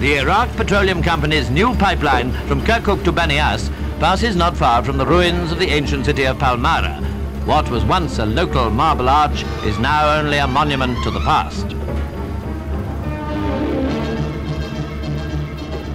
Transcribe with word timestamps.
The 0.00 0.16
Iraq 0.16 0.48
Petroleum 0.56 1.02
Company's 1.02 1.50
new 1.50 1.74
pipeline 1.74 2.32
from 2.46 2.62
Kirkuk 2.62 3.04
to 3.04 3.12
Banias 3.12 3.68
passes 4.00 4.34
not 4.34 4.56
far 4.56 4.82
from 4.82 4.96
the 4.96 5.04
ruins 5.04 5.52
of 5.52 5.58
the 5.58 5.68
ancient 5.68 6.06
city 6.06 6.24
of 6.24 6.38
Palmyra. 6.38 7.02
What 7.44 7.68
was 7.68 7.84
once 7.84 8.18
a 8.18 8.24
local 8.24 8.70
marble 8.70 9.10
arch 9.10 9.44
is 9.66 9.78
now 9.78 10.18
only 10.18 10.38
a 10.38 10.46
monument 10.46 10.96
to 11.04 11.10
the 11.10 11.20
past. 11.20 11.66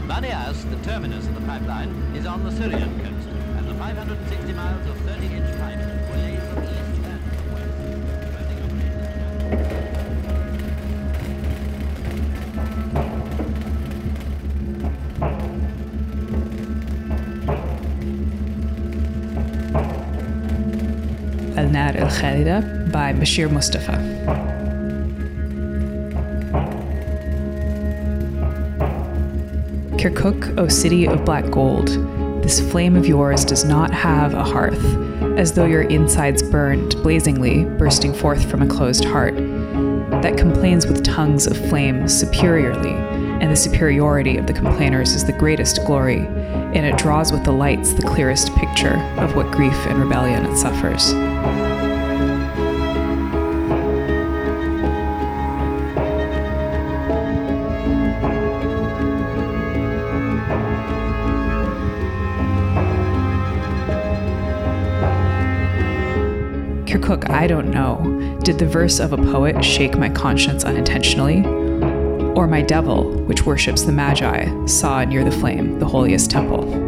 Banias, 0.07 0.69
the 0.69 0.77
terminus 0.87 1.25
of 1.25 1.33
the 1.33 1.47
pipeline, 1.47 1.89
is 2.15 2.27
on 2.27 2.43
the 2.43 2.51
Syrian 2.51 3.04
El 21.93 22.07
Khalida 22.07 22.91
by 22.91 23.13
Bashir 23.13 23.51
Mustafa. 23.51 23.93
Kirkuk, 29.97 30.57
O 30.59 30.67
city 30.67 31.07
of 31.07 31.25
black 31.25 31.49
gold, 31.51 31.89
this 32.43 32.59
flame 32.71 32.95
of 32.95 33.07
yours 33.07 33.43
does 33.43 33.65
not 33.65 33.91
have 33.91 34.33
a 34.35 34.43
hearth, 34.43 34.85
as 35.37 35.53
though 35.53 35.65
your 35.65 35.81
insides 35.81 36.43
burned 36.43 36.91
blazingly, 37.01 37.65
bursting 37.77 38.13
forth 38.13 38.49
from 38.49 38.61
a 38.61 38.67
closed 38.67 39.03
heart, 39.03 39.35
that 40.21 40.37
complains 40.37 40.85
with 40.85 41.03
tongues 41.03 41.47
of 41.47 41.57
flame 41.69 42.07
superiorly, 42.07 42.93
and 43.41 43.51
the 43.51 43.55
superiority 43.55 44.37
of 44.37 44.47
the 44.47 44.53
complainers 44.53 45.13
is 45.13 45.25
the 45.25 45.33
greatest 45.33 45.83
glory, 45.85 46.19
and 46.19 46.85
it 46.85 46.97
draws 46.97 47.31
with 47.31 47.43
the 47.43 47.51
lights 47.51 47.93
the 47.93 48.03
clearest 48.03 48.53
picture 48.55 48.97
of 49.17 49.35
what 49.35 49.49
grief 49.51 49.87
and 49.87 49.97
rebellion 49.97 50.45
it 50.45 50.55
suffers. 50.55 51.13
Kirkuk, 66.95 67.29
I 67.29 67.45
don't 67.45 67.71
know. 67.71 68.39
Did 68.43 68.57
the 68.57 68.65
verse 68.65 68.99
of 68.99 69.11
a 69.11 69.17
poet 69.17 69.65
shake 69.65 69.97
my 69.97 70.07
conscience 70.07 70.63
unintentionally? 70.63 71.45
Or 72.35 72.47
my 72.47 72.61
devil, 72.61 73.11
which 73.25 73.45
worships 73.45 73.83
the 73.83 73.91
Magi, 73.91 74.65
saw 74.65 75.03
near 75.03 75.25
the 75.25 75.31
flame 75.31 75.77
the 75.79 75.85
holiest 75.85 76.31
temple? 76.31 76.84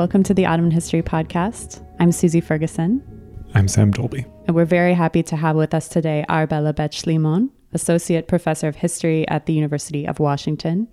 Welcome 0.00 0.22
to 0.22 0.32
the 0.32 0.46
Ottoman 0.46 0.70
History 0.70 1.02
Podcast. 1.02 1.84
I'm 1.98 2.10
Susie 2.10 2.40
Ferguson, 2.40 3.02
I'm 3.52 3.68
Sam 3.68 3.92
Dolbee. 3.92 4.24
and 4.46 4.56
we're 4.56 4.64
very 4.64 4.94
happy 4.94 5.22
to 5.24 5.36
have 5.36 5.56
with 5.56 5.74
us 5.74 5.90
today 5.90 6.24
Arbella 6.26 6.72
Bet-Shlimon, 6.72 7.50
Associate 7.74 8.26
Professor 8.26 8.66
of 8.66 8.76
History 8.76 9.28
at 9.28 9.44
the 9.44 9.52
University 9.52 10.08
of 10.08 10.18
Washington 10.18 10.88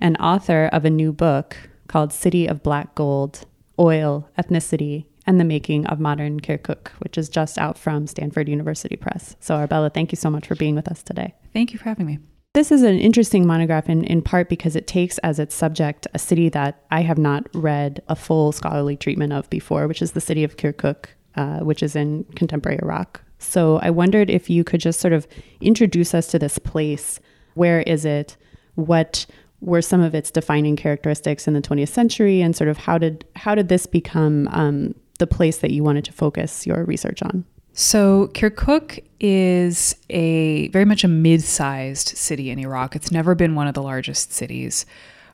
and 0.00 0.16
author 0.18 0.70
of 0.72 0.84
a 0.84 0.88
new 0.90 1.12
book 1.12 1.56
called 1.88 2.12
City 2.12 2.46
of 2.46 2.62
Black 2.62 2.94
Gold 2.94 3.44
Oil, 3.76 4.30
Ethnicity, 4.38 5.06
and 5.26 5.40
the 5.40 5.44
Making 5.44 5.88
of 5.88 5.98
Modern 5.98 6.38
Kirkuk, 6.38 6.90
which 7.00 7.18
is 7.18 7.28
just 7.28 7.58
out 7.58 7.76
from 7.76 8.06
Stanford 8.06 8.48
University 8.48 8.94
Press. 8.94 9.34
So, 9.40 9.56
Arbella, 9.56 9.90
thank 9.90 10.12
you 10.12 10.16
so 10.16 10.30
much 10.30 10.46
for 10.46 10.54
being 10.54 10.76
with 10.76 10.86
us 10.86 11.02
today. 11.02 11.34
Thank 11.52 11.72
you 11.72 11.80
for 11.80 11.86
having 11.86 12.06
me. 12.06 12.20
This 12.54 12.70
is 12.70 12.82
an 12.84 13.00
interesting 13.00 13.48
monograph 13.48 13.88
in, 13.88 14.04
in 14.04 14.22
part 14.22 14.48
because 14.48 14.76
it 14.76 14.86
takes 14.86 15.18
as 15.18 15.40
its 15.40 15.56
subject 15.56 16.06
a 16.14 16.20
city 16.20 16.48
that 16.50 16.84
I 16.92 17.02
have 17.02 17.18
not 17.18 17.48
read 17.52 18.00
a 18.08 18.14
full 18.14 18.52
scholarly 18.52 18.96
treatment 18.96 19.32
of 19.32 19.50
before, 19.50 19.88
which 19.88 20.00
is 20.00 20.12
the 20.12 20.20
city 20.20 20.44
of 20.44 20.56
Kirkuk, 20.56 21.06
uh, 21.34 21.58
which 21.60 21.82
is 21.82 21.96
in 21.96 22.22
contemporary 22.36 22.78
Iraq. 22.80 23.20
So 23.40 23.80
I 23.82 23.90
wondered 23.90 24.30
if 24.30 24.48
you 24.48 24.62
could 24.62 24.80
just 24.80 25.00
sort 25.00 25.12
of 25.12 25.26
introduce 25.60 26.14
us 26.14 26.28
to 26.28 26.38
this 26.38 26.60
place. 26.60 27.18
Where 27.54 27.80
is 27.80 28.04
it? 28.04 28.36
What 28.76 29.26
were 29.60 29.82
some 29.82 30.00
of 30.00 30.14
its 30.14 30.30
defining 30.30 30.76
characteristics 30.76 31.48
in 31.48 31.54
the 31.54 31.60
20th 31.60 31.88
century, 31.88 32.40
and 32.40 32.54
sort 32.54 32.70
of 32.70 32.76
how 32.76 32.98
did 32.98 33.24
how 33.34 33.56
did 33.56 33.68
this 33.68 33.86
become 33.86 34.46
um, 34.52 34.94
the 35.18 35.26
place 35.26 35.58
that 35.58 35.72
you 35.72 35.82
wanted 35.82 36.04
to 36.04 36.12
focus 36.12 36.68
your 36.68 36.84
research 36.84 37.20
on? 37.20 37.44
So, 37.76 38.28
Kirkuk 38.28 39.02
is 39.18 39.96
a 40.08 40.68
very 40.68 40.84
much 40.84 41.02
a 41.02 41.08
mid-sized 41.08 42.06
city 42.06 42.50
in 42.50 42.60
Iraq. 42.60 42.94
It's 42.94 43.10
never 43.10 43.34
been 43.34 43.56
one 43.56 43.66
of 43.66 43.74
the 43.74 43.82
largest 43.82 44.32
cities. 44.32 44.86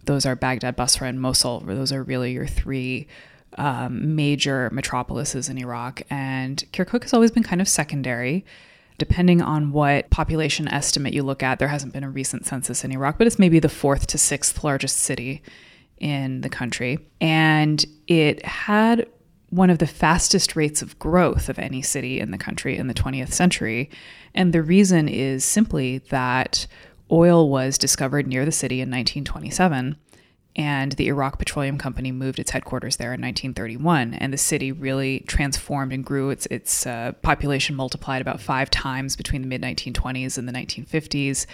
Those 0.06 0.24
are 0.24 0.34
Baghdad, 0.34 0.74
Basra, 0.74 1.08
and 1.08 1.20
Mosul. 1.20 1.60
Those 1.60 1.92
are 1.92 2.02
really 2.02 2.32
your 2.32 2.46
three 2.46 3.06
um, 3.58 4.16
major 4.16 4.70
metropolises 4.72 5.50
in 5.50 5.58
Iraq. 5.58 6.00
And 6.08 6.64
Kirkuk 6.72 7.02
has 7.02 7.12
always 7.12 7.30
been 7.30 7.42
kind 7.42 7.60
of 7.60 7.68
secondary. 7.68 8.46
Depending 8.96 9.42
on 9.42 9.72
what 9.72 10.08
population 10.08 10.66
estimate 10.66 11.12
you 11.12 11.22
look 11.22 11.42
at, 11.42 11.58
there 11.58 11.68
hasn't 11.68 11.92
been 11.92 12.04
a 12.04 12.10
recent 12.10 12.46
census 12.46 12.84
in 12.84 12.92
Iraq, 12.92 13.18
but 13.18 13.26
it's 13.26 13.38
maybe 13.38 13.58
the 13.58 13.68
fourth 13.68 14.06
to 14.08 14.18
sixth 14.18 14.64
largest 14.64 14.96
city 14.96 15.42
in 15.98 16.40
the 16.40 16.48
country. 16.48 16.98
And 17.20 17.84
it 18.06 18.44
had 18.46 19.06
one 19.50 19.68
of 19.68 19.78
the 19.78 19.86
fastest 19.86 20.54
rates 20.56 20.80
of 20.80 20.98
growth 20.98 21.48
of 21.48 21.58
any 21.58 21.82
city 21.82 22.20
in 22.20 22.30
the 22.30 22.38
country 22.38 22.76
in 22.76 22.86
the 22.86 22.94
20th 22.94 23.32
century. 23.32 23.90
And 24.34 24.52
the 24.52 24.62
reason 24.62 25.08
is 25.08 25.44
simply 25.44 25.98
that 26.10 26.66
oil 27.10 27.48
was 27.50 27.76
discovered 27.76 28.26
near 28.26 28.44
the 28.44 28.52
city 28.52 28.76
in 28.76 28.88
1927. 28.88 29.96
And 30.56 30.92
the 30.92 31.08
Iraq 31.08 31.38
Petroleum 31.38 31.78
Company 31.78 32.10
moved 32.10 32.38
its 32.38 32.50
headquarters 32.50 32.96
there 32.96 33.14
in 33.14 33.20
1931, 33.20 34.14
and 34.14 34.32
the 34.32 34.36
city 34.36 34.72
really 34.72 35.20
transformed 35.28 35.92
and 35.92 36.04
grew. 36.04 36.30
Its 36.30 36.46
its 36.46 36.86
uh, 36.86 37.12
population 37.22 37.76
multiplied 37.76 38.20
about 38.20 38.40
five 38.40 38.68
times 38.68 39.14
between 39.14 39.42
the 39.42 39.48
mid 39.48 39.62
1920s 39.62 40.36
and 40.36 40.48
the 40.48 40.52
1950s, 40.52 41.46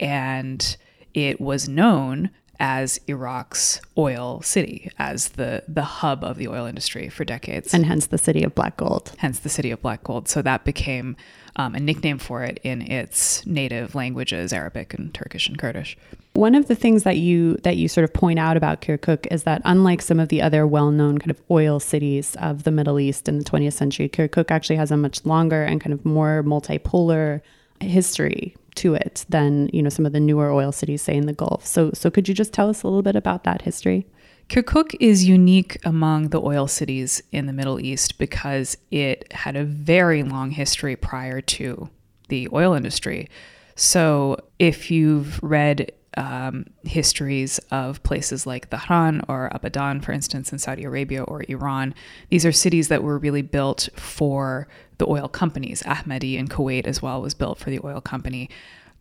and 0.00 0.76
it 1.14 1.40
was 1.40 1.68
known 1.68 2.30
as 2.58 2.98
Iraq's 3.06 3.80
oil 3.98 4.40
city, 4.42 4.90
as 4.98 5.30
the 5.30 5.62
the 5.68 5.82
hub 5.82 6.24
of 6.24 6.36
the 6.36 6.48
oil 6.48 6.66
industry 6.66 7.08
for 7.08 7.24
decades, 7.24 7.72
And 7.74 7.86
hence 7.86 8.06
the 8.06 8.18
city 8.18 8.42
of 8.42 8.54
black 8.54 8.76
gold. 8.76 9.12
hence 9.18 9.38
the 9.40 9.48
city 9.48 9.70
of 9.70 9.82
black 9.82 10.02
gold. 10.04 10.28
So 10.28 10.42
that 10.42 10.64
became 10.64 11.16
um, 11.56 11.74
a 11.74 11.80
nickname 11.80 12.18
for 12.18 12.42
it 12.44 12.60
in 12.62 12.82
its 12.82 13.44
native 13.46 13.94
languages, 13.94 14.52
Arabic 14.52 14.92
and 14.92 15.12
Turkish 15.14 15.48
and 15.48 15.58
Kurdish. 15.58 15.96
One 16.34 16.54
of 16.54 16.68
the 16.68 16.74
things 16.74 17.02
that 17.04 17.16
you 17.16 17.56
that 17.62 17.76
you 17.78 17.88
sort 17.88 18.04
of 18.04 18.12
point 18.12 18.38
out 18.38 18.58
about 18.58 18.82
Kirkuk 18.82 19.26
is 19.30 19.44
that 19.44 19.62
unlike 19.64 20.02
some 20.02 20.20
of 20.20 20.28
the 20.28 20.42
other 20.42 20.66
well-known 20.66 21.16
kind 21.18 21.30
of 21.30 21.40
oil 21.50 21.80
cities 21.80 22.36
of 22.40 22.64
the 22.64 22.70
Middle 22.70 23.00
East 23.00 23.26
in 23.26 23.38
the 23.38 23.44
20th 23.44 23.72
century, 23.72 24.08
Kirkuk 24.08 24.50
actually 24.50 24.76
has 24.76 24.90
a 24.90 24.96
much 24.98 25.24
longer 25.24 25.62
and 25.64 25.80
kind 25.80 25.94
of 25.94 26.04
more 26.04 26.42
multipolar 26.44 27.40
history 27.80 28.54
to 28.76 28.94
it 28.94 29.24
than 29.28 29.68
you 29.72 29.82
know 29.82 29.88
some 29.88 30.06
of 30.06 30.12
the 30.12 30.20
newer 30.20 30.52
oil 30.52 30.72
cities, 30.72 31.02
say 31.02 31.16
in 31.16 31.26
the 31.26 31.32
Gulf. 31.32 31.66
So, 31.66 31.90
so 31.92 32.10
could 32.10 32.28
you 32.28 32.34
just 32.34 32.52
tell 32.52 32.68
us 32.68 32.82
a 32.82 32.86
little 32.86 33.02
bit 33.02 33.16
about 33.16 33.44
that 33.44 33.62
history? 33.62 34.06
Kirkuk 34.48 34.94
is 35.00 35.24
unique 35.24 35.76
among 35.84 36.28
the 36.28 36.40
oil 36.40 36.68
cities 36.68 37.20
in 37.32 37.46
the 37.46 37.52
Middle 37.52 37.80
East 37.80 38.16
because 38.18 38.76
it 38.92 39.32
had 39.32 39.56
a 39.56 39.64
very 39.64 40.22
long 40.22 40.50
history 40.50 40.94
prior 40.94 41.40
to 41.40 41.90
the 42.28 42.48
oil 42.52 42.74
industry. 42.74 43.28
So, 43.74 44.36
if 44.58 44.90
you've 44.90 45.42
read 45.42 45.90
um, 46.16 46.66
histories 46.82 47.58
of 47.70 48.02
places 48.02 48.46
like 48.46 48.70
Dhahran 48.70 49.24
or 49.28 49.50
Abadan, 49.54 50.02
for 50.02 50.12
instance, 50.12 50.52
in 50.52 50.58
Saudi 50.58 50.84
Arabia 50.84 51.22
or 51.22 51.44
Iran, 51.48 51.94
these 52.30 52.46
are 52.46 52.52
cities 52.52 52.88
that 52.88 53.02
were 53.02 53.18
really 53.18 53.42
built 53.42 53.88
for 53.94 54.66
the 54.98 55.08
oil 55.08 55.28
companies. 55.28 55.82
Ahmadi 55.82 56.36
in 56.36 56.48
Kuwait 56.48 56.86
as 56.86 57.02
well 57.02 57.20
was 57.20 57.34
built 57.34 57.58
for 57.58 57.70
the 57.70 57.80
oil 57.84 58.00
company. 58.00 58.48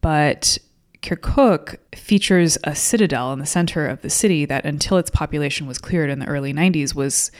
But 0.01 0.57
Kirkuk 1.01 1.77
features 1.95 2.57
a 2.63 2.75
citadel 2.75 3.31
in 3.31 3.39
the 3.39 3.45
center 3.45 3.87
of 3.87 4.01
the 4.01 4.09
city 4.09 4.45
that, 4.45 4.65
until 4.65 4.97
its 4.97 5.09
population 5.09 5.67
was 5.67 5.77
cleared 5.77 6.09
in 6.09 6.19
the 6.19 6.27
early 6.27 6.53
90s, 6.53 6.95
was 6.95 7.31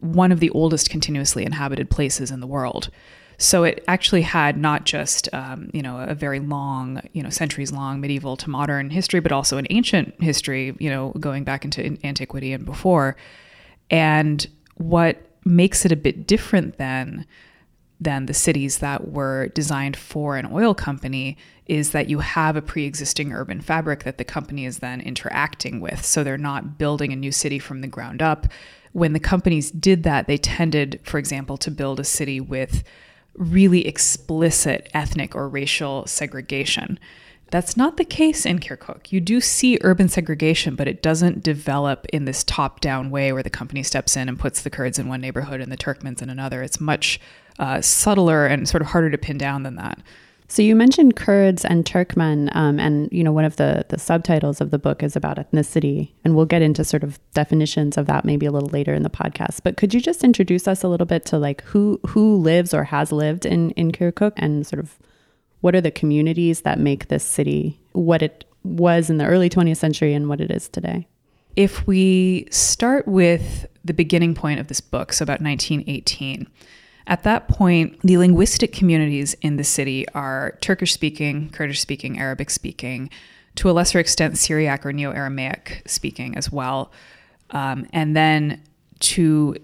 one 0.00 0.30
of 0.30 0.40
the 0.40 0.50
oldest 0.50 0.90
continuously 0.90 1.44
inhabited 1.44 1.90
places 1.90 2.30
in 2.30 2.40
the 2.40 2.46
world. 2.46 2.90
So 3.38 3.64
it 3.64 3.82
actually 3.88 4.22
had 4.22 4.56
not 4.56 4.84
just 4.84 5.32
um, 5.34 5.70
you 5.72 5.82
know 5.82 5.98
a 5.98 6.14
very 6.14 6.40
long 6.40 7.02
you 7.12 7.22
know 7.22 7.30
centuries 7.30 7.72
long 7.72 8.00
medieval 8.00 8.36
to 8.38 8.50
modern 8.50 8.90
history, 8.90 9.20
but 9.20 9.32
also 9.32 9.58
an 9.58 9.66
ancient 9.70 10.14
history 10.22 10.74
you 10.78 10.90
know 10.90 11.12
going 11.20 11.44
back 11.44 11.64
into 11.64 11.98
antiquity 12.04 12.52
and 12.52 12.64
before. 12.64 13.16
And 13.90 14.46
what 14.76 15.18
makes 15.44 15.84
it 15.84 15.92
a 15.92 15.96
bit 15.96 16.26
different 16.26 16.78
than 16.78 17.26
than 18.00 18.26
the 18.26 18.34
cities 18.34 18.78
that 18.78 19.10
were 19.10 19.48
designed 19.48 19.96
for 19.96 20.36
an 20.36 20.48
oil 20.52 20.74
company 20.74 21.36
is 21.66 21.92
that 21.92 22.08
you 22.08 22.18
have 22.18 22.56
a 22.56 22.62
pre 22.62 22.84
existing 22.84 23.32
urban 23.32 23.60
fabric 23.60 24.04
that 24.04 24.18
the 24.18 24.24
company 24.24 24.64
is 24.66 24.78
then 24.78 25.00
interacting 25.00 25.80
with. 25.80 26.04
So 26.04 26.22
they're 26.22 26.36
not 26.36 26.78
building 26.78 27.12
a 27.12 27.16
new 27.16 27.32
city 27.32 27.58
from 27.58 27.80
the 27.80 27.86
ground 27.86 28.20
up. 28.20 28.46
When 28.92 29.12
the 29.12 29.20
companies 29.20 29.70
did 29.70 30.02
that, 30.04 30.26
they 30.26 30.36
tended, 30.36 31.00
for 31.02 31.18
example, 31.18 31.56
to 31.58 31.70
build 31.70 31.98
a 31.98 32.04
city 32.04 32.40
with 32.40 32.84
really 33.36 33.86
explicit 33.86 34.88
ethnic 34.94 35.34
or 35.34 35.48
racial 35.48 36.06
segregation. 36.06 36.98
That's 37.50 37.76
not 37.76 37.98
the 37.98 38.04
case 38.04 38.46
in 38.46 38.58
Kirkuk. 38.58 39.12
You 39.12 39.20
do 39.20 39.40
see 39.40 39.78
urban 39.82 40.08
segregation, 40.08 40.74
but 40.74 40.88
it 40.88 41.02
doesn't 41.02 41.42
develop 41.42 42.06
in 42.12 42.24
this 42.24 42.42
top 42.42 42.80
down 42.80 43.10
way 43.10 43.32
where 43.32 43.42
the 43.42 43.50
company 43.50 43.82
steps 43.82 44.16
in 44.16 44.28
and 44.28 44.38
puts 44.38 44.62
the 44.62 44.70
Kurds 44.70 44.98
in 44.98 45.08
one 45.08 45.20
neighborhood 45.20 45.60
and 45.60 45.70
the 45.70 45.76
Turkmens 45.76 46.20
in 46.20 46.30
another. 46.30 46.62
It's 46.62 46.80
much 46.80 47.20
uh, 47.58 47.80
subtler 47.80 48.46
and 48.46 48.68
sort 48.68 48.82
of 48.82 48.88
harder 48.88 49.10
to 49.10 49.18
pin 49.18 49.38
down 49.38 49.62
than 49.62 49.76
that. 49.76 50.00
So 50.46 50.60
you 50.60 50.76
mentioned 50.76 51.16
Kurds 51.16 51.64
and 51.64 51.84
Turkmen, 51.84 52.54
um, 52.54 52.78
and 52.78 53.08
you 53.10 53.24
know 53.24 53.32
one 53.32 53.44
of 53.44 53.56
the 53.56 53.86
the 53.88 53.98
subtitles 53.98 54.60
of 54.60 54.70
the 54.70 54.78
book 54.78 55.02
is 55.02 55.16
about 55.16 55.38
ethnicity, 55.38 56.10
and 56.24 56.36
we'll 56.36 56.44
get 56.44 56.62
into 56.62 56.84
sort 56.84 57.02
of 57.02 57.18
definitions 57.32 57.96
of 57.96 58.06
that 58.06 58.24
maybe 58.24 58.46
a 58.46 58.52
little 58.52 58.68
later 58.68 58.92
in 58.92 59.02
the 59.02 59.10
podcast. 59.10 59.60
But 59.64 59.76
could 59.76 59.94
you 59.94 60.00
just 60.00 60.22
introduce 60.22 60.68
us 60.68 60.82
a 60.82 60.88
little 60.88 61.06
bit 61.06 61.24
to 61.26 61.38
like 61.38 61.62
who 61.62 61.98
who 62.08 62.36
lives 62.36 62.74
or 62.74 62.84
has 62.84 63.10
lived 63.10 63.46
in 63.46 63.70
in 63.70 63.90
Kirkuk, 63.90 64.32
and 64.36 64.66
sort 64.66 64.80
of 64.80 64.98
what 65.60 65.74
are 65.74 65.80
the 65.80 65.90
communities 65.90 66.60
that 66.60 66.78
make 66.78 67.08
this 67.08 67.24
city 67.24 67.80
what 67.92 68.22
it 68.22 68.44
was 68.64 69.08
in 69.08 69.16
the 69.16 69.24
early 69.24 69.48
20th 69.48 69.78
century 69.78 70.12
and 70.12 70.28
what 70.28 70.40
it 70.40 70.50
is 70.50 70.68
today? 70.68 71.06
If 71.56 71.86
we 71.86 72.48
start 72.50 73.08
with 73.08 73.66
the 73.82 73.94
beginning 73.94 74.34
point 74.34 74.60
of 74.60 74.66
this 74.66 74.80
book, 74.82 75.12
so 75.12 75.22
about 75.22 75.40
1918 75.40 76.48
at 77.06 77.22
that 77.24 77.48
point, 77.48 78.00
the 78.00 78.16
linguistic 78.16 78.72
communities 78.72 79.34
in 79.42 79.56
the 79.56 79.64
city 79.64 80.08
are 80.10 80.56
Turkish 80.60 80.92
speaking, 80.92 81.50
Kurdish 81.50 81.80
speaking, 81.80 82.18
Arabic 82.18 82.50
speaking, 82.50 83.10
to 83.56 83.70
a 83.70 83.72
lesser 83.72 83.98
extent, 83.98 84.38
Syriac 84.38 84.86
or 84.86 84.92
Neo 84.92 85.10
Aramaic 85.10 85.82
speaking 85.86 86.36
as 86.36 86.50
well. 86.50 86.90
Um, 87.50 87.86
and 87.92 88.16
then 88.16 88.62
to 89.00 89.56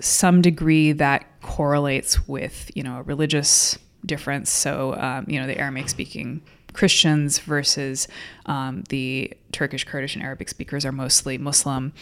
some 0.00 0.42
degree, 0.42 0.92
that 0.92 1.24
correlates 1.40 2.28
with, 2.28 2.70
you 2.74 2.82
know, 2.82 2.98
a 2.98 3.02
religious 3.02 3.78
difference. 4.04 4.50
So, 4.50 4.94
um, 4.94 5.24
you 5.28 5.40
know, 5.40 5.46
the 5.46 5.58
Aramaic 5.58 5.88
speaking 5.88 6.42
Christians 6.74 7.38
versus 7.38 8.06
um, 8.44 8.84
the 8.90 9.32
Turkish, 9.50 9.84
Kurdish, 9.84 10.14
and 10.14 10.22
Arabic 10.22 10.50
speakers 10.50 10.84
are 10.84 10.92
mostly 10.92 11.38
Muslim. 11.38 11.94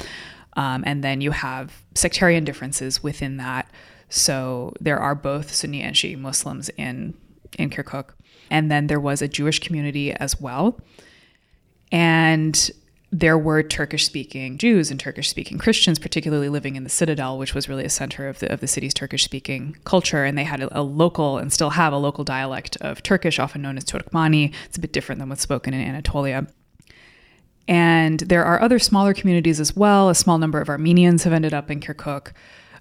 Um, 0.57 0.83
and 0.87 1.03
then 1.03 1.21
you 1.21 1.31
have 1.31 1.83
sectarian 1.95 2.45
differences 2.45 3.03
within 3.03 3.37
that. 3.39 3.71
So 4.15 4.73
there 4.81 4.99
are 4.99 5.17
both 5.17 5.53
Sunni 5.53 5.83
and 5.83 5.97
Shi'i 5.97 6.17
Muslims 6.17 6.69
in 6.77 7.15
in 7.59 7.69
Kirkuk, 7.69 8.11
and 8.49 8.71
then 8.71 8.87
there 8.87 9.01
was 9.01 9.21
a 9.21 9.29
Jewish 9.29 9.59
community 9.59 10.13
as 10.13 10.41
well, 10.41 10.81
and 11.91 12.71
there 13.11 13.37
were 13.37 13.63
Turkish 13.65 14.07
speaking 14.07 14.57
Jews 14.57 14.93
and 14.93 15.01
Turkish 15.01 15.29
speaking 15.29 15.59
Christians, 15.59 15.99
particularly 15.99 16.49
living 16.49 16.77
in 16.77 16.85
the 16.85 16.91
Citadel, 16.91 17.39
which 17.39 17.55
was 17.55 17.69
really 17.69 17.85
a 17.85 17.91
center 17.91 18.29
of 18.29 18.39
the, 18.39 18.53
of 18.53 18.61
the 18.61 18.69
city's 18.69 18.95
Turkish 18.95 19.25
speaking 19.25 19.77
culture. 19.85 20.25
And 20.25 20.39
they 20.39 20.45
had 20.45 20.63
a, 20.63 20.81
a, 20.81 20.83
local 20.83 21.39
and 21.39 21.53
still 21.53 21.71
have 21.71 21.93
a 21.93 21.97
local 21.97 22.25
dialect 22.25 22.77
of 22.79 23.05
Turkish, 23.05 23.39
often 23.39 23.63
known 23.63 23.77
as 23.77 23.85
Turkmani. 23.85 24.53
It's 24.67 24.77
a 24.77 24.81
bit 24.81 24.93
different 24.93 25.21
than 25.21 25.29
what's 25.29 25.43
spoken 25.43 25.75
in 25.75 25.81
Anatolia. 25.81 26.49
And 27.69 28.19
there 28.21 28.45
are 28.45 28.61
other 28.61 28.81
smaller 28.81 29.15
communities 29.15 29.61
as 29.61 29.77
well. 29.77 30.09
A 30.09 30.15
small 30.15 30.39
number 30.39 30.61
of 30.61 30.69
Armenians 30.69 31.23
have 31.23 31.33
ended 31.33 31.55
up 31.55 31.71
in 31.71 31.79
Kirkuk 31.81 32.33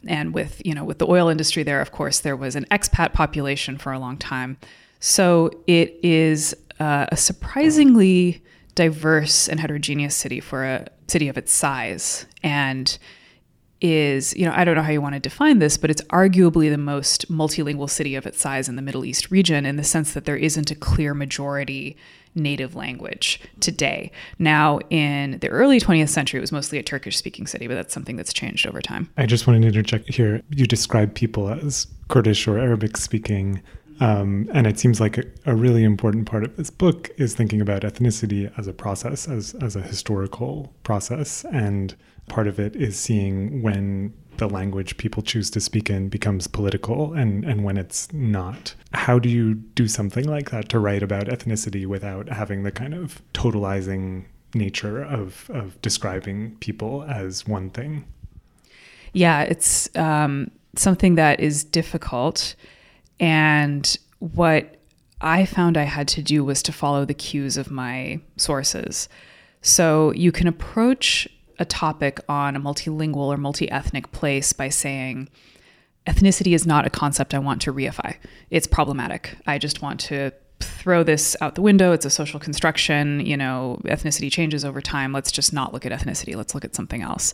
and 0.08 0.34
with 0.34 0.62
you 0.66 0.74
know 0.74 0.84
with 0.84 1.00
the 1.00 1.08
oil 1.08 1.30
industry 1.30 1.64
there, 1.64 1.82
of 1.82 1.92
course, 1.92 2.20
there 2.20 2.36
was 2.36 2.56
an 2.56 2.66
expat 2.72 3.14
population 3.14 3.78
for 3.78 3.92
a 3.92 4.00
long 4.00 4.18
time. 4.18 4.58
So 5.00 5.52
it 5.68 6.00
is 6.04 6.56
uh, 6.80 7.08
a 7.12 7.18
surprisingly 7.18 8.44
diverse 8.76 9.48
and 9.48 9.60
heterogeneous 9.60 10.16
city 10.16 10.40
for 10.40 10.64
a 10.64 10.88
city 11.08 11.28
of 11.28 11.38
its 11.38 11.52
size, 11.52 12.26
and 12.42 12.98
is 13.82 14.34
you 14.36 14.46
know 14.46 14.54
I 14.56 14.64
don't 14.64 14.76
know 14.76 14.82
how 14.82 14.92
you 14.92 15.02
want 15.02 15.16
to 15.16 15.20
define 15.20 15.60
this, 15.60 15.78
but 15.78 15.90
it's 15.90 16.02
arguably 16.04 16.70
the 16.70 16.78
most 16.78 17.32
multilingual 17.32 17.90
city 17.90 18.16
of 18.16 18.26
its 18.26 18.40
size 18.40 18.70
in 18.70 18.76
the 18.76 18.82
Middle 18.82 19.06
East 19.06 19.30
region 19.30 19.66
in 19.66 19.76
the 19.76 19.84
sense 19.84 20.14
that 20.14 20.26
there 20.26 20.38
isn't 20.38 20.72
a 20.72 20.76
clear 20.76 21.14
majority 21.14 21.98
native 22.36 22.76
language 22.76 23.40
today. 23.60 24.12
Now, 24.40 24.80
in 24.90 25.40
the 25.40 25.50
early 25.50 25.80
20th 25.80 26.10
century, 26.10 26.40
it 26.40 26.42
was 26.42 26.52
mostly 26.52 26.78
a 26.78 26.84
Turkish 26.84 27.18
speaking 27.18 27.48
city, 27.48 27.68
but 27.68 27.76
that's 27.76 27.94
something 27.94 28.16
that's 28.16 28.34
changed 28.34 28.68
over 28.68 28.82
time. 28.82 29.10
I 29.18 29.26
just 29.26 29.48
wanted 29.48 29.62
to 29.62 29.68
interject 29.68 30.14
here. 30.14 30.42
You 30.50 30.66
describe 30.66 31.14
people 31.14 31.50
as 31.50 31.88
Kurdish 32.08 32.48
or 32.48 32.58
Arabic 32.58 32.98
speaking. 32.98 33.62
Um, 34.00 34.50
and 34.54 34.66
it 34.66 34.80
seems 34.80 35.00
like 35.00 35.18
a, 35.18 35.24
a, 35.46 35.56
really 35.56 35.84
important 35.84 36.26
part 36.26 36.44
of 36.44 36.58
this 36.58 36.72
book 36.72 37.12
is 37.18 37.36
thinking 37.36 37.62
about 37.62 37.84
ethnicity 37.84 38.52
as 38.58 38.68
a 38.68 38.74
process, 38.74 39.28
as, 39.30 39.54
as 39.62 39.76
a 39.76 39.82
historical 39.82 40.74
process. 40.82 41.46
And 41.52 41.96
part 42.28 42.48
of 42.48 42.60
it 42.60 42.76
is 42.76 43.00
seeing 43.00 43.62
when 43.62 44.14
the 44.38 44.48
language 44.48 44.98
people 44.98 45.22
choose 45.22 45.50
to 45.52 45.60
speak 45.60 45.90
in 45.90 46.10
becomes 46.10 46.48
political 46.48 47.14
and, 47.14 47.44
and 47.46 47.64
when 47.64 47.78
it's 47.78 48.12
not. 48.12 48.76
How 48.94 49.20
do 49.20 49.30
you 49.30 49.56
do 49.56 49.88
something 49.88 50.26
like 50.26 50.52
that 50.52 50.70
to 50.70 50.80
write 50.80 51.04
about 51.04 51.28
ethnicity 51.28 51.86
without 51.86 52.30
having 52.30 52.64
the 52.64 52.72
kind 52.72 52.94
of 52.94 53.22
totalizing 53.34 54.26
nature 54.54 55.04
of, 55.04 55.50
of 55.50 55.82
describing 55.82 56.56
people 56.58 57.04
as 57.04 57.48
one 57.48 57.70
thing? 57.70 58.06
Yeah, 59.14 59.42
it's 59.42 59.96
um, 59.96 60.52
something 60.76 61.16
that 61.16 61.40
is 61.40 61.64
difficult. 61.64 62.56
And 63.20 63.96
what 64.20 64.78
I 65.22 65.46
found 65.46 65.78
I 65.78 65.84
had 65.84 66.08
to 66.10 66.22
do 66.22 66.44
was 66.44 66.62
to 66.64 66.72
follow 66.72 67.06
the 67.06 67.14
cues 67.14 67.58
of 67.58 67.72
my 67.72 68.20
sources. 68.38 69.08
So 69.62 70.12
you 70.14 70.32
can 70.32 70.48
approach 70.48 71.28
a 71.60 71.66
topic 71.66 72.20
on 72.28 72.56
a 72.56 72.60
multilingual 72.60 73.28
or 73.28 73.38
multi 73.38 73.70
ethnic 73.70 74.12
place 74.12 74.54
by 74.54 74.70
saying, 74.70 75.30
ethnicity 76.08 76.54
is 76.54 76.66
not 76.66 76.86
a 76.86 76.90
concept 76.90 77.34
I 77.34 77.40
want 77.40 77.62
to 77.64 77.74
reify. 77.74 78.16
It's 78.50 78.68
problematic. 78.68 79.38
I 79.48 79.58
just 79.58 79.82
want 79.82 80.00
to 80.02 80.32
throw 80.60 81.04
this 81.04 81.36
out 81.42 81.56
the 81.56 81.62
window. 81.62 81.92
It's 81.92 82.06
a 82.06 82.10
social 82.10 82.40
construction. 82.40 83.26
You 83.26 83.38
know, 83.38 83.80
ethnicity 83.86 84.32
changes 84.32 84.66
over 84.66 84.82
time. 84.82 85.14
Let's 85.14 85.32
just 85.32 85.54
not 85.54 85.74
look 85.74 85.86
at 85.86 85.92
ethnicity. 85.92 86.36
Let's 86.36 86.54
look 86.54 86.66
at 86.66 86.76
something 86.76 87.02
else. 87.02 87.34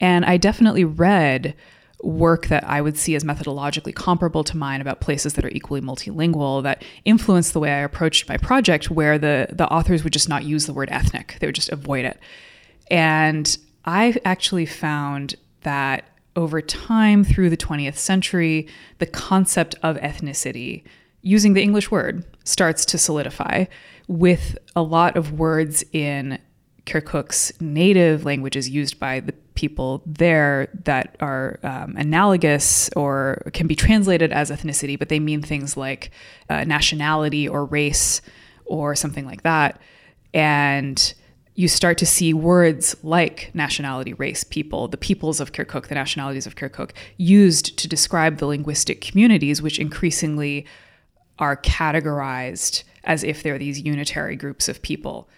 And 0.00 0.24
I 0.24 0.36
definitely 0.36 0.84
read 0.84 1.54
work 2.02 2.48
that 2.48 2.64
I 2.64 2.80
would 2.80 2.98
see 2.98 3.14
as 3.14 3.24
methodologically 3.24 3.94
comparable 3.94 4.44
to 4.44 4.56
mine 4.56 4.80
about 4.80 5.00
places 5.00 5.34
that 5.34 5.44
are 5.44 5.50
equally 5.50 5.80
multilingual 5.80 6.62
that 6.62 6.84
influenced 7.04 7.52
the 7.52 7.60
way 7.60 7.72
I 7.72 7.78
approached 7.78 8.28
my 8.28 8.36
project, 8.36 8.90
where 8.90 9.18
the, 9.18 9.48
the 9.52 9.66
authors 9.68 10.04
would 10.04 10.12
just 10.12 10.28
not 10.28 10.44
use 10.44 10.66
the 10.66 10.74
word 10.74 10.90
ethnic, 10.90 11.36
they 11.40 11.46
would 11.46 11.54
just 11.54 11.70
avoid 11.70 12.04
it. 12.04 12.18
And 12.90 13.56
I 13.84 14.20
actually 14.24 14.66
found 14.66 15.36
that 15.62 16.08
over 16.36 16.60
time 16.60 17.24
through 17.24 17.50
the 17.50 17.56
20th 17.56 17.96
century, 17.96 18.66
the 18.98 19.06
concept 19.06 19.76
of 19.82 19.96
ethnicity, 19.98 20.84
using 21.22 21.54
the 21.54 21.62
English 21.62 21.90
word, 21.90 22.24
starts 22.44 22.84
to 22.86 22.98
solidify 22.98 23.64
with 24.08 24.58
a 24.76 24.82
lot 24.82 25.16
of 25.16 25.32
words 25.32 25.84
in 25.92 26.38
Kirkuk's 26.86 27.52
native 27.60 28.24
languages 28.24 28.68
used 28.68 29.00
by 29.00 29.20
the 29.20 29.32
people 29.54 30.02
there 30.04 30.68
that 30.84 31.16
are 31.20 31.58
um, 31.62 31.94
analogous 31.96 32.90
or 32.94 33.50
can 33.54 33.66
be 33.66 33.74
translated 33.74 34.32
as 34.32 34.50
ethnicity, 34.50 34.98
but 34.98 35.08
they 35.08 35.20
mean 35.20 35.40
things 35.40 35.76
like 35.76 36.10
uh, 36.50 36.64
nationality 36.64 37.48
or 37.48 37.64
race 37.64 38.20
or 38.66 38.94
something 38.94 39.24
like 39.24 39.42
that. 39.42 39.80
And 40.34 41.14
you 41.54 41.68
start 41.68 41.98
to 41.98 42.06
see 42.06 42.34
words 42.34 42.96
like 43.02 43.50
nationality, 43.54 44.12
race, 44.14 44.42
people, 44.42 44.88
the 44.88 44.96
peoples 44.96 45.40
of 45.40 45.52
Kirkuk, 45.52 45.86
the 45.86 45.94
nationalities 45.94 46.46
of 46.46 46.56
Kirkuk, 46.56 46.90
used 47.16 47.78
to 47.78 47.88
describe 47.88 48.38
the 48.38 48.46
linguistic 48.46 49.00
communities, 49.00 49.62
which 49.62 49.78
increasingly 49.78 50.66
are 51.38 51.56
categorized 51.56 52.82
as 53.04 53.22
if 53.22 53.42
they're 53.42 53.58
these 53.58 53.80
unitary 53.80 54.34
groups 54.34 54.68
of 54.68 54.82
people. 54.82 55.28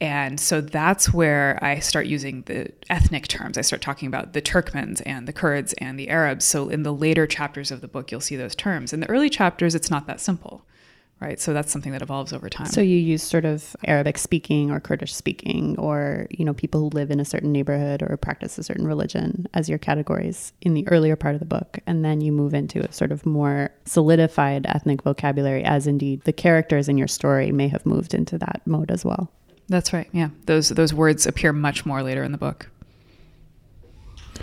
And 0.00 0.38
so 0.38 0.60
that's 0.60 1.14
where 1.14 1.58
I 1.62 1.78
start 1.78 2.06
using 2.06 2.42
the 2.42 2.70
ethnic 2.90 3.26
terms. 3.28 3.56
I 3.56 3.62
start 3.62 3.80
talking 3.80 4.08
about 4.08 4.34
the 4.34 4.42
Turkmens 4.42 5.00
and 5.06 5.26
the 5.26 5.32
Kurds 5.32 5.72
and 5.74 5.98
the 5.98 6.10
Arabs. 6.10 6.44
So 6.44 6.68
in 6.68 6.82
the 6.82 6.92
later 6.92 7.26
chapters 7.26 7.70
of 7.70 7.80
the 7.80 7.88
book, 7.88 8.10
you'll 8.10 8.20
see 8.20 8.36
those 8.36 8.54
terms. 8.54 8.92
In 8.92 9.00
the 9.00 9.08
early 9.08 9.30
chapters, 9.30 9.74
it's 9.74 9.90
not 9.90 10.06
that 10.08 10.20
simple 10.20 10.66
right? 11.24 11.40
So 11.40 11.52
that's 11.52 11.72
something 11.72 11.92
that 11.92 12.02
evolves 12.02 12.32
over 12.32 12.48
time. 12.48 12.66
So 12.66 12.80
you 12.80 12.96
use 12.96 13.22
sort 13.22 13.44
of 13.44 13.74
Arabic 13.84 14.18
speaking 14.18 14.70
or 14.70 14.80
Kurdish 14.80 15.14
speaking 15.14 15.78
or, 15.78 16.26
you 16.30 16.44
know, 16.44 16.54
people 16.54 16.80
who 16.80 16.88
live 16.90 17.10
in 17.10 17.20
a 17.20 17.24
certain 17.24 17.50
neighborhood 17.50 18.02
or 18.02 18.16
practice 18.16 18.58
a 18.58 18.62
certain 18.62 18.86
religion 18.86 19.46
as 19.54 19.68
your 19.68 19.78
categories 19.78 20.52
in 20.60 20.74
the 20.74 20.86
earlier 20.88 21.16
part 21.16 21.34
of 21.34 21.40
the 21.40 21.46
book. 21.46 21.78
And 21.86 22.04
then 22.04 22.20
you 22.20 22.30
move 22.30 22.54
into 22.54 22.80
a 22.80 22.92
sort 22.92 23.12
of 23.12 23.24
more 23.24 23.70
solidified 23.86 24.66
ethnic 24.66 25.02
vocabulary 25.02 25.64
as 25.64 25.86
indeed 25.86 26.22
the 26.24 26.32
characters 26.32 26.88
in 26.88 26.98
your 26.98 27.08
story 27.08 27.50
may 27.52 27.68
have 27.68 27.86
moved 27.86 28.14
into 28.14 28.38
that 28.38 28.60
mode 28.66 28.90
as 28.90 29.04
well. 29.04 29.30
That's 29.68 29.92
right. 29.92 30.08
Yeah. 30.12 30.28
Those 30.44 30.68
those 30.68 30.92
words 30.92 31.26
appear 31.26 31.52
much 31.52 31.86
more 31.86 32.02
later 32.02 32.22
in 32.22 32.32
the 32.32 32.38
book. 32.38 32.68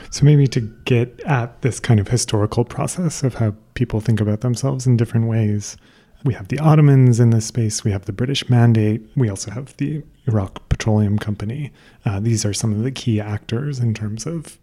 So 0.09 0.25
maybe 0.25 0.47
to 0.47 0.61
get 0.85 1.19
at 1.21 1.61
this 1.61 1.79
kind 1.79 1.99
of 1.99 2.07
historical 2.07 2.65
process 2.65 3.23
of 3.23 3.35
how 3.35 3.53
people 3.75 4.01
think 4.01 4.19
about 4.19 4.41
themselves 4.41 4.87
in 4.87 4.97
different 4.97 5.27
ways, 5.27 5.77
we 6.23 6.33
have 6.33 6.49
the 6.49 6.59
Ottomans 6.59 7.19
in 7.19 7.31
this 7.31 7.45
space, 7.45 7.83
we 7.83 7.91
have 7.91 8.05
the 8.05 8.13
British 8.13 8.49
Mandate, 8.49 9.01
we 9.15 9.29
also 9.29 9.51
have 9.51 9.75
the 9.77 10.03
Iraq 10.27 10.67
Petroleum 10.69 11.17
Company. 11.17 11.71
Uh, 12.05 12.19
these 12.19 12.45
are 12.45 12.53
some 12.53 12.71
of 12.71 12.83
the 12.83 12.91
key 12.91 13.19
actors 13.19 13.79
in 13.79 13.93
terms 13.93 14.25
of 14.25 14.57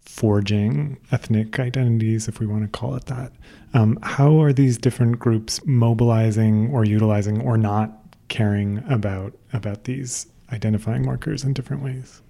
forging 0.00 0.98
ethnic 1.12 1.58
identities, 1.58 2.28
if 2.28 2.38
we 2.38 2.46
want 2.46 2.62
to 2.62 2.68
call 2.68 2.94
it 2.94 3.06
that. 3.06 3.32
Um, 3.72 3.98
how 4.02 4.40
are 4.40 4.52
these 4.52 4.78
different 4.78 5.18
groups 5.18 5.64
mobilizing 5.64 6.70
or 6.72 6.84
utilizing 6.84 7.40
or 7.40 7.56
not 7.56 7.90
caring 8.28 8.82
about 8.88 9.34
about 9.52 9.84
these 9.84 10.26
identifying 10.52 11.04
markers 11.04 11.44
in 11.44 11.52
different 11.52 11.82
ways? 11.82 12.22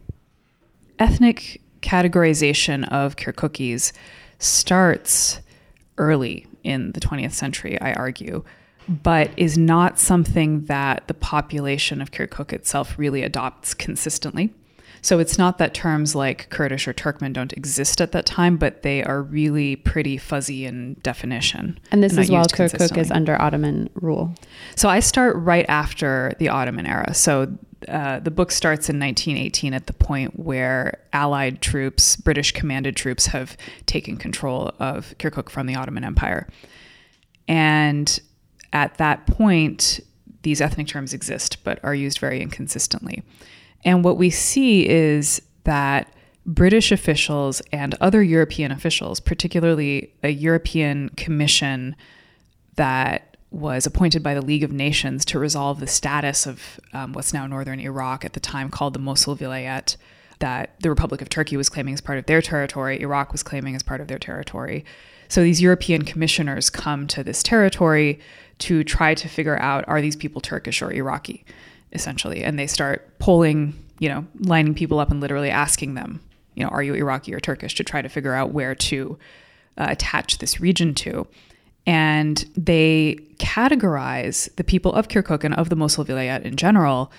Ethnic 0.98 1.60
categorization 1.82 2.88
of 2.90 3.16
Kirkukis 3.16 3.92
starts 4.38 5.40
early 5.98 6.46
in 6.62 6.92
the 6.92 7.00
20th 7.00 7.32
century, 7.32 7.80
I 7.80 7.92
argue, 7.92 8.44
but 8.88 9.30
is 9.36 9.56
not 9.56 9.98
something 9.98 10.64
that 10.66 11.08
the 11.08 11.14
population 11.14 12.00
of 12.00 12.10
Kirkuk 12.10 12.52
itself 12.52 12.98
really 12.98 13.22
adopts 13.22 13.74
consistently. 13.74 14.52
So 15.04 15.18
it's 15.18 15.36
not 15.36 15.58
that 15.58 15.74
terms 15.74 16.14
like 16.14 16.48
Kurdish 16.48 16.88
or 16.88 16.94
Turkmen 16.94 17.34
don't 17.34 17.52
exist 17.52 18.00
at 18.00 18.12
that 18.12 18.24
time, 18.24 18.56
but 18.56 18.82
they 18.82 19.04
are 19.04 19.20
really 19.22 19.76
pretty 19.76 20.16
fuzzy 20.16 20.64
in 20.64 20.94
definition. 21.02 21.78
And 21.92 22.02
this 22.02 22.16
is 22.16 22.30
while 22.30 22.46
Kirkuk 22.46 22.96
is 22.96 23.10
under 23.10 23.40
Ottoman 23.40 23.90
rule. 23.94 24.34
So 24.76 24.88
I 24.88 25.00
start 25.00 25.36
right 25.36 25.66
after 25.68 26.32
the 26.38 26.48
Ottoman 26.48 26.86
era. 26.86 27.12
So 27.12 27.54
uh, 27.86 28.20
the 28.20 28.30
book 28.30 28.50
starts 28.50 28.88
in 28.88 28.98
1918 28.98 29.74
at 29.74 29.88
the 29.88 29.92
point 29.92 30.38
where 30.38 31.00
Allied 31.12 31.60
troops, 31.60 32.16
British 32.16 32.52
commanded 32.52 32.96
troops, 32.96 33.26
have 33.26 33.58
taken 33.84 34.16
control 34.16 34.72
of 34.78 35.14
Kirkuk 35.18 35.50
from 35.50 35.66
the 35.66 35.74
Ottoman 35.74 36.04
Empire. 36.04 36.48
And 37.46 38.20
at 38.74 38.98
that 38.98 39.26
point, 39.26 40.00
these 40.42 40.60
ethnic 40.60 40.88
terms 40.88 41.14
exist 41.14 41.64
but 41.64 41.82
are 41.82 41.94
used 41.94 42.18
very 42.18 42.42
inconsistently. 42.42 43.22
And 43.84 44.04
what 44.04 44.18
we 44.18 44.28
see 44.28 44.86
is 44.86 45.40
that 45.64 46.12
British 46.44 46.92
officials 46.92 47.62
and 47.72 47.94
other 48.00 48.22
European 48.22 48.70
officials, 48.70 49.20
particularly 49.20 50.12
a 50.22 50.28
European 50.28 51.08
commission 51.10 51.96
that 52.76 53.36
was 53.50 53.86
appointed 53.86 54.22
by 54.22 54.34
the 54.34 54.42
League 54.42 54.64
of 54.64 54.72
Nations 54.72 55.24
to 55.26 55.38
resolve 55.38 55.80
the 55.80 55.86
status 55.86 56.44
of 56.46 56.80
um, 56.92 57.12
what's 57.12 57.32
now 57.32 57.46
northern 57.46 57.78
Iraq 57.78 58.24
at 58.24 58.32
the 58.32 58.40
time 58.40 58.68
called 58.68 58.94
the 58.94 58.98
Mosul 58.98 59.36
Vilayet, 59.36 59.96
that 60.40 60.74
the 60.80 60.90
Republic 60.90 61.22
of 61.22 61.28
Turkey 61.28 61.56
was 61.56 61.68
claiming 61.68 61.94
as 61.94 62.00
part 62.00 62.18
of 62.18 62.26
their 62.26 62.42
territory, 62.42 63.00
Iraq 63.00 63.30
was 63.30 63.42
claiming 63.42 63.76
as 63.76 63.82
part 63.82 64.00
of 64.00 64.08
their 64.08 64.18
territory. 64.18 64.84
So 65.28 65.42
these 65.42 65.60
European 65.60 66.02
commissioners 66.02 66.70
come 66.70 67.06
to 67.08 67.24
this 67.24 67.42
territory 67.42 68.20
to 68.58 68.84
try 68.84 69.14
to 69.14 69.28
figure 69.28 69.58
out 69.58 69.84
are 69.88 70.00
these 70.00 70.16
people 70.16 70.40
Turkish 70.40 70.80
or 70.82 70.92
Iraqi? 70.92 71.44
essentially. 71.94 72.42
And 72.42 72.58
they 72.58 72.66
start 72.66 73.18
polling, 73.18 73.72
you 73.98 74.08
know, 74.08 74.26
lining 74.40 74.74
people 74.74 74.98
up 74.98 75.10
and 75.10 75.20
literally 75.20 75.50
asking 75.50 75.94
them, 75.94 76.20
you 76.54 76.62
know, 76.62 76.68
are 76.68 76.82
you 76.82 76.94
Iraqi 76.94 77.32
or 77.34 77.40
Turkish 77.40 77.74
to 77.76 77.84
try 77.84 78.02
to 78.02 78.08
figure 78.08 78.34
out 78.34 78.50
where 78.50 78.74
to 78.74 79.18
uh, 79.78 79.86
attach 79.88 80.38
this 80.38 80.60
region 80.60 80.94
to. 80.94 81.26
And 81.86 82.44
they 82.56 83.18
categorize 83.38 84.54
the 84.56 84.64
people 84.64 84.92
of 84.92 85.08
Kirkuk 85.08 85.44
and 85.44 85.54
of 85.54 85.68
the 85.68 85.76
Mosul 85.76 86.04
Vilayet 86.04 86.42
in 86.42 86.56
general 86.56 87.12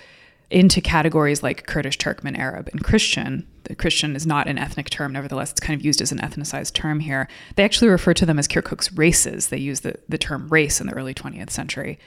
into 0.50 0.80
categories 0.80 1.42
like 1.42 1.66
Kurdish, 1.66 1.98
Turkmen, 1.98 2.38
Arab, 2.38 2.68
and 2.72 2.84
Christian. 2.84 3.46
The 3.64 3.74
Christian 3.74 4.14
is 4.14 4.26
not 4.26 4.46
an 4.46 4.58
ethnic 4.58 4.90
term, 4.90 5.12
nevertheless, 5.12 5.50
it's 5.50 5.60
kind 5.60 5.78
of 5.78 5.84
used 5.84 6.00
as 6.00 6.12
an 6.12 6.18
ethnicized 6.18 6.72
term 6.72 7.00
here. 7.00 7.28
They 7.56 7.64
actually 7.64 7.88
refer 7.88 8.14
to 8.14 8.26
them 8.26 8.38
as 8.38 8.46
Kirkuk's 8.46 8.92
races. 8.92 9.48
They 9.48 9.58
use 9.58 9.80
the, 9.80 9.96
the 10.08 10.18
term 10.18 10.48
race 10.48 10.80
in 10.80 10.86
the 10.86 10.94
early 10.94 11.14
20th 11.14 11.50
century. 11.50 11.98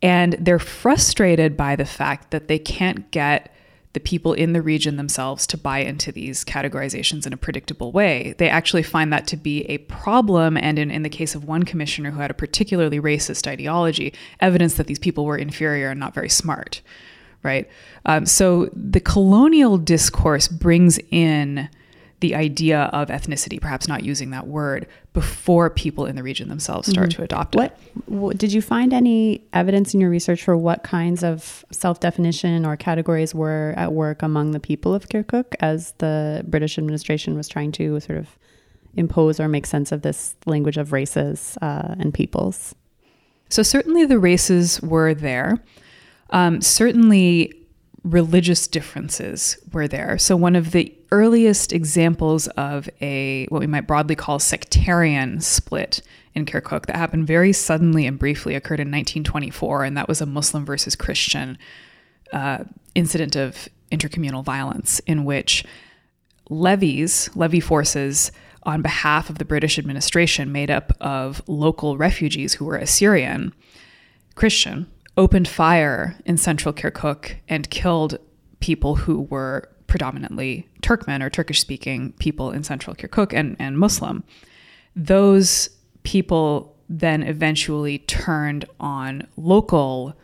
And 0.00 0.32
they're 0.40 0.58
frustrated 0.58 1.56
by 1.56 1.76
the 1.76 1.84
fact 1.84 2.30
that 2.30 2.48
they 2.48 2.58
can't 2.58 3.10
get 3.10 3.54
the 3.92 4.00
people 4.00 4.32
in 4.32 4.52
the 4.52 4.62
region 4.62 4.96
themselves 4.96 5.46
to 5.46 5.58
buy 5.58 5.80
into 5.80 6.10
these 6.10 6.44
categorizations 6.44 7.26
in 7.26 7.32
a 7.32 7.36
predictable 7.36 7.92
way. 7.92 8.34
They 8.38 8.48
actually 8.48 8.82
find 8.82 9.12
that 9.12 9.26
to 9.28 9.36
be 9.36 9.64
a 9.64 9.78
problem, 9.78 10.56
and 10.56 10.78
in, 10.78 10.90
in 10.90 11.02
the 11.02 11.10
case 11.10 11.34
of 11.34 11.44
one 11.44 11.64
commissioner 11.64 12.10
who 12.10 12.20
had 12.20 12.30
a 12.30 12.34
particularly 12.34 12.98
racist 12.98 13.46
ideology, 13.46 14.14
evidence 14.40 14.74
that 14.74 14.86
these 14.86 14.98
people 14.98 15.26
were 15.26 15.36
inferior 15.36 15.90
and 15.90 16.00
not 16.00 16.14
very 16.14 16.30
smart, 16.30 16.80
right? 17.42 17.68
Um, 18.06 18.26
so 18.26 18.70
the 18.74 19.00
colonial 19.00 19.78
discourse 19.78 20.48
brings 20.48 20.98
in 21.10 21.68
the 22.22 22.34
idea 22.36 22.82
of 22.92 23.08
ethnicity, 23.08 23.60
perhaps 23.60 23.88
not 23.88 24.04
using 24.04 24.30
that 24.30 24.46
word, 24.46 24.86
before 25.12 25.68
people 25.68 26.06
in 26.06 26.16
the 26.16 26.22
region 26.22 26.48
themselves 26.48 26.88
start 26.88 27.10
mm-hmm. 27.10 27.16
to 27.16 27.24
adopt 27.24 27.56
what, 27.56 27.78
it. 27.96 28.08
What, 28.08 28.38
did 28.38 28.52
you 28.52 28.62
find 28.62 28.94
any 28.94 29.44
evidence 29.52 29.92
in 29.92 30.00
your 30.00 30.08
research 30.08 30.42
for 30.42 30.56
what 30.56 30.84
kinds 30.84 31.22
of 31.24 31.64
self 31.72 32.00
definition 32.00 32.64
or 32.64 32.76
categories 32.76 33.34
were 33.34 33.74
at 33.76 33.92
work 33.92 34.22
among 34.22 34.52
the 34.52 34.60
people 34.60 34.94
of 34.94 35.08
Kirkuk 35.08 35.54
as 35.60 35.92
the 35.98 36.44
British 36.46 36.78
administration 36.78 37.34
was 37.34 37.48
trying 37.48 37.72
to 37.72 37.98
sort 38.00 38.18
of 38.18 38.38
impose 38.94 39.40
or 39.40 39.48
make 39.48 39.66
sense 39.66 39.90
of 39.90 40.02
this 40.02 40.36
language 40.46 40.76
of 40.76 40.92
races 40.92 41.58
uh, 41.60 41.96
and 41.98 42.14
peoples? 42.14 42.74
So, 43.48 43.62
certainly 43.62 44.06
the 44.06 44.18
races 44.18 44.80
were 44.80 45.12
there. 45.12 45.58
Um, 46.32 46.60
certainly, 46.60 47.54
religious 48.02 48.66
differences 48.66 49.58
were 49.72 49.86
there. 49.86 50.18
So, 50.18 50.36
one 50.36 50.56
of 50.56 50.72
the 50.72 50.92
earliest 51.12 51.72
examples 51.72 52.48
of 52.48 52.88
a 53.00 53.46
what 53.46 53.60
we 53.60 53.66
might 53.66 53.86
broadly 53.86 54.16
call 54.16 54.38
sectarian 54.38 55.40
split 55.40 56.02
in 56.34 56.46
Kirkuk 56.46 56.86
that 56.86 56.96
happened 56.96 57.26
very 57.26 57.52
suddenly 57.52 58.06
and 58.06 58.18
briefly 58.18 58.54
occurred 58.54 58.80
in 58.80 58.88
1924, 58.88 59.84
and 59.84 59.96
that 59.96 60.08
was 60.08 60.20
a 60.20 60.26
Muslim 60.26 60.64
versus 60.64 60.96
Christian 60.96 61.58
uh, 62.32 62.64
incident 62.94 63.36
of 63.36 63.68
intercommunal 63.90 64.42
violence 64.42 64.98
in 65.00 65.24
which 65.24 65.64
levies, 66.48 67.30
levy 67.34 67.60
forces, 67.60 68.32
on 68.64 68.80
behalf 68.80 69.28
of 69.28 69.38
the 69.38 69.44
British 69.44 69.78
administration, 69.78 70.50
made 70.50 70.70
up 70.70 70.92
of 71.00 71.42
local 71.46 71.98
refugees 71.98 72.54
who 72.54 72.64
were 72.64 72.76
Assyrian, 72.76 73.52
Christian, 74.34 74.86
opened 75.16 75.48
fire 75.48 76.16
in 76.24 76.36
central 76.36 76.72
Kirkuk 76.72 77.36
and 77.48 77.68
killed 77.70 78.18
people 78.60 78.96
who 78.96 79.22
were 79.22 79.68
predominantly 79.86 80.68
Turkmen 80.80 81.22
or 81.22 81.28
Turkish 81.28 81.60
speaking 81.60 82.12
people 82.12 82.50
in 82.50 82.64
central 82.64 82.96
Kirkuk 82.96 83.32
and, 83.32 83.56
and 83.58 83.78
Muslim. 83.78 84.24
Those 84.96 85.68
people 86.02 86.74
then 86.88 87.22
eventually 87.22 87.98
turned 87.98 88.64
on 88.80 89.26
local 89.36 90.14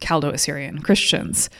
Chaldo 0.00 0.32
Assyrian 0.32 0.80
Christians 0.80 1.50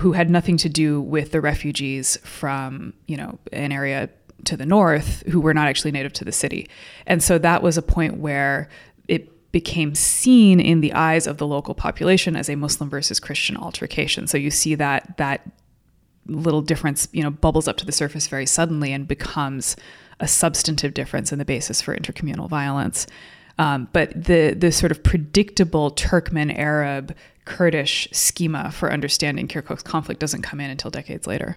who 0.00 0.12
had 0.12 0.28
nothing 0.28 0.56
to 0.58 0.68
do 0.68 1.00
with 1.00 1.32
the 1.32 1.40
refugees 1.40 2.18
from, 2.18 2.92
you 3.06 3.16
know, 3.16 3.38
an 3.52 3.72
area 3.72 4.10
to 4.44 4.56
the 4.56 4.66
north 4.66 5.22
who 5.28 5.40
were 5.40 5.54
not 5.54 5.66
actually 5.66 5.90
native 5.90 6.12
to 6.14 6.24
the 6.24 6.32
city. 6.32 6.68
And 7.06 7.22
so 7.22 7.38
that 7.38 7.62
was 7.62 7.76
a 7.76 7.82
point 7.82 8.18
where 8.18 8.68
it 9.08 9.32
became 9.52 9.94
seen 9.94 10.60
in 10.60 10.80
the 10.80 10.92
eyes 10.92 11.26
of 11.26 11.38
the 11.38 11.46
local 11.46 11.74
population 11.74 12.36
as 12.36 12.48
a 12.48 12.56
Muslim 12.56 12.90
versus 12.90 13.18
Christian 13.18 13.56
altercation. 13.56 14.26
So 14.26 14.36
you 14.36 14.50
see 14.50 14.74
that 14.74 15.16
that 15.16 15.48
little 16.26 16.60
difference, 16.60 17.08
you 17.12 17.22
know, 17.22 17.30
bubbles 17.30 17.66
up 17.66 17.76
to 17.78 17.86
the 17.86 17.92
surface 17.92 18.28
very 18.28 18.46
suddenly 18.46 18.92
and 18.92 19.08
becomes 19.08 19.76
a 20.20 20.28
substantive 20.28 20.94
difference 20.94 21.32
in 21.32 21.38
the 21.38 21.44
basis 21.44 21.80
for 21.80 21.96
intercommunal 21.96 22.48
violence. 22.48 23.06
Um, 23.58 23.88
but 23.92 24.12
the 24.12 24.54
the 24.56 24.70
sort 24.70 24.92
of 24.92 25.02
predictable 25.02 25.90
Turkmen 25.90 26.56
Arab 26.56 27.16
Kurdish 27.44 28.08
schema 28.12 28.70
for 28.70 28.92
understanding 28.92 29.48
Kirkuk's 29.48 29.82
conflict 29.82 30.20
doesn't 30.20 30.42
come 30.42 30.60
in 30.60 30.70
until 30.70 30.90
decades 30.90 31.26
later. 31.26 31.56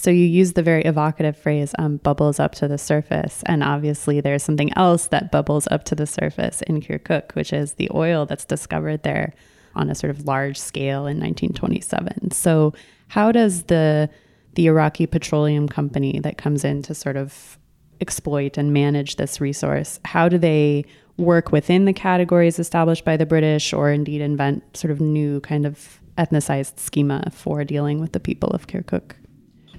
So 0.00 0.10
you 0.10 0.24
use 0.24 0.54
the 0.54 0.62
very 0.62 0.82
evocative 0.82 1.36
phrase 1.36 1.74
um, 1.78 1.98
bubbles 1.98 2.40
up 2.40 2.54
to 2.54 2.66
the 2.66 2.78
surface. 2.78 3.42
And 3.44 3.62
obviously, 3.62 4.22
there's 4.22 4.42
something 4.42 4.72
else 4.74 5.08
that 5.08 5.30
bubbles 5.30 5.68
up 5.70 5.84
to 5.84 5.94
the 5.94 6.06
surface 6.06 6.62
in 6.62 6.80
Kirkuk, 6.80 7.34
which 7.34 7.52
is 7.52 7.74
the 7.74 7.90
oil 7.94 8.24
that's 8.24 8.46
discovered 8.46 9.02
there 9.02 9.34
on 9.74 9.90
a 9.90 9.94
sort 9.94 10.10
of 10.10 10.24
large 10.24 10.58
scale 10.58 11.00
in 11.00 11.20
1927. 11.20 12.30
So, 12.30 12.72
how 13.08 13.30
does 13.30 13.64
the 13.64 14.08
the 14.54 14.68
Iraqi 14.68 15.06
Petroleum 15.06 15.68
Company 15.68 16.18
that 16.20 16.38
comes 16.38 16.64
in 16.64 16.80
to 16.82 16.94
sort 16.94 17.16
of 17.18 17.58
exploit 18.00 18.56
and 18.56 18.72
manage 18.72 19.16
this 19.16 19.38
resource, 19.38 20.00
how 20.06 20.30
do 20.30 20.38
they 20.38 20.86
work 21.18 21.52
within 21.52 21.84
the 21.84 21.92
categories 21.92 22.58
established 22.58 23.04
by 23.04 23.18
the 23.18 23.26
British 23.26 23.74
or 23.74 23.92
indeed 23.92 24.22
invent 24.22 24.74
sort 24.74 24.90
of 24.90 24.98
new 24.98 25.40
kind 25.40 25.66
of 25.66 26.00
ethnicized 26.16 26.80
schema 26.80 27.22
for 27.30 27.62
dealing 27.64 28.00
with 28.00 28.12
the 28.12 28.20
people 28.20 28.48
of 28.50 28.66
Kirkuk? 28.66 29.12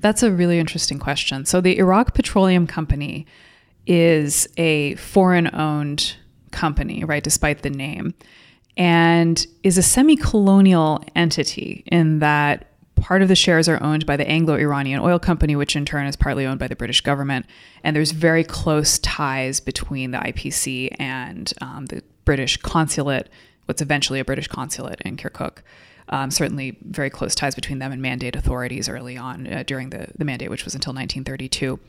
That's 0.02 0.24
a 0.24 0.32
really 0.32 0.60
interesting 0.60 1.00
question. 1.00 1.46
So, 1.46 1.62
the 1.62 1.78
Iraq 1.78 2.14
Petroleum 2.14 2.68
Company 2.68 3.26
is 3.88 4.48
a 4.58 4.96
foreign 4.96 5.54
owned 5.56 6.16
company, 6.52 7.04
right, 7.04 7.24
despite 7.24 7.62
the 7.62 7.70
name, 7.70 8.14
and 8.78 9.46
is 9.64 9.78
a 9.78 9.84
semi 9.84 10.16
colonial 10.16 11.04
entity 11.16 11.84
in 11.88 12.20
that 12.20 12.68
part 12.96 13.22
of 13.22 13.28
the 13.28 13.36
shares 13.36 13.68
are 13.68 13.82
owned 13.82 14.06
by 14.06 14.16
the 14.16 14.28
Anglo 14.30 14.56
Iranian 14.56 15.00
Oil 15.00 15.20
Company, 15.20 15.56
which 15.56 15.76
in 15.76 15.86
turn 15.86 16.06
is 16.06 16.16
partly 16.16 16.46
owned 16.46 16.60
by 16.60 16.68
the 16.68 16.76
British 16.76 17.02
government. 17.02 17.46
And 17.84 17.96
there's 17.96 18.12
very 18.12 18.44
close 18.44 19.00
ties 19.00 19.60
between 19.60 20.12
the 20.12 20.20
IPC 20.20 20.96
and 21.00 21.52
um, 21.62 21.88
the 21.88 22.04
British 22.26 22.58
consulate, 22.58 23.30
what's 23.66 23.82
eventually 23.82 24.20
a 24.20 24.26
British 24.26 24.48
consulate 24.48 25.02
in 25.02 25.18
Kirkuk. 25.18 25.60
Um, 26.12 26.30
certainly, 26.30 26.78
very 26.82 27.10
close 27.10 27.36
ties 27.36 27.56
between 27.56 27.80
them 27.80 27.92
and 27.92 28.02
mandate 28.02 28.36
authorities 28.36 28.90
early 28.90 29.18
on 29.18 29.48
uh, 29.48 29.64
during 29.66 29.92
the, 29.92 30.08
the 30.18 30.26
mandate, 30.26 30.50
which 30.50 30.66
was 30.66 30.76
until 30.76 30.92
1932. 30.92 31.80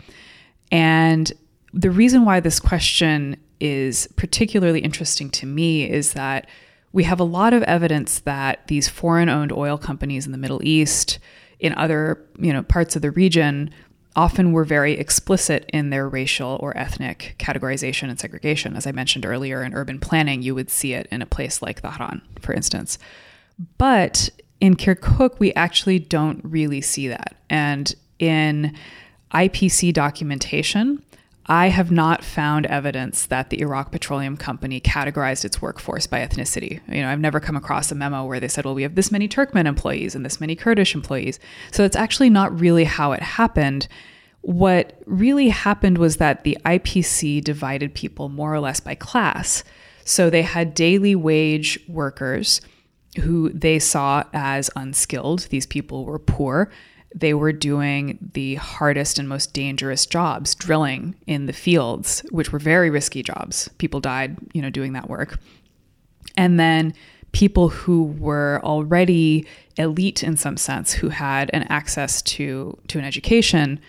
And 0.71 1.33
the 1.75 1.91
reason 1.91 2.25
why 2.25 2.41
this 2.41 2.61
question 2.61 3.37
is 3.59 4.09
particularly 4.17 4.81
interesting 4.81 5.31
to 5.31 5.47
me 5.47 5.89
is 5.89 6.13
that 6.13 6.49
we 6.93 7.05
have 7.05 7.21
a 7.21 7.25
lot 7.25 7.55
of 7.55 7.63
evidence 7.65 8.21
that 8.21 8.67
these 8.67 8.89
foreign 8.89 9.29
owned 9.29 9.53
oil 9.53 9.79
companies 9.79 10.27
in 10.27 10.33
the 10.33 10.39
Middle 10.39 10.61
East, 10.63 11.19
in 11.59 11.75
other 11.75 12.25
you 12.39 12.53
know, 12.53 12.63
parts 12.63 12.97
of 12.97 13.03
the 13.03 13.11
region, 13.11 13.71
often 14.15 14.53
were 14.53 14.65
very 14.65 14.93
explicit 14.93 15.69
in 15.73 15.91
their 15.91 16.09
racial 16.09 16.59
or 16.61 16.77
ethnic 16.77 17.35
categorization 17.39 18.11
and 18.11 18.21
segregation. 18.21 18.77
As 18.77 18.87
I 18.87 18.93
mentioned 18.93 19.25
earlier, 19.25 19.63
in 19.63 19.73
urban 19.73 19.99
planning, 19.99 20.43
you 20.43 20.55
would 20.55 20.71
see 20.71 20.93
it 20.93 21.09
in 21.11 21.23
a 21.23 21.27
place 21.27 21.63
like 21.63 21.81
Dhahran, 21.81 22.21
for 22.41 22.53
instance. 22.53 22.99
But 23.79 24.31
in 24.61 24.77
Kirkuk, 24.77 25.39
we 25.39 25.53
actually 25.55 25.99
don't 25.99 26.41
really 26.45 26.81
see 26.81 27.09
that. 27.09 27.37
And 27.51 27.95
in 28.19 28.77
IPC 29.33 29.93
documentation, 29.93 31.03
I 31.47 31.69
have 31.69 31.91
not 31.91 32.23
found 32.23 32.67
evidence 32.67 33.27
that 33.27 33.51
the 33.51 33.61
Iraq 33.61 33.91
Petroleum 33.91 34.37
Company 34.37 34.81
categorized 34.81 35.45
its 35.45 35.61
workforce 35.61 36.07
by 36.07 36.25
ethnicity. 36.25 36.81
You 36.89 37.03
know, 37.03 37.09
I've 37.09 37.19
never 37.19 37.41
come 37.41 37.57
across 37.57 37.91
a 37.91 37.97
memo 37.97 38.25
where 38.25 38.39
they 38.39 38.47
said, 38.47 38.65
well, 38.65 38.75
we 38.75 38.85
have 38.85 38.95
this 38.95 39.11
many 39.11 39.29
Turkmen 39.29 39.67
employees 39.67 40.15
and 40.15 40.25
this 40.25 40.41
many 40.41 40.55
Kurdish 40.55 40.95
employees. 40.95 41.41
So 41.73 41.85
it's 41.85 41.97
actually 41.97 42.31
not 42.31 42.59
really 42.61 42.85
how 42.85 43.11
it 43.11 43.23
happened. 43.23 43.89
What 44.43 45.03
really 45.07 45.49
happened 45.49 45.99
was 45.99 46.19
that 46.19 46.45
the 46.45 46.57
IPC 46.65 47.43
divided 47.43 47.95
people 47.95 48.29
more 48.29 48.55
or 48.55 48.61
less 48.61 48.79
by 48.79 48.95
class. 48.95 49.65
So 50.05 50.31
they 50.31 50.43
had 50.43 50.75
daily 50.75 51.17
wage 51.17 51.79
workers 51.89 52.61
who 53.21 53.51
they 53.51 53.79
saw 53.79 54.25
as 54.33 54.71
unskilled. 54.75 55.41
These 55.51 55.67
people 55.67 56.05
were 56.05 56.19
poor 56.19 56.71
they 57.15 57.35
were 57.35 57.53
doing 57.53 58.19
the 58.33 58.57
hardest 58.57 59.19
and 59.19 59.29
most 59.29 59.53
dangerous 59.53 60.07
jobs, 60.07 60.55
drilling 60.55 61.15
in 61.27 61.47
the 61.47 61.53
fields, 61.53 62.21
which 62.31 62.53
were 62.53 62.59
very 62.59 62.91
risky 62.91 63.23
jobs. 63.23 63.69
People 63.79 64.01
died, 64.01 64.37
you 64.53 64.63
know, 64.63 64.71
doing 64.71 64.93
that 64.95 65.09
work. 65.09 65.39
And 66.37 66.59
then 66.59 66.95
people 67.33 67.69
who 67.69 68.05
were 68.05 68.61
already 68.63 69.47
elite 69.77 70.23
in 70.23 70.37
some 70.37 70.57
sense, 70.57 70.93
who 70.93 71.09
had 71.09 71.51
an 71.53 71.65
access 71.65 72.23
to 72.23 72.79
to 72.89 72.99
an 72.99 73.05
education, 73.05 73.81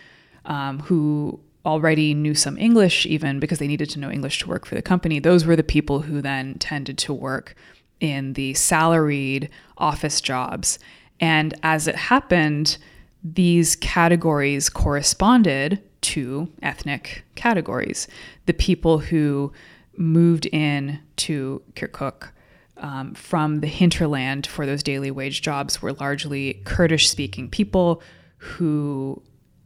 um, 0.45 0.79
who 0.79 1.39
already 1.65 2.13
knew 2.13 2.35
some 2.35 2.57
English, 2.57 3.05
even 3.05 3.39
because 3.39 3.59
they 3.59 3.67
needed 3.67 3.89
to 3.89 3.99
know 3.99 4.11
English 4.11 4.39
to 4.39 4.49
work 4.49 4.65
for 4.65 4.75
the 4.75 4.81
company. 4.81 5.19
Those 5.19 5.45
were 5.45 5.55
the 5.55 5.63
people 5.63 6.01
who 6.01 6.21
then 6.21 6.55
tended 6.55 6.97
to 6.99 7.13
work 7.13 7.55
in 8.03 8.33
the 8.33 8.53
salaried 8.53 9.49
office 9.77 10.19
jobs. 10.19 10.77
And 11.21 11.53
as 11.63 11.87
it 11.87 11.95
happened, 11.95 12.77
these 13.23 13.77
categories 13.77 14.69
corresponded 14.69 15.81
to 16.01 16.51
ethnic 16.61 17.23
categories. 17.35 18.09
The 18.45 18.53
people 18.53 18.99
who 18.99 19.53
moved 19.95 20.47
in 20.47 20.99
to 21.15 21.61
Kirkuk 21.75 22.29
um, 22.77 23.13
from 23.13 23.61
the 23.61 23.67
hinterland 23.67 24.45
for 24.45 24.65
those 24.65 24.83
daily 24.83 25.09
wage 25.09 25.41
jobs 25.41 25.81
were 25.81 25.93
largely 25.93 26.61
Kurdish 26.65 27.09
speaking 27.09 27.49
people 27.49 28.01
who 28.37 29.21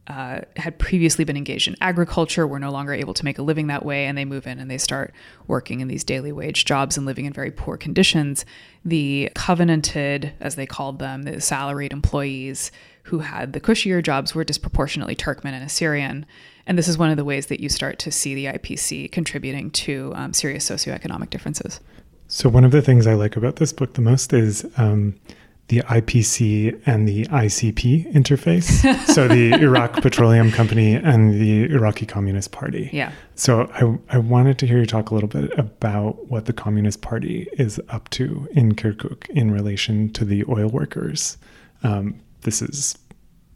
uh, 0.08 0.40
had 0.56 0.78
previously 0.78 1.24
been 1.24 1.36
engaged 1.36 1.68
in 1.68 1.76
agriculture 1.80 2.46
were 2.46 2.58
no 2.58 2.70
longer 2.70 2.92
able 2.92 3.14
to 3.14 3.24
make 3.24 3.38
a 3.38 3.42
living 3.42 3.66
that 3.66 3.84
way 3.84 4.06
and 4.06 4.16
they 4.16 4.24
move 4.24 4.46
in 4.46 4.58
and 4.58 4.70
they 4.70 4.78
start 4.78 5.12
working 5.46 5.80
in 5.80 5.88
these 5.88 6.02
daily 6.02 6.32
wage 6.32 6.64
jobs 6.64 6.96
and 6.96 7.06
living 7.06 7.26
in 7.26 7.32
very 7.32 7.50
poor 7.50 7.76
conditions 7.76 8.44
the 8.84 9.30
covenanted 9.34 10.32
as 10.40 10.54
they 10.54 10.66
called 10.66 10.98
them 10.98 11.22
the 11.22 11.40
salaried 11.40 11.92
employees 11.92 12.72
who 13.08 13.20
had 13.20 13.54
the 13.54 13.60
cushier 13.60 14.02
jobs 14.02 14.34
were 14.34 14.44
disproportionately 14.44 15.16
Turkmen 15.16 15.52
and 15.52 15.64
Assyrian. 15.64 16.26
And 16.66 16.76
this 16.76 16.88
is 16.88 16.98
one 16.98 17.10
of 17.10 17.16
the 17.16 17.24
ways 17.24 17.46
that 17.46 17.60
you 17.60 17.70
start 17.70 17.98
to 18.00 18.10
see 18.10 18.34
the 18.34 18.46
IPC 18.46 19.10
contributing 19.10 19.70
to 19.70 20.12
um, 20.14 20.34
serious 20.34 20.68
socioeconomic 20.68 21.30
differences. 21.30 21.80
So, 22.26 22.50
one 22.50 22.64
of 22.64 22.70
the 22.70 22.82
things 22.82 23.06
I 23.06 23.14
like 23.14 23.36
about 23.36 23.56
this 23.56 23.72
book 23.72 23.94
the 23.94 24.02
most 24.02 24.34
is 24.34 24.66
um, 24.76 25.18
the 25.68 25.80
IPC 25.82 26.80
and 26.86 27.06
the 27.06 27.24
ICP 27.26 28.12
interface. 28.12 29.06
so, 29.14 29.28
the 29.28 29.52
Iraq 29.52 30.00
Petroleum 30.02 30.50
Company 30.50 30.94
and 30.94 31.40
the 31.40 31.64
Iraqi 31.64 32.06
Communist 32.06 32.52
Party. 32.52 32.90
Yeah. 32.92 33.12
So, 33.34 33.70
I, 33.74 34.16
I 34.16 34.18
wanted 34.18 34.58
to 34.58 34.66
hear 34.66 34.78
you 34.78 34.86
talk 34.86 35.10
a 35.10 35.14
little 35.14 35.28
bit 35.28 35.56
about 35.58 36.26
what 36.28 36.46
the 36.46 36.52
Communist 36.52 37.02
Party 37.02 37.48
is 37.52 37.80
up 37.90 38.08
to 38.10 38.48
in 38.52 38.74
Kirkuk 38.74 39.28
in 39.30 39.50
relation 39.50 40.10
to 40.14 40.24
the 40.24 40.44
oil 40.48 40.68
workers. 40.68 41.36
Um, 41.82 42.20
this 42.42 42.62
is 42.62 42.96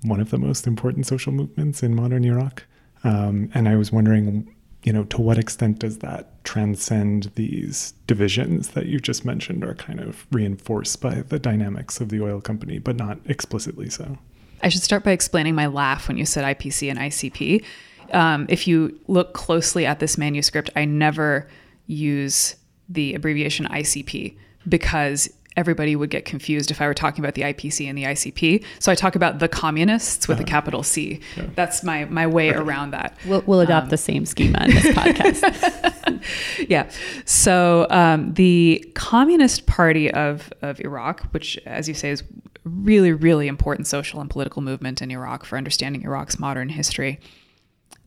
one 0.03 0.21
of 0.21 0.31
the 0.31 0.39
most 0.39 0.67
important 0.67 1.07
social 1.07 1.33
movements 1.33 1.83
in 1.83 1.95
modern 1.95 2.25
Iraq. 2.25 2.65
Um, 3.05 3.51
and 3.55 3.69
I 3.69 3.77
was 3.77 3.91
wondering, 3.91 4.55
you 4.83 4.93
know, 4.93 5.05
to 5.05 5.21
what 5.21 5.39
extent 5.39 5.79
does 5.79 5.99
that 5.99 6.45
transcend 6.45 7.31
these 7.37 7.93
divisions 8.07 8.71
that 8.71 8.87
you 8.87 8.99
just 8.99 9.25
mentioned 9.25 9.63
are 9.63 9.75
kind 9.75 10.01
of 10.01 10.27
reinforced 10.33 11.01
by 11.01 11.23
the 11.23 11.39
dynamics 11.39 12.01
of 12.01 12.09
the 12.09 12.21
oil 12.23 12.41
company, 12.41 12.79
but 12.79 12.97
not 12.97 13.19
explicitly 13.27 13.89
so? 13.89 14.19
I 14.63 14.69
should 14.69 14.83
start 14.83 15.05
by 15.05 15.13
explaining 15.13 15.55
my 15.55 15.67
laugh 15.67 16.09
when 16.09 16.17
you 16.17 16.27
said 16.27 16.45
IPC 16.45 16.91
and 16.91 16.99
ICP. 16.99 17.65
Um, 18.13 18.47
if 18.49 18.67
you 18.67 18.99
look 19.07 19.35
closely 19.35 19.87
at 19.87 20.01
this 20.01 20.19
manuscript, 20.19 20.71
I 20.77 20.85
never 20.85 21.49
use 21.87 22.57
the 22.89 23.15
abbreviation 23.15 23.67
ICP 23.67 24.37
because 24.69 25.29
everybody 25.57 25.97
would 25.97 26.11
get 26.11 26.25
confused 26.25 26.71
if 26.71 26.81
I 26.81 26.87
were 26.87 26.95
talking 26.95 27.25
about 27.25 27.35
the 27.35 27.43
IPC 27.43 27.89
and 27.89 27.97
the 27.97 28.05
ICP. 28.05 28.65
So 28.79 28.91
I 28.91 28.95
talk 28.95 29.15
about 29.15 29.39
the 29.39 29.49
communists 29.49 30.29
with 30.29 30.39
uh, 30.39 30.41
a 30.41 30.43
uh-huh. 30.45 30.51
capital 30.51 30.83
C. 30.83 31.21
Yeah. 31.37 31.47
That's 31.55 31.83
my 31.83 32.05
my 32.07 32.27
way 32.27 32.51
around 32.51 32.93
that. 32.93 33.17
We'll, 33.27 33.43
we'll 33.47 33.61
adopt 33.61 33.85
um, 33.85 33.91
the 33.91 33.97
same 33.97 34.27
schema 34.27 34.65
in 34.65 34.71
this 34.71 34.87
podcast. 34.87 36.23
yeah. 36.69 36.91
So 37.25 37.87
um, 37.91 38.35
the 38.35 38.85
Communist 38.95 39.67
Party 39.67 40.11
of 40.11 40.53
of 40.63 40.81
Iraq, 40.81 41.23
which, 41.33 41.59
as 41.67 41.89
you 41.89 41.95
say, 41.95 42.11
is 42.11 42.23
really 42.65 43.13
really 43.13 43.49
important 43.49 43.87
social 43.87 44.21
and 44.21 44.31
political 44.31 44.63
movement 44.63 45.03
in 45.03 45.11
Iraq 45.11 45.45
for 45.45 45.59
understanding 45.59 46.03
Iraq's 46.03 46.39
modern 46.39 46.69
history. 46.69 47.19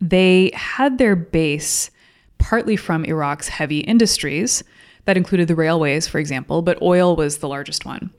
They 0.01 0.51
had 0.53 0.97
their 0.97 1.15
base 1.15 1.89
partly 2.37 2.75
from 2.75 3.05
Iraq's 3.05 3.47
heavy 3.47 3.79
industries 3.79 4.63
that 5.05 5.17
included 5.17 5.47
the 5.47 5.55
railways, 5.55 6.07
for 6.07 6.19
example, 6.19 6.61
but 6.61 6.81
oil 6.81 7.15
was 7.15 7.37
the 7.37 7.47
largest 7.47 7.85
one. 7.85 8.11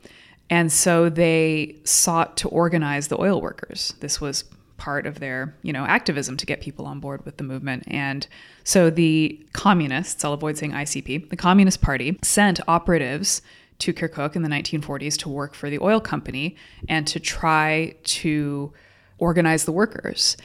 And 0.49 0.73
so 0.73 1.09
they 1.09 1.77
sought 1.85 2.37
to 2.39 2.49
organize 2.49 3.09
the 3.09 3.21
oil 3.21 3.41
workers. 3.41 3.95
This 4.01 4.21
was 4.21 4.45
part 4.77 5.07
of 5.07 5.19
their, 5.21 5.57
you 5.63 5.73
know, 5.73 5.85
activism 5.85 6.37
to 6.37 6.47
get 6.47 6.61
people 6.61 6.87
on 6.87 7.01
board 7.01 7.25
with 7.25 7.39
the 7.39 7.45
movement. 7.45 7.85
And 7.87 8.27
so 8.63 8.91
the 8.91 9.41
communists, 9.53 10.25
I'll 10.25 10.35
avoid 10.35 10.57
saying 10.57 10.73
ICP, 10.73 11.31
the 11.31 11.37
Communist 11.37 11.81
Party 11.83 12.19
sent 12.23 12.61
operatives 12.69 13.43
to 13.79 13.93
Kirkuk 13.93 14.37
in 14.37 14.43
the 14.43 14.49
1940s 14.49 15.19
to 15.19 15.29
work 15.29 15.55
for 15.55 15.69
the 15.69 15.79
oil 15.81 16.01
company 16.01 16.57
and 16.89 17.07
to 17.09 17.21
try 17.21 17.95
to 18.05 18.73
organize 19.19 19.65
the 19.65 19.73
workers. 19.73 20.37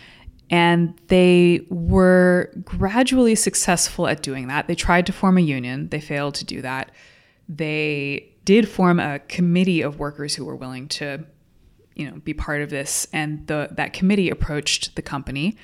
And 0.51 0.99
they 1.07 1.65
were 1.69 2.51
gradually 2.63 3.35
successful 3.35 4.07
at 4.07 4.21
doing 4.21 4.47
that. 4.47 4.67
They 4.67 4.75
tried 4.75 5.05
to 5.07 5.13
form 5.13 5.37
a 5.37 5.41
union, 5.41 5.89
they 5.89 6.01
failed 6.01 6.35
to 6.35 6.45
do 6.45 6.61
that. 6.61 6.91
They 7.49 8.35
did 8.45 8.67
form 8.67 8.99
a 8.99 9.19
committee 9.19 9.81
of 9.81 9.97
workers 9.97 10.35
who 10.35 10.45
were 10.45 10.55
willing 10.55 10.87
to 10.89 11.25
you 11.95 12.09
know 12.09 12.17
be 12.17 12.33
part 12.33 12.61
of 12.61 12.69
this 12.69 13.07
and 13.13 13.45
the, 13.47 13.69
that 13.71 13.93
committee 13.93 14.29
approached 14.29 14.95
the 14.95 15.01
company 15.01 15.57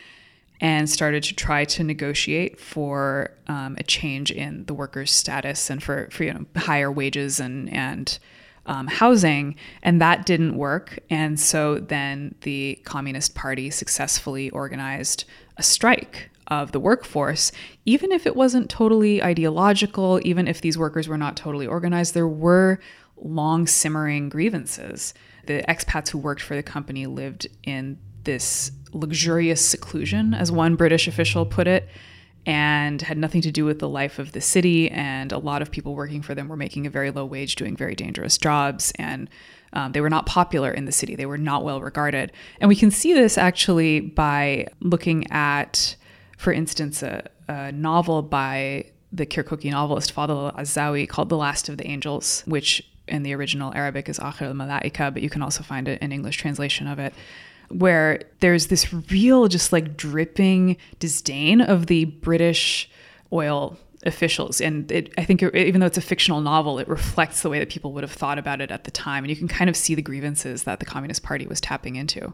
and 0.59 0.89
started 0.89 1.23
to 1.23 1.35
try 1.35 1.65
to 1.65 1.83
negotiate 1.83 2.59
for 2.59 3.31
um, 3.47 3.75
a 3.79 3.83
change 3.83 4.31
in 4.31 4.65
the 4.65 4.73
workers 4.73 5.11
status 5.11 5.69
and 5.69 5.83
for, 5.83 6.09
for 6.11 6.23
you 6.23 6.33
know 6.33 6.45
higher 6.55 6.91
wages 6.91 7.39
and 7.39 7.71
and 7.71 8.19
um, 8.67 8.87
housing, 8.87 9.55
and 9.81 9.99
that 10.01 10.25
didn't 10.25 10.55
work. 10.55 10.99
And 11.09 11.39
so 11.39 11.79
then 11.79 12.35
the 12.41 12.79
Communist 12.83 13.33
Party 13.33 13.69
successfully 13.69 14.49
organized 14.51 15.25
a 15.57 15.63
strike 15.63 16.29
of 16.47 16.71
the 16.71 16.79
workforce, 16.79 17.51
even 17.85 18.11
if 18.11 18.25
it 18.25 18.35
wasn't 18.35 18.69
totally 18.69 19.21
ideological, 19.23 20.19
even 20.23 20.47
if 20.47 20.61
these 20.61 20.77
workers 20.77 21.07
were 21.07 21.17
not 21.17 21.35
totally 21.35 21.67
organized, 21.67 22.13
there 22.13 22.27
were 22.27 22.79
long 23.17 23.67
simmering 23.67 24.29
grievances. 24.29 25.13
The 25.45 25.63
expats 25.67 26.09
who 26.09 26.17
worked 26.17 26.41
for 26.41 26.55
the 26.55 26.63
company 26.63 27.05
lived 27.05 27.47
in 27.63 27.97
this 28.23 28.71
luxurious 28.91 29.65
seclusion, 29.65 30.33
as 30.33 30.51
one 30.51 30.75
British 30.75 31.07
official 31.07 31.45
put 31.45 31.67
it. 31.67 31.89
And 32.47 33.01
had 33.01 33.17
nothing 33.17 33.41
to 33.41 33.51
do 33.51 33.65
with 33.65 33.79
the 33.79 33.89
life 33.89 34.19
of 34.19 34.31
the 34.31 34.39
city. 34.39 34.89
And 34.89 35.33
a 35.33 35.37
lot 35.37 35.61
of 35.61 35.69
people 35.69 35.93
working 35.93 36.21
for 36.21 36.33
them 36.33 36.47
were 36.47 36.55
making 36.55 36.87
a 36.87 36.89
very 36.89 37.11
low 37.11 37.25
wage, 37.25 37.55
doing 37.55 37.75
very 37.75 37.93
dangerous 37.93 38.37
jobs. 38.37 38.93
And 38.97 39.29
um, 39.73 39.91
they 39.91 39.99
were 39.99 40.09
not 40.09 40.25
popular 40.25 40.71
in 40.71 40.85
the 40.85 40.93
city, 40.93 41.15
they 41.15 41.25
were 41.25 41.37
not 41.37 41.65
well 41.65 41.81
regarded. 41.81 42.31
And 42.61 42.69
we 42.69 42.75
can 42.75 42.89
see 42.89 43.13
this 43.13 43.37
actually 43.37 43.99
by 43.99 44.67
looking 44.79 45.29
at, 45.29 45.97
for 46.37 46.53
instance, 46.53 47.03
a, 47.03 47.29
a 47.49 47.73
novel 47.73 48.21
by 48.21 48.85
the 49.11 49.25
Kirkuki 49.25 49.69
novelist 49.69 50.15
Fadl 50.15 50.55
Azawi 50.55 51.07
called 51.07 51.27
The 51.27 51.37
Last 51.37 51.67
of 51.67 51.77
the 51.77 51.85
Angels, 51.85 52.43
which 52.45 52.81
in 53.09 53.23
the 53.23 53.33
original 53.33 53.73
Arabic 53.73 54.07
is 54.07 54.19
Akhir 54.19 54.43
al 54.43 54.53
Malaika, 54.53 55.13
but 55.13 55.21
you 55.21 55.29
can 55.29 55.41
also 55.41 55.63
find 55.63 55.87
an 55.89 56.11
English 56.13 56.37
translation 56.37 56.87
of 56.87 56.99
it, 56.99 57.13
where 57.69 58.21
there's 58.39 58.67
this 58.67 58.93
real, 59.11 59.47
just 59.47 59.73
like 59.73 59.97
dripping 59.97 60.77
disdain 60.99 61.61
of 61.61 61.87
the 61.87 62.05
British 62.05 62.89
oil 63.31 63.77
officials. 64.05 64.61
And 64.61 64.91
it, 64.91 65.13
I 65.17 65.25
think 65.25 65.43
it, 65.43 65.55
even 65.55 65.81
though 65.81 65.87
it's 65.87 65.97
a 65.97 66.01
fictional 66.01 66.41
novel, 66.41 66.79
it 66.79 66.87
reflects 66.87 67.41
the 67.41 67.49
way 67.49 67.59
that 67.59 67.69
people 67.69 67.91
would 67.93 68.03
have 68.03 68.11
thought 68.11 68.37
about 68.37 68.61
it 68.61 68.71
at 68.71 68.83
the 68.83 68.91
time. 68.91 69.23
And 69.23 69.29
you 69.29 69.35
can 69.35 69.47
kind 69.47 69.69
of 69.69 69.75
see 69.75 69.95
the 69.95 70.01
grievances 70.01 70.63
that 70.63 70.79
the 70.79 70.85
Communist 70.85 71.23
Party 71.23 71.47
was 71.47 71.59
tapping 71.59 71.95
into. 71.95 72.33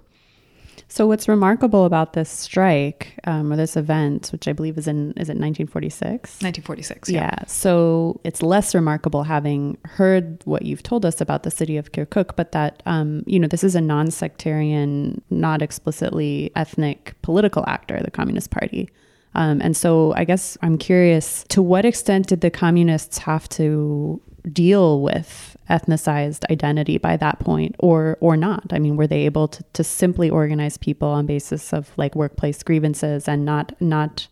So 0.94 1.08
what's 1.08 1.28
remarkable 1.28 1.86
about 1.86 2.14
this 2.14 2.30
strike 2.30 3.18
um, 3.24 3.52
or 3.52 3.56
this 3.56 3.76
event, 3.76 4.30
which 4.32 4.48
I 4.48 4.54
believe 4.54 4.78
is 4.78 4.88
in 4.88 5.10
is 5.14 5.28
it 5.28 5.42
1946? 5.42 6.34
1946. 6.34 7.10
Yeah. 7.10 7.22
yeah. 7.22 7.46
So 7.48 8.22
it's 8.24 8.44
less 8.44 8.76
remarkable 8.76 9.24
having 9.24 9.80
heard 9.86 10.44
what 10.46 10.66
you've 10.66 10.84
told 10.84 11.04
us 11.04 11.20
about 11.20 11.42
the 11.42 11.50
city 11.50 11.78
of 11.78 11.94
Kirkuk, 11.94 12.36
but 12.36 12.52
that 12.52 12.84
um, 12.86 13.24
you 13.26 13.40
know 13.40 13.48
this 13.48 13.64
is 13.64 13.74
a 13.74 13.82
non-sectarian, 13.82 15.20
not 15.32 15.64
explicitly 15.64 16.52
ethnic 16.56 17.16
political 17.24 17.64
actor, 17.68 18.00
the 18.04 18.12
Communist 18.12 18.52
Party. 18.52 18.88
Um, 19.34 19.62
and 19.62 19.76
so 19.76 20.14
I 20.16 20.26
guess 20.26 20.60
I'm 20.62 20.78
curious 20.78 21.44
to 21.50 21.64
what 21.64 21.86
extent 21.86 22.28
did 22.28 22.42
the 22.42 22.52
communists 22.52 23.18
have 23.18 23.50
to 23.58 24.22
deal 24.52 25.02
with 25.02 25.53
ethnicized 25.74 26.46
identity 26.52 27.00
by 27.00 27.18
that 27.18 27.40
point 27.40 27.76
or 27.80 28.18
or 28.22 28.38
not 28.38 28.64
i 28.72 28.78
mean 28.80 28.96
were 28.96 29.08
they 29.08 29.26
able 29.26 29.48
to, 29.48 29.64
to 29.74 29.84
simply 29.84 30.30
organize 30.30 30.78
people 30.78 31.08
on 31.08 31.26
basis 31.26 31.74
of 31.74 31.92
like 31.98 32.16
workplace 32.16 32.62
grievances 32.62 33.28
and 33.28 33.44
not 33.44 33.74
not 33.82 34.28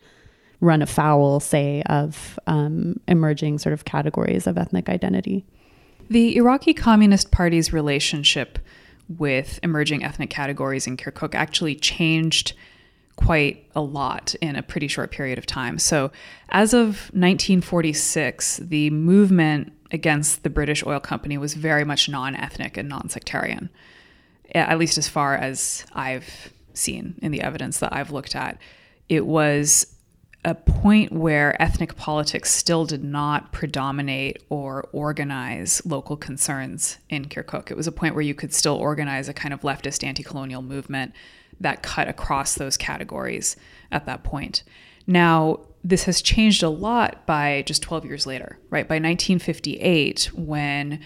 run 0.60 0.84
afoul 0.84 1.40
say 1.40 1.82
of 1.88 2.40
um, 2.46 3.00
emerging 3.08 3.58
sort 3.58 3.74
of 3.74 3.86
categories 3.86 4.46
of 4.46 4.58
ethnic 4.58 4.88
identity 4.88 5.44
the 6.10 6.38
iraqi 6.38 6.74
communist 6.76 7.32
party's 7.32 7.74
relationship 7.74 8.60
with 9.18 9.60
emerging 9.64 10.04
ethnic 10.04 10.30
categories 10.30 10.86
in 10.86 10.96
kirkuk 10.96 11.34
actually 11.34 11.74
changed 11.76 12.54
quite 13.16 13.68
a 13.76 13.82
lot 13.82 14.36
in 14.42 14.56
a 14.56 14.64
pretty 14.64 14.88
short 14.88 15.12
period 15.12 15.38
of 15.38 15.46
time. 15.46 15.78
So, 15.78 16.12
as 16.50 16.74
of 16.74 17.12
1946, 17.14 18.58
the 18.58 18.90
movement 18.90 19.74
against 19.92 20.44
the 20.44 20.50
British 20.50 20.86
oil 20.86 21.00
company 21.00 21.38
was 21.38 21.54
very 21.54 21.84
much 21.84 22.10
non 22.10 22.36
ethnic 22.36 22.78
and 22.78 22.90
non 22.90 23.10
sectarian, 23.10 23.70
eh, 24.56 24.60
at 24.60 24.80
least 24.80 24.98
as 24.98 25.08
far 25.08 25.36
as 25.36 25.86
I've 25.94 26.54
seen 26.74 27.16
in 27.22 27.32
the 27.32 27.42
evidence 27.42 27.80
that 27.80 27.94
I've 27.94 28.12
looked 28.12 28.36
at. 28.36 28.58
It 29.10 29.26
was 29.26 29.96
a 30.44 30.56
point 30.56 31.12
where 31.12 31.62
ethnic 31.62 31.96
politics 31.96 32.50
still 32.52 32.86
did 32.86 33.04
not 33.04 33.52
predominate 33.52 34.42
or 34.50 34.90
organize 34.92 35.86
local 35.86 36.18
concerns 36.18 36.98
in 37.10 37.26
Kirkuk. 37.26 37.70
It 37.70 37.78
was 37.78 37.86
a 37.86 37.92
point 37.92 38.16
where 38.16 38.24
you 38.24 38.34
could 38.34 38.54
still 38.54 38.76
organize 38.76 39.30
a 39.30 39.34
kind 39.34 39.54
of 39.54 39.62
leftist 39.62 40.04
anti 40.04 40.24
colonial 40.24 40.62
movement 40.62 41.14
that 41.60 41.84
cut 41.84 42.08
across 42.08 42.56
those 42.56 42.76
categories 42.76 43.56
at 43.92 44.06
that 44.08 44.24
point. 44.24 44.64
Now, 45.06 45.60
this 45.84 46.04
has 46.06 46.22
changed 46.22 46.64
a 46.64 46.70
lot 46.70 47.26
by 47.26 47.64
just 47.66 47.82
12 47.82 48.06
years 48.06 48.26
later, 48.26 48.60
right? 48.70 48.88
By 48.88 48.96
1958, 48.96 50.32
when 50.34 51.00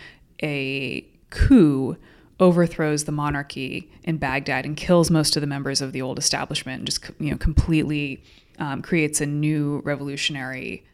a 0.43 1.07
coup 1.29 1.97
overthrows 2.39 3.05
the 3.05 3.11
monarchy 3.11 3.89
in 4.03 4.17
Baghdad 4.17 4.65
and 4.65 4.75
kills 4.75 5.09
most 5.09 5.38
of 5.38 5.41
the 5.41 5.47
members 5.47 5.81
of 5.81 5.93
the 5.93 6.01
old 6.01 6.19
establishment 6.19 6.79
and 6.79 6.85
just 6.85 7.09
you 7.17 7.31
know 7.31 7.38
completely 7.38 8.21
um, 8.59 8.81
creates 8.81 9.21
a 9.21 9.25
new 9.25 9.81
revolutionary 9.85 10.85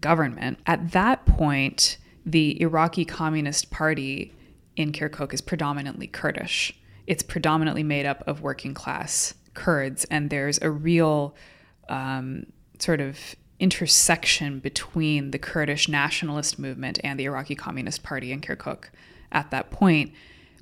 government. 0.00 0.58
At 0.66 0.92
that 0.92 1.26
point, 1.26 1.98
the 2.24 2.60
Iraqi 2.60 3.04
Communist 3.04 3.70
Party 3.70 4.32
in 4.76 4.92
Kirkuk 4.92 5.34
is 5.34 5.40
predominantly 5.40 6.06
Kurdish 6.06 6.74
it's 7.06 7.22
predominantly 7.22 7.82
made 7.82 8.06
up 8.06 8.22
of 8.26 8.40
working 8.40 8.74
class 8.74 9.34
Kurds, 9.54 10.04
and 10.06 10.30
there's 10.30 10.58
a 10.62 10.70
real 10.70 11.34
um, 11.88 12.46
sort 12.84 13.00
of 13.00 13.34
intersection 13.58 14.58
between 14.58 15.30
the 15.30 15.38
Kurdish 15.38 15.88
nationalist 15.88 16.58
movement 16.58 16.98
and 17.02 17.18
the 17.18 17.24
Iraqi 17.24 17.54
Communist 17.54 18.02
Party 18.02 18.30
in 18.30 18.40
Kirkuk 18.40 18.90
at 19.32 19.50
that 19.50 19.70
point. 19.70 20.12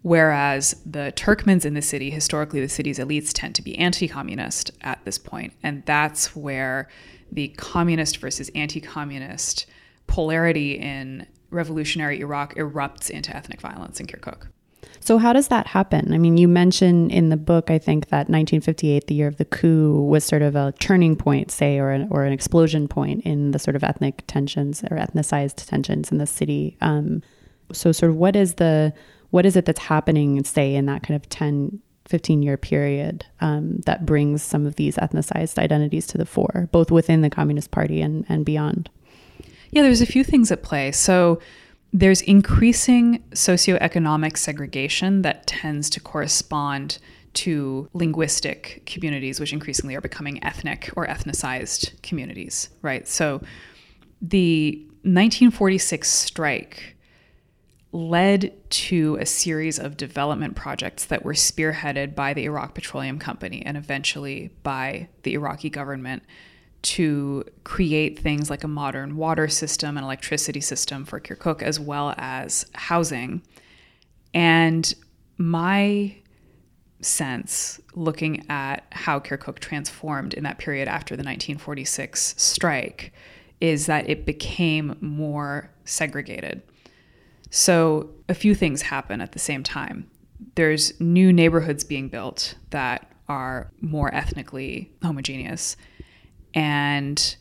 Whereas 0.03 0.77
the 0.85 1.13
Turkmens 1.15 1.65
in 1.65 1.75
the 1.75 1.83
city, 1.83 2.11
historically 2.11 2.61
the 2.61 2.69
city's 2.69 2.99
elites 2.99 3.31
tend 3.33 3.55
to 3.57 3.63
be 3.63 3.79
anti 3.79 4.09
communist 4.09 4.71
at 4.81 5.05
this 5.05 5.19
point. 5.19 5.53
And 5.63 5.85
that's 5.87 6.35
where 6.35 6.89
the 7.31 7.49
communist 7.57 8.19
versus 8.19 8.51
anti 8.55 8.81
communist 8.81 9.67
polarity 10.07 10.75
in 10.75 11.27
revolutionary 11.51 12.21
Iraq 12.21 12.55
erupts 12.57 13.11
into 13.11 13.35
ethnic 13.37 13.61
violence 13.61 14.01
in 14.01 14.07
Kirkuk. 14.07 14.49
So, 15.01 15.19
how 15.19 15.33
does 15.33 15.49
that 15.49 15.67
happen? 15.67 16.13
I 16.15 16.19
mean, 16.19 16.37
you 16.37 16.47
mentioned 16.47 17.11
in 17.11 17.29
the 17.29 17.37
book, 17.37 17.71
I 17.71 17.79
think 17.79 18.09
that 18.09 18.29
1958, 18.29 19.07
the 19.07 19.15
year 19.15 19.27
of 19.27 19.37
the 19.37 19.45
coup, 19.45 20.03
was 20.03 20.25
sort 20.25 20.43
of 20.43 20.55
a 20.55 20.73
turning 20.79 21.17
point, 21.17 21.51
say, 21.51 21.79
or 21.79 21.91
an, 21.91 22.09
or 22.11 22.25
an 22.25 22.33
explosion 22.33 22.89
point 22.89 23.23
in 23.23 23.51
the 23.51 23.59
sort 23.59 23.77
of 23.77 23.83
ethnic 23.83 24.23
tensions 24.27 24.85
or 24.85 24.97
ethnicized 24.97 25.67
tensions 25.67 26.13
in 26.13 26.19
the 26.19 26.27
city. 26.27 26.77
Um, 26.81 27.23
so, 27.73 27.91
sort 27.93 28.11
of, 28.11 28.17
what 28.17 28.37
is 28.37 28.55
the 28.55 28.93
what 29.31 29.47
is 29.47 29.57
it 29.57 29.65
that's 29.65 29.81
happening, 29.81 30.45
say, 30.45 30.75
in 30.75 30.87
that 30.87 31.03
kind 31.03 31.17
of 31.17 31.29
10, 31.31 31.81
15 32.07 32.43
year 32.43 32.59
period 32.59 33.25
um, 33.41 33.79
that 33.87 34.05
brings 34.05 34.43
some 34.43 34.67
of 34.67 34.77
these 34.77 34.97
ethnicized 34.97 35.59
identities 35.59 36.07
to 36.09 36.19
the 36.19 36.27
fore, 36.27 36.69
both 36.71 36.91
within 36.91 37.23
the 37.23 37.31
Communist 37.31 37.71
Party 37.71 38.03
and, 38.03 38.27
and 38.29 38.45
beyond? 38.45 38.91
Yeah, 39.71 39.83
there's 39.83 40.03
a 40.03 40.07
few 40.07 40.23
things 40.23 40.53
at 40.53 40.63
play. 40.63 40.93
So, 40.93 41.41
there's 41.93 42.23
increasing 42.23 43.23
socioeconomic 43.33 44.37
segregation 44.37 45.23
that 45.23 45.47
tends 45.47 45.91
to 45.91 46.01
correspond 46.01 46.99
to 47.35 47.89
linguistic 47.93 48.83
communities, 48.87 49.39
which 49.41 49.53
increasingly 49.53 49.95
are 49.95 50.01
becoming 50.01 50.43
ethnic 50.45 50.91
or 50.97 51.07
ethnicized 51.07 52.01
communities, 52.03 52.71
right? 52.83 53.07
So 53.07 53.43
the 54.21 54.77
1946 55.03 56.09
strike 56.09 56.97
led 57.93 58.55
to 58.71 59.17
a 59.21 59.27
series 59.27 59.79
of 59.79 59.99
development 59.99 60.57
projects 60.57 61.05
that 61.07 61.25
were 61.25 61.35
spearheaded 61.35 62.15
by 62.15 62.33
the 62.33 62.45
Iraq 62.45 62.75
Petroleum 62.75 63.19
Company 63.19 63.63
and 63.67 63.77
eventually 63.77 64.51
by 64.63 65.09
the 65.25 65.35
Iraqi 65.35 65.69
government 65.69 66.23
to 66.83 67.45
create 67.65 68.19
things 68.19 68.51
like 68.51 68.65
a 68.65 68.69
modern 68.69 69.17
water 69.17 69.49
system 69.49 69.97
and 69.97 70.05
electricity 70.05 70.61
system 70.61 71.05
for 71.05 71.21
Kirkuk, 71.21 71.63
as 71.63 71.79
well 71.79 72.15
as 72.17 72.67
housing. 72.75 73.43
And 74.35 74.93
my 75.39 76.17
sense, 77.01 77.81
looking 77.95 78.45
at 78.49 78.85
how 78.91 79.21
Kirkuk 79.21 79.59
transformed 79.59 80.35
in 80.35 80.45
that 80.45 80.59
period 80.59 80.89
after 80.89 81.15
the 81.15 81.23
1946 81.23 82.35
strike, 82.37 83.13
is 83.61 83.87
that 83.87 84.09
it 84.09 84.27
became 84.27 84.97
more 85.01 85.71
segregated. 85.85 86.63
So 87.51 88.11
a 88.29 88.35
few 88.35 88.55
things 88.55 88.83
happen 88.83 89.21
at 89.21 89.33
the 89.33 89.39
same 89.39 89.63
time. 89.63 90.11
There's 90.55 90.99
new 91.01 91.33
neighborhoods 91.33 91.85
being 91.85 92.09
built 92.09 92.55
that 92.71 93.13
are 93.29 93.71
more 93.81 94.13
ethnically 94.15 94.91
homogeneous 95.03 95.77
and 96.55 97.37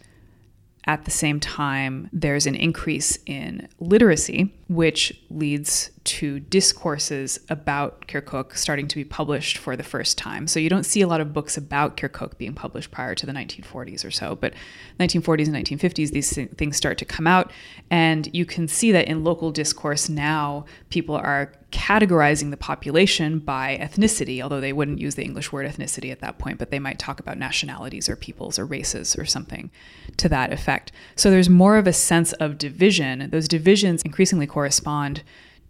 at 0.86 1.06
the 1.06 1.12
same 1.12 1.40
time, 1.40 2.10
there's 2.12 2.46
an 2.46 2.56
increase 2.56 3.18
in 3.26 3.68
literacy, 3.80 4.54
which 4.72 5.22
leads 5.30 5.92
to 6.06 6.40
discourses 6.40 7.42
about 7.50 8.08
Kirkuk 8.08 8.56
starting 8.56 8.88
to 8.88 8.96
be 8.96 9.04
published 9.04 9.58
for 9.58 9.76
the 9.76 9.84
first 9.84 10.18
time. 10.18 10.48
So 10.48 10.62
you 10.62 10.70
don't 10.70 10.86
see 10.86 11.02
a 11.02 11.08
lot 11.08 11.20
of 11.20 11.34
books 11.34 11.58
about 11.58 11.98
Kirkuk 11.98 12.38
being 12.38 12.54
published 12.54 12.90
prior 12.90 13.14
to 13.16 13.26
the 13.26 13.34
1940s 13.34 14.06
or 14.06 14.12
so, 14.12 14.36
but 14.36 14.54
1940s 14.98 15.54
and 15.54 15.56
1950s, 15.56 16.12
these 16.12 16.34
things 16.56 16.78
start 16.78 16.98
to 17.00 17.06
come 17.06 17.28
out. 17.28 17.52
And 17.90 18.34
you 18.34 18.46
can 18.46 18.70
see 18.70 18.94
that 18.94 19.10
in 19.10 19.26
local 19.26 19.52
discourse 19.52 20.08
now, 20.08 20.64
people 20.90 21.16
are 21.16 21.52
categorizing 21.72 22.52
the 22.52 22.58
population 22.58 23.40
by 23.40 23.78
ethnicity, 23.82 24.42
although 24.42 24.60
they 24.60 24.74
wouldn't 24.74 25.00
use 25.00 25.16
the 25.16 25.24
English 25.24 25.54
word 25.54 25.66
ethnicity 25.66 26.12
at 26.12 26.20
that 26.20 26.38
point, 26.38 26.60
but 26.60 26.70
they 26.70 26.80
might 26.80 27.00
talk 27.00 27.20
about 27.20 27.38
nationalities 27.38 28.10
or 28.10 28.16
peoples 28.18 28.60
or 28.60 28.66
races 28.66 29.18
or 29.18 29.26
something 29.26 29.72
to 30.18 30.28
that 30.28 30.52
effect. 30.52 30.92
So 31.16 31.32
there's 31.32 31.50
more 31.50 31.78
of 31.78 31.88
a 31.88 31.94
sense 31.94 32.34
of 32.34 32.58
division. 32.58 33.30
Those 33.30 33.48
divisions 33.48 34.02
increasingly 34.02 34.48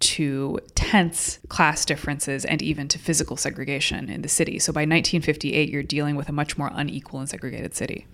to 0.01 0.59
tense 0.75 1.39
class 1.47 1.85
differences 1.85 2.43
and 2.43 2.61
even 2.61 2.87
to 2.87 2.99
physical 2.99 3.37
segregation 3.37 4.09
in 4.09 4.23
the 4.23 4.27
city. 4.27 4.59
So 4.59 4.73
by 4.73 4.81
1958, 4.81 5.69
you're 5.69 5.83
dealing 5.83 6.15
with 6.15 6.27
a 6.27 6.31
much 6.31 6.57
more 6.57 6.71
unequal 6.73 7.19
and 7.19 7.29
segregated 7.29 7.75
city. 7.75 8.07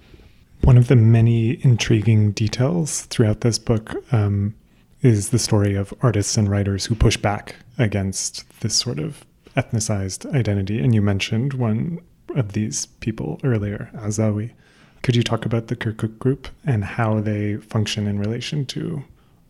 One 0.61 0.77
of 0.77 0.87
the 0.87 0.95
many 0.95 1.63
intriguing 1.63 2.31
details 2.31 3.01
throughout 3.03 3.41
this 3.41 3.57
book 3.57 3.95
um, 4.11 4.55
is 5.01 5.29
the 5.29 5.39
story 5.39 5.75
of 5.75 5.93
artists 6.01 6.35
and 6.35 6.49
writers 6.49 6.85
who 6.85 6.95
push 6.95 7.15
back 7.15 7.55
against 7.77 8.59
this 8.59 8.75
sort 8.75 8.99
of 8.99 9.25
ethnicized 9.55 10.31
identity. 10.35 10.79
And 10.79 10.93
you 10.93 11.01
mentioned 11.01 11.53
one 11.53 11.99
of 12.35 12.53
these 12.53 12.87
people 12.99 13.39
earlier, 13.43 13.89
Azawi. 13.95 14.51
Could 15.03 15.15
you 15.15 15.23
talk 15.23 15.45
about 15.45 15.67
the 15.67 15.75
Kirkuk 15.75 16.19
group 16.19 16.47
and 16.65 16.83
how 16.83 17.21
they 17.21 17.57
function 17.57 18.07
in 18.07 18.19
relation 18.19 18.65
to 18.67 19.03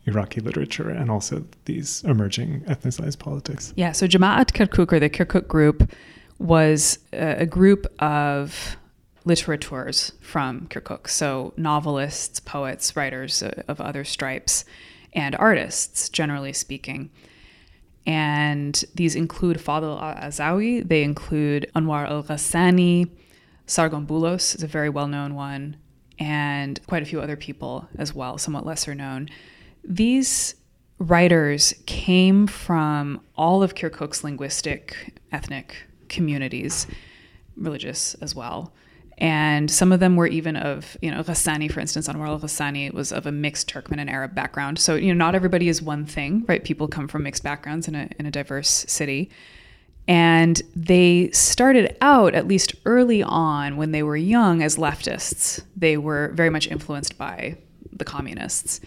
Iraqi 0.08 0.42
literature 0.42 0.90
and 0.90 1.12
also 1.12 1.46
these 1.66 2.04
emerging 2.04 2.62
ethnicized 2.62 3.20
politics? 3.20 3.74
Yeah, 3.76 3.92
so 3.92 4.08
Jama'at 4.08 4.54
Kirkuk, 4.54 4.92
or 4.92 5.00
the 5.00 5.10
Kirkuk 5.10 5.48
group, 5.48 5.92
was 6.40 7.00
uh, 7.14 7.36
a 7.38 7.46
group 7.46 7.86
of 8.00 8.78
literateurs 9.26 10.14
from 10.22 10.68
Kirkuk. 10.70 11.10
So 11.10 11.54
novelists, 11.58 12.40
poets, 12.40 12.96
writers 12.96 13.44
uh, 13.44 13.64
of 13.68 13.82
other 13.82 14.04
stripes, 14.04 14.66
and 15.14 15.36
artists, 15.36 16.10
generally 16.10 16.54
speaking. 16.54 17.12
And 18.06 18.82
these 18.96 19.16
include 19.16 19.58
Fadl 19.58 20.02
Azawi, 20.02 20.88
they 20.88 21.04
include 21.04 21.70
Anwar 21.76 22.10
al 22.10 22.24
Ghassani, 22.24 23.10
Sargon 23.66 24.08
Bulos 24.08 24.56
is 24.56 24.64
a 24.64 24.68
very 24.68 24.88
well 24.88 25.08
known 25.10 25.36
one, 25.36 25.76
and 26.18 26.80
quite 26.88 27.04
a 27.04 27.06
few 27.06 27.20
other 27.20 27.36
people 27.36 27.88
as 27.98 28.16
well, 28.16 28.38
somewhat 28.38 28.66
lesser 28.66 28.96
known. 28.96 29.30
These 29.88 30.56
writers 31.00 31.74
came 31.86 32.46
from 32.46 33.22
all 33.36 33.64
of 33.64 33.74
Kirkuk's 33.76 34.24
linguistic, 34.24 35.14
ethnic 35.32 35.76
communities, 36.10 36.88
religious 37.56 38.14
as 38.16 38.36
well. 38.36 38.74
And 39.20 39.72
some 39.72 39.92
of 39.92 40.00
them 40.00 40.16
were 40.16 40.28
even 40.28 40.56
of, 40.56 40.96
you 41.02 41.10
know, 41.10 41.24
Ghassani, 41.24 41.72
for 41.72 41.80
instance, 41.80 42.08
Anwar 42.08 42.28
al 42.28 42.40
Ghassani 42.40 42.94
was 42.94 43.12
of 43.12 43.26
a 43.26 43.32
mixed 43.32 43.68
Turkmen 43.68 44.00
and 44.00 44.10
Arab 44.10 44.36
background. 44.36 44.78
So, 44.78 44.94
you 44.94 45.08
know, 45.08 45.26
not 45.26 45.34
everybody 45.34 45.70
is 45.70 45.82
one 45.82 46.06
thing, 46.06 46.46
right? 46.48 46.64
People 46.64 46.88
come 46.88 47.08
from 47.08 47.24
mixed 47.24 47.42
backgrounds 47.42 47.88
in 47.88 47.96
a, 47.96 48.10
in 48.20 48.28
a 48.28 48.32
diverse 48.32 48.70
city. 48.70 49.32
And 50.08 50.62
they 50.76 51.32
started 51.32 51.98
out, 52.00 52.36
at 52.36 52.48
least 52.48 52.76
early 52.86 53.24
on, 53.24 53.76
when 53.76 53.92
they 53.92 54.04
were 54.04 54.16
young, 54.16 54.62
as 54.62 54.78
leftists. 54.78 55.64
They 55.76 55.98
were 55.98 56.32
very 56.34 56.52
much 56.52 56.68
influenced 56.68 57.18
by 57.18 57.58
the 57.92 58.06
communists 58.06 58.82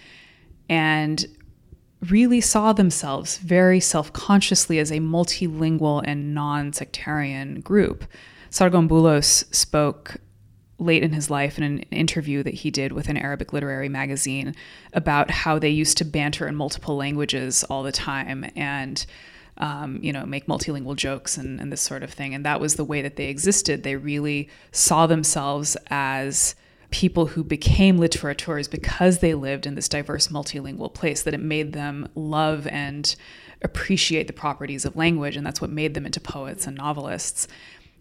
and 0.70 1.26
really 2.08 2.40
saw 2.40 2.72
themselves 2.72 3.36
very 3.38 3.80
self 3.80 4.10
consciously 4.14 4.78
as 4.78 4.90
a 4.90 5.00
multilingual 5.00 6.02
and 6.06 6.34
non 6.34 6.72
sectarian 6.72 7.60
group. 7.60 8.04
Sargon 8.48 9.22
spoke 9.22 10.16
late 10.78 11.02
in 11.02 11.12
his 11.12 11.28
life 11.28 11.58
in 11.58 11.64
an 11.64 11.78
interview 11.90 12.42
that 12.42 12.54
he 12.54 12.70
did 12.70 12.92
with 12.92 13.08
an 13.08 13.18
Arabic 13.18 13.52
literary 13.52 13.88
magazine 13.88 14.54
about 14.94 15.30
how 15.30 15.58
they 15.58 15.68
used 15.68 15.98
to 15.98 16.04
banter 16.06 16.48
in 16.48 16.56
multiple 16.56 16.96
languages 16.96 17.64
all 17.64 17.82
the 17.82 17.92
time 17.92 18.46
and 18.56 19.04
um, 19.58 19.98
you 20.02 20.10
know 20.10 20.24
make 20.24 20.46
multilingual 20.46 20.96
jokes 20.96 21.36
and, 21.36 21.60
and 21.60 21.70
this 21.70 21.82
sort 21.82 22.02
of 22.02 22.10
thing 22.10 22.34
and 22.34 22.46
that 22.46 22.60
was 22.60 22.76
the 22.76 22.84
way 22.84 23.02
that 23.02 23.16
they 23.16 23.26
existed 23.26 23.82
they 23.82 23.94
really 23.94 24.48
saw 24.72 25.06
themselves 25.06 25.76
as 25.88 26.54
people 26.90 27.26
who 27.26 27.44
became 27.44 27.98
literateurs 27.98 28.68
because 28.68 29.18
they 29.18 29.34
lived 29.34 29.66
in 29.66 29.74
this 29.74 29.88
diverse 29.88 30.28
multilingual 30.28 30.92
place 30.92 31.22
that 31.22 31.34
it 31.34 31.40
made 31.40 31.72
them 31.72 32.08
love 32.14 32.66
and 32.66 33.14
appreciate 33.62 34.26
the 34.26 34.32
properties 34.32 34.84
of 34.84 34.96
language 34.96 35.36
and 35.36 35.46
that's 35.46 35.60
what 35.60 35.70
made 35.70 35.94
them 35.94 36.06
into 36.06 36.20
poets 36.20 36.66
and 36.66 36.76
novelists 36.76 37.46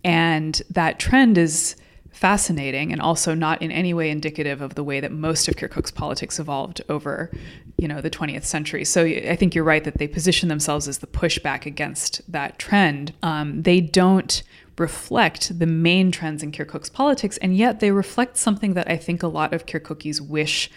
and 0.03 0.61
that 0.69 0.99
trend 0.99 1.37
is 1.37 1.75
fascinating 2.11 2.91
and 2.91 3.01
also 3.01 3.33
not 3.33 3.61
in 3.61 3.71
any 3.71 3.93
way 3.93 4.09
indicative 4.09 4.61
of 4.61 4.75
the 4.75 4.83
way 4.83 4.99
that 4.99 5.11
most 5.11 5.47
of 5.47 5.55
Kirkuk's 5.55 5.91
politics 5.91 6.39
evolved 6.39 6.81
over, 6.89 7.31
you 7.77 7.87
know, 7.87 8.01
the 8.01 8.09
20th 8.09 8.43
century. 8.43 8.83
So 8.83 9.05
I 9.05 9.35
think 9.35 9.55
you're 9.55 9.63
right 9.63 9.83
that 9.83 9.97
they 9.97 10.07
position 10.07 10.49
themselves 10.49 10.87
as 10.87 10.99
the 10.99 11.07
pushback 11.07 11.65
against 11.65 12.21
that 12.31 12.59
trend. 12.59 13.13
Um, 13.21 13.61
they 13.61 13.79
don't 13.79 14.41
reflect 14.79 15.57
the 15.59 15.65
main 15.65 16.11
trends 16.11 16.43
in 16.43 16.51
Kirkuk's 16.51 16.89
politics, 16.89 17.37
and 17.37 17.55
yet 17.55 17.79
they 17.79 17.91
reflect 17.91 18.37
something 18.37 18.73
that 18.73 18.89
I 18.89 18.97
think 18.97 19.23
a 19.23 19.27
lot 19.27 19.53
of 19.53 19.65
Kirkukis 19.65 20.21
wish 20.21 20.69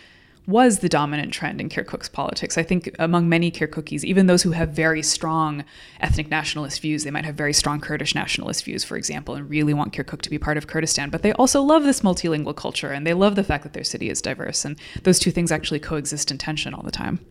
was 0.47 0.81
the 0.81 0.89
dominant 0.89 1.33
trend 1.33 1.61
in 1.61 1.69
Kirkuk's 1.69 2.09
politics. 2.09 2.59
I 2.59 2.63
think 2.63 2.95
among 2.99 3.29
many 3.29 3.51
Kirkukis, 3.51 4.03
even 4.03 4.27
those 4.27 4.43
who 4.43 4.51
have 4.51 4.71
very 4.71 5.03
strong 5.03 5.65
ethnic 6.01 6.29
nationalist 6.29 6.81
views, 6.81 7.05
they 7.05 7.11
might 7.11 7.25
have 7.25 7.37
very 7.37 7.53
strong 7.53 7.81
Kurdish 7.81 8.15
nationalist 8.15 8.65
views, 8.65 8.83
for 8.83 8.97
example, 8.97 9.37
and 9.37 9.49
really 9.49 9.73
want 9.73 9.93
Kirkuk 9.93 10.21
to 10.23 10.31
be 10.31 10.39
part 10.39 10.57
of 10.57 10.67
Kurdistan, 10.67 11.11
but 11.11 11.23
they 11.23 11.33
also 11.35 11.63
love 11.63 11.85
this 11.85 12.01
multilingual 12.01 12.57
culture 12.57 12.91
and 12.91 13.07
they 13.07 13.15
love 13.15 13.37
the 13.37 13.45
fact 13.45 13.63
that 13.63 13.73
their 13.73 13.85
city 13.85 14.11
is 14.11 14.21
diverse. 14.21 14.65
And 14.65 14.77
those 15.05 15.21
two 15.21 15.31
things 15.31 15.53
actually 15.53 15.81
coexist 15.81 16.31
in 16.31 16.39
tension 16.39 16.75
all 16.75 16.83
the 16.83 16.91
time. 16.91 17.25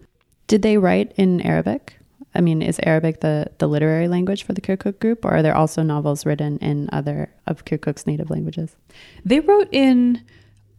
Did 0.48 0.62
they 0.62 0.78
write 0.78 1.12
in 1.18 1.42
Arabic? 1.42 1.98
I 2.34 2.42
mean, 2.42 2.62
is 2.62 2.80
Arabic 2.84 3.20
the, 3.20 3.52
the 3.58 3.68
literary 3.68 4.08
language 4.08 4.44
for 4.44 4.54
the 4.54 4.62
Kirkuk 4.62 5.00
group, 5.00 5.26
or 5.26 5.32
are 5.32 5.42
there 5.42 5.56
also 5.56 5.84
novels 5.84 6.26
written 6.26 6.58
in 6.60 6.90
other 6.94 7.34
of 7.48 7.66
Kirkuk's 7.66 8.08
native 8.08 8.30
languages? 8.30 8.76
They 9.26 9.42
wrote 9.42 9.68
in 9.72 10.24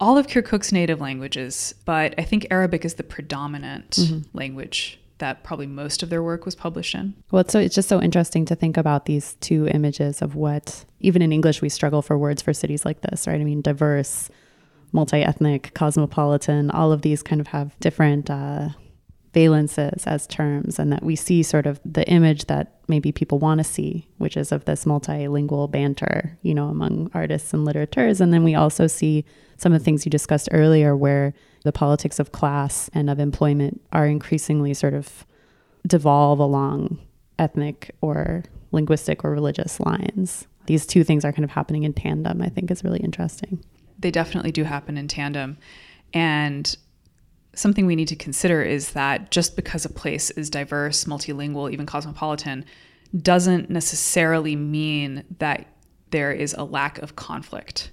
all 0.00 0.18
of 0.18 0.26
Kirkuk's 0.26 0.72
native 0.72 1.00
languages, 1.00 1.74
but 1.84 2.14
I 2.18 2.22
think 2.22 2.46
Arabic 2.50 2.84
is 2.84 2.94
the 2.94 3.02
predominant 3.02 3.90
mm-hmm. 3.90 4.36
language 4.36 4.98
that 5.18 5.44
probably 5.44 5.68
most 5.68 6.02
of 6.02 6.10
their 6.10 6.22
work 6.22 6.44
was 6.44 6.56
published 6.56 6.96
in. 6.96 7.14
Well, 7.30 7.44
so 7.46 7.60
it's 7.60 7.76
just 7.76 7.88
so 7.88 8.02
interesting 8.02 8.44
to 8.46 8.56
think 8.56 8.76
about 8.76 9.06
these 9.06 9.34
two 9.34 9.68
images 9.68 10.20
of 10.20 10.34
what, 10.34 10.84
even 10.98 11.22
in 11.22 11.32
English, 11.32 11.62
we 11.62 11.68
struggle 11.68 12.02
for 12.02 12.18
words 12.18 12.42
for 12.42 12.52
cities 12.52 12.84
like 12.84 13.02
this, 13.02 13.28
right? 13.28 13.40
I 13.40 13.44
mean, 13.44 13.62
diverse, 13.62 14.30
multi 14.90 15.22
ethnic, 15.22 15.72
cosmopolitan, 15.74 16.72
all 16.72 16.90
of 16.90 17.02
these 17.02 17.22
kind 17.22 17.40
of 17.40 17.46
have 17.48 17.78
different 17.78 18.30
uh, 18.30 18.70
valences 19.35 20.07
as 20.07 20.27
terms, 20.27 20.79
and 20.79 20.92
that 20.92 21.03
we 21.03 21.16
see 21.16 21.42
sort 21.42 21.66
of 21.66 21.81
the 21.85 22.07
image 22.09 22.47
that 22.47 22.79
maybe 22.88 23.12
people 23.12 23.38
want 23.38 23.59
to 23.59 23.64
see, 23.64 24.07
which 24.18 24.37
is 24.37 24.53
of 24.53 24.64
this 24.66 24.85
multilingual 24.85 25.71
banter, 25.71 26.37
you 26.42 26.55
know, 26.55 26.68
among 26.68 27.11
artists 27.14 27.55
and 27.55 27.64
literateurs. 27.64 28.21
And 28.21 28.33
then 28.33 28.45
we 28.45 28.55
also 28.55 28.87
see 28.87 29.25
some 29.57 29.73
of 29.73 29.81
the 29.81 29.85
things 29.85 30.05
you 30.05 30.11
discussed 30.11 30.49
earlier, 30.53 30.95
where 30.97 31.33
the 31.64 31.73
politics 31.73 32.18
of 32.18 32.33
class 32.33 32.90
and 32.92 33.09
of 33.09 33.18
employment 33.18 33.81
are 33.92 34.07
increasingly 34.07 34.75
sort 34.75 34.95
of 34.95 35.25
devolve 35.87 36.38
along 36.38 36.99
ethnic 37.38 37.95
or 38.01 38.45
linguistic 38.73 39.25
or 39.25 39.31
religious 39.31 39.81
lines. 39.81 40.47
These 40.66 40.87
two 40.87 41.05
things 41.05 41.25
are 41.25 41.33
kind 41.33 41.45
of 41.45 41.51
happening 41.51 41.85
in 41.85 41.92
tandem, 41.92 42.42
I 42.42 42.49
think 42.49 42.71
is 42.71 42.85
really 42.85 43.01
interesting. 43.01 43.64
They 43.99 44.11
definitely 44.11 44.53
do 44.53 44.64
happen 44.64 44.97
in 44.97 45.09
tandem. 45.09 45.57
And 46.12 46.77
something 47.54 47.86
we 47.86 47.96
need 47.96 48.08
to 48.08 48.16
consider 48.16 48.62
is 48.62 48.92
that 48.92 49.30
just 49.30 49.56
because 49.56 49.84
a 49.84 49.90
place 49.90 50.30
is 50.30 50.50
diverse, 50.50 51.04
multilingual, 51.04 51.70
even 51.72 51.86
cosmopolitan, 51.86 52.64
doesn't 53.20 53.68
necessarily 53.68 54.56
mean 54.56 55.24
that 55.38 55.66
there 56.10 56.32
is 56.32 56.54
a 56.54 56.64
lack 56.64 56.98
of 56.98 57.16
conflict 57.16 57.90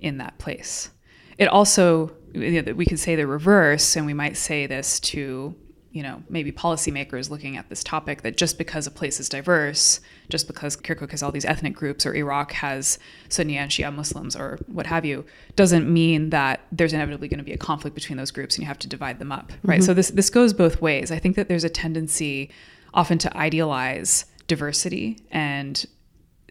in 0.00 0.18
that 0.18 0.38
place. 0.38 0.90
It 1.38 1.48
also, 1.48 2.16
you 2.32 2.62
know, 2.62 2.72
we 2.72 2.86
could 2.86 2.98
say 2.98 3.14
the 3.16 3.26
reverse, 3.26 3.96
and 3.96 4.06
we 4.06 4.14
might 4.14 4.36
say 4.36 4.66
this 4.66 4.98
to 5.00 5.54
you 5.96 6.02
know, 6.02 6.22
maybe 6.28 6.52
policymakers 6.52 7.30
looking 7.30 7.56
at 7.56 7.70
this 7.70 7.82
topic 7.82 8.20
that 8.20 8.36
just 8.36 8.58
because 8.58 8.86
a 8.86 8.90
place 8.90 9.18
is 9.18 9.30
diverse, 9.30 10.00
just 10.28 10.46
because 10.46 10.76
Kirkuk 10.76 11.10
has 11.10 11.22
all 11.22 11.32
these 11.32 11.46
ethnic 11.46 11.74
groups 11.74 12.04
or 12.04 12.14
Iraq 12.14 12.52
has 12.52 12.98
Sunni 13.30 13.56
and 13.56 13.70
Shia 13.70 13.94
Muslims 13.94 14.36
or 14.36 14.58
what 14.66 14.84
have 14.84 15.06
you, 15.06 15.24
doesn't 15.54 15.90
mean 15.90 16.28
that 16.30 16.60
there's 16.70 16.92
inevitably 16.92 17.28
going 17.28 17.38
to 17.38 17.44
be 17.44 17.54
a 17.54 17.56
conflict 17.56 17.94
between 17.94 18.18
those 18.18 18.30
groups 18.30 18.56
and 18.56 18.62
you 18.62 18.68
have 18.68 18.78
to 18.80 18.88
divide 18.88 19.18
them 19.18 19.32
up, 19.32 19.54
right? 19.62 19.80
Mm-hmm. 19.80 19.86
So 19.86 19.94
this 19.94 20.10
this 20.10 20.28
goes 20.28 20.52
both 20.52 20.82
ways. 20.82 21.10
I 21.10 21.18
think 21.18 21.34
that 21.36 21.48
there's 21.48 21.64
a 21.64 21.70
tendency 21.70 22.50
often 22.92 23.16
to 23.16 23.34
idealize 23.34 24.26
diversity 24.48 25.18
and 25.30 25.86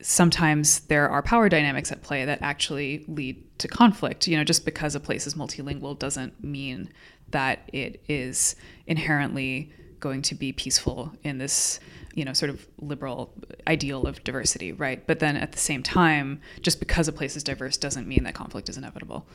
sometimes 0.01 0.79
there 0.81 1.07
are 1.07 1.21
power 1.21 1.49
dynamics 1.49 1.91
at 1.91 2.01
play 2.01 2.25
that 2.25 2.41
actually 2.41 3.05
lead 3.07 3.43
to 3.59 3.67
conflict. 3.67 4.27
You 4.27 4.37
know, 4.37 4.43
just 4.43 4.65
because 4.65 4.95
a 4.95 4.99
place 4.99 5.27
is 5.27 5.35
multilingual 5.35 5.99
doesn't 5.99 6.43
mean 6.43 6.89
that 7.29 7.69
it 7.73 8.03
is 8.07 8.55
inherently 8.87 9.71
going 9.99 10.21
to 10.21 10.35
be 10.35 10.51
peaceful 10.51 11.11
in 11.23 11.37
this 11.37 11.79
you 12.13 12.23
know 12.23 12.33
sort 12.33 12.49
of 12.49 12.67
liberal 12.79 13.33
ideal 13.67 14.05
of 14.07 14.23
diversity 14.23 14.71
right? 14.71 15.05
But 15.07 15.19
then 15.19 15.35
at 15.35 15.51
the 15.51 15.57
same 15.57 15.83
time 15.83 16.41
just 16.61 16.79
because 16.79 17.07
a 17.07 17.11
place 17.11 17.35
is 17.35 17.43
diverse 17.43 17.77
doesn't 17.77 18.07
mean 18.07 18.23
that 18.23 18.33
conflict 18.33 18.69
is 18.69 18.77
inevitable. 18.77 19.27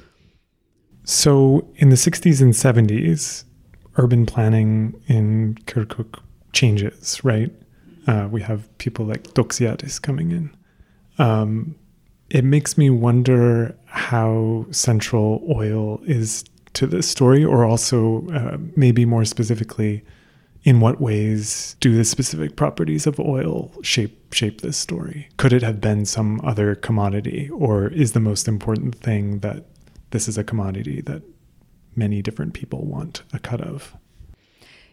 So 1.05 1.69
in 1.77 1.89
the 1.89 1.97
60s 1.97 2.41
and 2.41 2.53
70s 2.53 3.45
urban 3.97 4.27
planning 4.27 5.01
in 5.07 5.57
kirkuk 5.67 6.21
changes 6.53 7.23
right? 7.25 7.53
Uh, 8.07 8.29
we 8.31 8.41
have 8.43 8.67
people 8.79 9.05
like 9.05 9.25
Doxiadis 9.35 10.01
coming 10.01 10.31
in. 10.31 10.57
Um, 11.19 11.77
it 12.31 12.45
makes 12.45 12.79
me 12.79 12.89
wonder 12.89 13.77
how 13.87 14.67
central 14.71 15.45
oil 15.55 16.01
is 16.07 16.45
to 16.81 16.87
this 16.87 17.09
story, 17.09 17.45
or 17.45 17.65
also 17.65 18.27
uh, 18.29 18.59
maybe 18.77 19.05
more 19.05 19.25
specifically, 19.25 20.03
in 20.63 20.81
what 20.81 21.01
ways 21.01 21.77
do 21.81 21.95
the 21.95 22.05
specific 22.05 22.57
properties 22.57 23.07
of 23.07 23.19
oil 23.19 23.73
shape 23.83 24.35
shape 24.35 24.61
this 24.61 24.77
story? 24.77 25.29
Could 25.37 25.53
it 25.53 25.63
have 25.63 25.81
been 25.81 26.05
some 26.05 26.41
other 26.43 26.75
commodity, 26.75 27.49
or 27.51 27.89
is 27.89 28.13
the 28.13 28.21
most 28.21 28.49
important 28.49 28.95
thing 28.97 29.39
that 29.39 29.65
this 30.11 30.29
is 30.29 30.37
a 30.37 30.45
commodity 30.45 31.01
that 31.03 31.23
many 31.97 32.23
different 32.23 32.55
people 32.55 32.85
want 32.85 33.23
a 33.33 33.39
cut 33.39 33.61
of. 33.61 33.95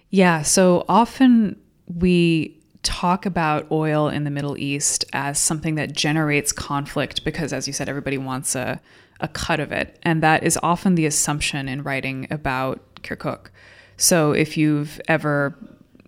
Yeah, 0.09 0.41
so 0.41 0.85
often 0.87 1.59
we 1.87 2.57
talk 2.83 3.25
about 3.25 3.69
oil 3.71 4.07
in 4.07 4.23
the 4.23 4.29
Middle 4.29 4.57
East 4.57 5.03
as 5.13 5.37
something 5.39 5.75
that 5.75 5.93
generates 5.93 6.51
conflict 6.51 7.23
because, 7.23 7.51
as 7.51 7.67
you 7.67 7.73
said, 7.73 7.89
everybody 7.89 8.17
wants 8.17 8.55
a, 8.55 8.79
a 9.19 9.27
cut 9.27 9.59
of 9.59 9.71
it. 9.71 9.97
And 10.03 10.21
that 10.23 10.43
is 10.43 10.59
often 10.61 10.95
the 10.95 11.05
assumption 11.05 11.67
in 11.67 11.83
writing 11.83 12.27
about 12.29 12.81
Kirkuk. 13.03 13.49
So 13.97 14.31
if 14.31 14.57
you've 14.57 15.01
ever 15.07 15.55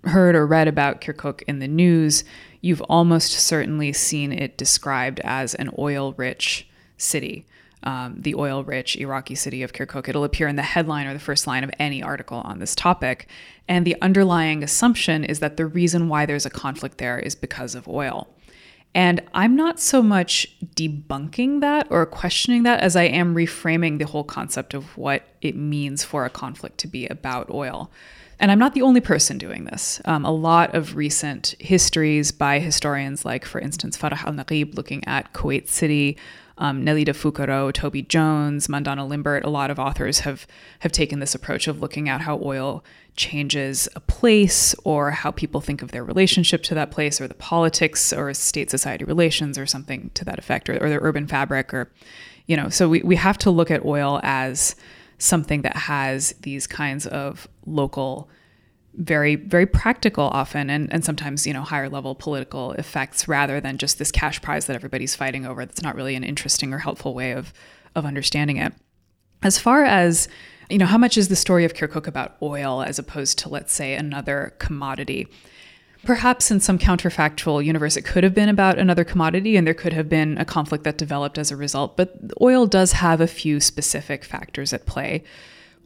heard 0.04 0.36
or 0.36 0.46
read 0.46 0.68
about 0.68 1.02
Kirkuk 1.02 1.42
in 1.44 1.60
the 1.60 1.68
news, 1.68 2.24
you've 2.62 2.82
almost 2.84 3.32
certainly 3.32 3.94
seen 3.94 4.32
it 4.32 4.58
described 4.58 5.20
as 5.24 5.56
an 5.56 5.70
oil 5.78 6.14
rich 6.14 6.68
city. 6.98 7.46
Um, 7.82 8.16
the 8.18 8.36
oil 8.36 8.64
rich 8.64 8.98
Iraqi 8.98 9.36
city 9.36 9.64
of 9.64 9.72
Kirkuk. 9.72 10.10
It'll 10.10 10.26
appear 10.26 10.50
in 10.50 10.58
the 10.58 10.62
headline 10.62 11.08
or 11.08 11.14
the 11.14 11.20
first 11.20 11.48
line 11.48 11.64
of 11.64 11.72
any 11.80 12.04
article 12.04 12.40
on 12.40 12.60
this 12.60 12.76
topic. 12.76 13.28
And 13.70 13.88
the 13.88 13.96
underlying 14.02 14.64
assumption 14.64 15.24
is 15.24 15.40
that 15.40 15.56
the 15.56 15.66
reason 15.66 16.10
why 16.10 16.26
there's 16.26 16.46
a 16.46 16.50
conflict 16.50 16.98
there 16.98 17.18
is 17.18 17.36
because 17.36 17.76
of 17.76 17.88
oil. 17.88 18.28
And 18.96 19.22
I'm 19.34 19.56
not 19.56 19.80
so 19.80 20.02
much 20.02 20.48
debunking 20.76 21.62
that 21.62 21.88
or 21.90 22.06
questioning 22.06 22.64
that 22.64 22.80
as 22.80 22.96
I 22.96 23.04
am 23.04 23.36
reframing 23.36 24.00
the 24.00 24.08
whole 24.08 24.24
concept 24.24 24.74
of 24.74 24.98
what 24.98 25.24
it 25.42 25.56
means 25.56 26.04
for 26.04 26.26
a 26.26 26.30
conflict 26.30 26.80
to 26.80 26.88
be 26.88 27.06
about 27.08 27.50
oil. 27.52 27.92
And 28.40 28.52
I'm 28.52 28.60
not 28.60 28.74
the 28.74 28.82
only 28.82 29.02
person 29.02 29.38
doing 29.38 29.66
this. 29.66 30.02
Um, 30.06 30.26
a 30.26 30.32
lot 30.32 30.74
of 30.74 30.96
recent 30.96 31.56
histories 31.60 32.32
by 32.32 32.60
historians, 32.60 33.26
like, 33.26 33.46
for 33.46 33.60
instance, 33.60 33.98
Farah 33.98 34.24
al 34.24 34.34
Nakib, 34.34 34.76
looking 34.76 35.06
at 35.06 35.34
Kuwait 35.34 35.68
City, 35.68 36.18
um, 36.60 36.86
Nelida 36.86 37.16
Fuccaro, 37.16 37.74
Toby 37.74 38.02
Jones, 38.02 38.68
Mandana 38.68 39.08
Limbert, 39.08 39.46
a 39.46 39.50
lot 39.50 39.72
of 39.72 39.80
authors 39.80 40.20
have 40.20 40.46
have 40.80 40.92
taken 40.92 41.20
this 41.20 41.34
approach 41.34 41.68
of 41.68 41.82
looking 41.82 42.10
at 42.10 42.22
how 42.22 42.40
oil 42.44 42.84
changes 43.16 43.88
a 43.96 44.00
place 44.00 44.76
or 44.84 45.12
how 45.12 45.32
people 45.32 45.62
think 45.62 45.82
of 45.82 45.92
their 45.92 46.04
relationship 46.04 46.62
to 46.64 46.76
that 46.76 46.92
place 46.92 47.20
or 47.20 47.28
the 47.28 47.34
politics 47.34 48.14
or 48.14 48.34
state 48.34 48.70
society 48.70 49.04
relations 49.06 49.58
or 49.58 49.66
something 49.66 50.12
to 50.14 50.24
that 50.24 50.38
effect 50.38 50.70
or, 50.70 50.82
or 50.84 50.90
the 50.90 51.00
urban 51.02 51.28
fabric 51.28 51.74
or 51.74 51.92
you 52.46 52.56
know 52.56 52.70
so 52.70 52.88
we, 52.88 53.02
we 53.02 53.16
have 53.16 53.38
to 53.38 53.50
look 53.50 53.72
at 53.72 53.84
oil 53.84 54.20
as 54.24 54.76
something 55.18 55.64
that 55.64 55.76
has 55.76 56.34
these 56.42 56.66
kinds 56.66 57.06
of 57.08 57.48
local 57.66 58.30
very 59.00 59.36
very 59.36 59.66
practical 59.66 60.26
often 60.26 60.70
and, 60.70 60.92
and 60.92 61.06
sometimes 61.06 61.48
you 61.48 61.54
know 61.54 61.62
higher 61.62 61.88
level 61.88 62.14
political 62.14 62.74
effects 62.74 63.30
rather 63.30 63.62
than 63.62 63.78
just 63.78 63.98
this 63.98 64.12
cash 64.12 64.42
prize 64.42 64.66
that 64.66 64.76
everybody's 64.76 65.16
fighting 65.16 65.46
over 65.46 65.66
that's 65.66 65.82
not 65.82 65.96
really 65.96 66.16
an 66.16 66.24
interesting 66.24 66.74
or 66.74 66.80
helpful 66.80 67.14
way 67.14 67.32
of 67.32 67.54
of 67.96 68.06
understanding 68.06 68.58
it 68.58 68.74
as 69.42 69.58
far 69.58 69.86
as 69.86 70.28
you 70.70 70.78
know 70.78 70.86
how 70.86 70.98
much 70.98 71.18
is 71.18 71.30
the 71.30 71.36
story 71.36 71.64
of 71.64 71.74
kirkuk 71.74 72.08
about 72.08 72.36
oil 72.42 72.84
as 72.84 73.00
opposed 73.00 73.40
to 73.40 73.48
let's 73.48 73.72
say 73.72 73.96
another 73.96 74.54
commodity 74.60 75.28
Perhaps 76.06 76.50
in 76.50 76.62
some 76.62 76.80
counterfactual 76.80 77.64
universe, 77.64 77.98
it 77.98 78.04
could 78.06 78.24
have 78.24 78.34
been 78.34 78.48
about 78.48 78.80
another 78.80 79.04
commodity 79.04 79.58
and 79.58 79.68
there 79.68 79.74
could 79.74 79.92
have 79.92 80.08
been 80.08 80.38
a 80.38 80.46
conflict 80.46 80.86
that 80.86 80.98
developed 80.98 81.38
as 81.38 81.52
a 81.52 81.58
result. 81.58 81.98
But 81.98 82.16
oil 82.40 82.68
does 82.68 82.94
have 82.94 83.20
a 83.20 83.28
few 83.28 83.60
specific 83.60 84.24
factors 84.24 84.72
at 84.72 84.86
play. 84.86 85.26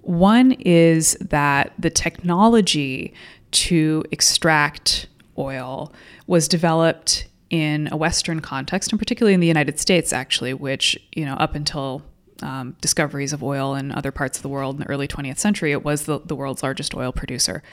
One 0.04 0.52
is 0.54 1.14
that 1.22 1.74
the 1.80 1.90
technology 1.90 3.14
to 3.52 4.04
extract 4.12 5.08
oil 5.38 5.94
was 6.28 6.48
developed 6.48 7.26
in 7.50 7.88
a 7.92 7.96
Western 7.96 8.40
context, 8.40 8.92
and 8.92 9.00
particularly 9.00 9.34
in 9.34 9.40
the 9.40 9.48
United 9.48 9.80
States, 9.80 10.12
actually, 10.12 10.54
which, 10.54 10.98
you 11.14 11.26
know, 11.26 11.36
up 11.36 11.56
until 11.56 12.04
um, 12.42 12.76
discoveries 12.82 13.32
of 13.32 13.44
oil 13.44 13.76
in 13.76 13.92
other 13.92 14.12
parts 14.12 14.38
of 14.38 14.44
the 14.44 14.50
world 14.50 14.76
in 14.76 14.82
the 14.82 14.90
early 14.90 15.08
20th 15.08 15.38
century, 15.38 15.72
it 15.72 15.86
was 15.86 16.06
the, 16.06 16.20
the 16.20 16.36
world's 16.36 16.64
largest 16.64 16.94
oil 16.96 17.12
producer. 17.12 17.64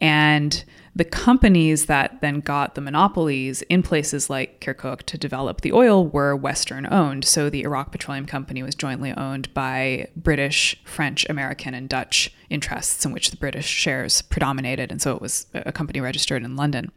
And 0.00 0.64
the 0.96 1.04
companies 1.04 1.86
that 1.86 2.20
then 2.20 2.40
got 2.40 2.74
the 2.74 2.80
monopolies 2.80 3.62
in 3.62 3.82
places 3.82 4.30
like 4.30 4.60
Kirkuk 4.60 5.02
to 5.04 5.18
develop 5.18 5.60
the 5.60 5.72
oil 5.72 6.06
were 6.06 6.36
Western 6.36 6.86
owned. 6.92 7.24
So 7.24 7.50
the 7.50 7.62
Iraq 7.62 7.90
Petroleum 7.90 8.26
Company 8.26 8.62
was 8.62 8.76
jointly 8.76 9.12
owned 9.12 9.52
by 9.54 10.08
British, 10.14 10.80
French, 10.84 11.26
American, 11.28 11.74
and 11.74 11.88
Dutch 11.88 12.32
interests, 12.48 13.04
in 13.04 13.12
which 13.12 13.30
the 13.30 13.36
British 13.36 13.66
shares 13.66 14.22
predominated. 14.22 14.92
And 14.92 15.02
so 15.02 15.16
it 15.16 15.20
was 15.20 15.46
a 15.54 15.72
company 15.72 16.00
registered 16.00 16.44
in 16.44 16.54
London. 16.54 16.92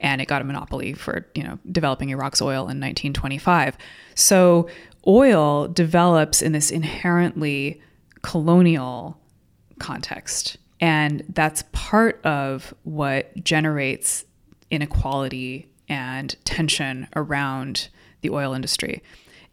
And 0.00 0.20
it 0.20 0.28
got 0.28 0.42
a 0.42 0.44
monopoly 0.44 0.92
for, 0.92 1.26
you 1.34 1.42
know, 1.42 1.58
developing 1.72 2.10
Iraq's 2.10 2.42
oil 2.42 2.68
in 2.68 2.78
1925. 2.78 3.78
So 4.14 4.68
oil 5.06 5.68
develops 5.68 6.42
in 6.42 6.52
this 6.52 6.70
inherently 6.70 7.80
colonial 8.20 9.18
context 9.78 10.58
and 10.84 11.24
that's 11.30 11.64
part 11.72 12.20
of 12.26 12.74
what 12.82 13.42
generates 13.42 14.26
inequality 14.70 15.66
and 15.88 16.36
tension 16.44 17.08
around 17.16 17.88
the 18.20 18.28
oil 18.28 18.52
industry. 18.52 19.02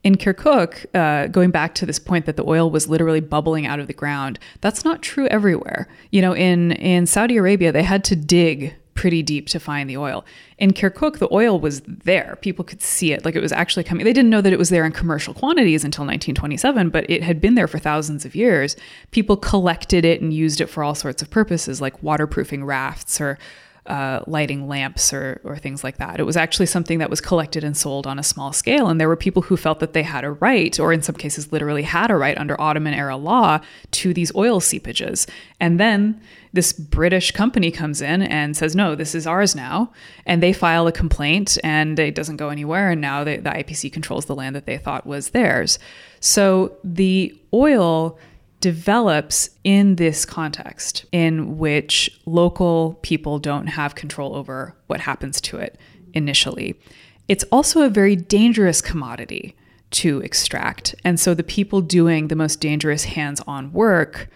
In 0.03 0.15
Kirkuk, 0.15 0.85
uh, 0.93 1.27
going 1.27 1.51
back 1.51 1.73
to 1.75 1.85
this 1.85 1.99
point 1.99 2.25
that 2.25 2.35
the 2.35 2.43
oil 2.45 2.69
was 2.69 2.89
literally 2.89 3.21
bubbling 3.21 3.65
out 3.65 3.79
of 3.79 3.87
the 3.87 3.93
ground, 3.93 4.39
that's 4.59 4.83
not 4.83 5.01
true 5.01 5.25
everywhere. 5.27 5.87
You 6.11 6.21
know, 6.21 6.35
in, 6.35 6.73
in 6.73 7.05
Saudi 7.05 7.37
Arabia, 7.37 7.71
they 7.71 7.83
had 7.83 8.03
to 8.05 8.17
dig 8.17 8.75
pretty 9.01 9.23
deep 9.23 9.47
to 9.47 9.59
find 9.59 9.89
the 9.89 9.97
oil. 9.97 10.23
In 10.59 10.73
Kirkuk, 10.73 11.17
the 11.17 11.27
oil 11.31 11.59
was 11.59 11.81
there. 11.81 12.37
People 12.41 12.63
could 12.63 12.83
see 12.83 13.13
it. 13.13 13.25
Like 13.25 13.35
it 13.35 13.41
was 13.41 13.51
actually 13.51 13.83
coming. 13.83 14.05
They 14.05 14.13
didn't 14.13 14.29
know 14.29 14.41
that 14.41 14.53
it 14.53 14.59
was 14.59 14.69
there 14.69 14.85
in 14.85 14.91
commercial 14.91 15.33
quantities 15.33 15.83
until 15.83 16.03
1927, 16.03 16.91
but 16.91 17.09
it 17.09 17.23
had 17.23 17.41
been 17.41 17.55
there 17.55 17.67
for 17.67 17.79
thousands 17.79 18.25
of 18.25 18.35
years. 18.35 18.75
People 19.09 19.37
collected 19.37 20.05
it 20.05 20.21
and 20.21 20.35
used 20.35 20.61
it 20.61 20.67
for 20.67 20.83
all 20.83 20.93
sorts 20.93 21.23
of 21.23 21.31
purposes, 21.31 21.81
like 21.81 22.03
waterproofing 22.03 22.63
rafts 22.63 23.19
or 23.19 23.39
uh, 23.87 24.21
lighting 24.27 24.67
lamps 24.67 25.11
or, 25.11 25.41
or 25.43 25.57
things 25.57 25.83
like 25.83 25.97
that. 25.97 26.19
It 26.19 26.23
was 26.23 26.37
actually 26.37 26.67
something 26.67 26.99
that 26.99 27.09
was 27.09 27.19
collected 27.19 27.63
and 27.63 27.75
sold 27.75 28.05
on 28.05 28.19
a 28.19 28.23
small 28.23 28.53
scale. 28.53 28.87
And 28.87 29.01
there 29.01 29.07
were 29.07 29.15
people 29.15 29.41
who 29.41 29.57
felt 29.57 29.79
that 29.79 29.93
they 29.93 30.03
had 30.03 30.23
a 30.23 30.31
right, 30.31 30.79
or 30.79 30.93
in 30.93 31.01
some 31.01 31.15
cases, 31.15 31.51
literally 31.51 31.81
had 31.81 32.11
a 32.11 32.15
right 32.15 32.37
under 32.37 32.59
Ottoman 32.61 32.93
era 32.93 33.17
law 33.17 33.59
to 33.91 34.13
these 34.13 34.33
oil 34.35 34.59
seepages. 34.59 35.27
And 35.59 35.79
then 35.79 36.21
this 36.53 36.73
British 36.73 37.31
company 37.31 37.71
comes 37.71 38.01
in 38.01 38.21
and 38.21 38.55
says, 38.55 38.75
no, 38.75 38.93
this 38.93 39.15
is 39.15 39.25
ours 39.25 39.55
now. 39.55 39.91
And 40.27 40.43
they 40.43 40.53
file 40.53 40.85
a 40.85 40.91
complaint 40.91 41.57
and 41.63 41.97
it 41.97 42.13
doesn't 42.13 42.37
go 42.37 42.49
anywhere. 42.49 42.91
And 42.91 43.01
now 43.01 43.23
the 43.23 43.39
IPC 43.39 43.91
controls 43.91 44.25
the 44.25 44.35
land 44.35 44.55
that 44.55 44.67
they 44.67 44.77
thought 44.77 45.07
was 45.07 45.29
theirs. 45.29 45.79
So 46.19 46.77
the 46.83 47.35
oil 47.51 48.19
develops 48.62 49.50
in 49.63 49.95
this 49.97 50.26
context 50.26 51.06
in 51.12 51.58
which 51.58 52.10
local 52.26 53.00
people 53.02 53.39
don't 53.39 53.67
have 53.67 53.95
control 53.95 54.36
over 54.36 54.76
what 54.88 55.02
happens 55.02 55.41
to 55.41 55.58
it 55.58 55.78
initially. 56.13 56.80
It's 57.28 57.43
also 57.52 57.82
a 57.82 57.89
very 57.89 58.15
dangerous 58.15 58.82
commodity 58.82 59.56
to 59.91 60.19
extract. 60.19 60.95
And 61.04 61.19
so 61.19 61.34
the 61.34 61.43
people 61.43 61.82
doing 61.82 62.28
the 62.28 62.36
most 62.36 62.62
dangerous 62.62 63.04
hands-on 63.04 63.74
work 63.74 64.30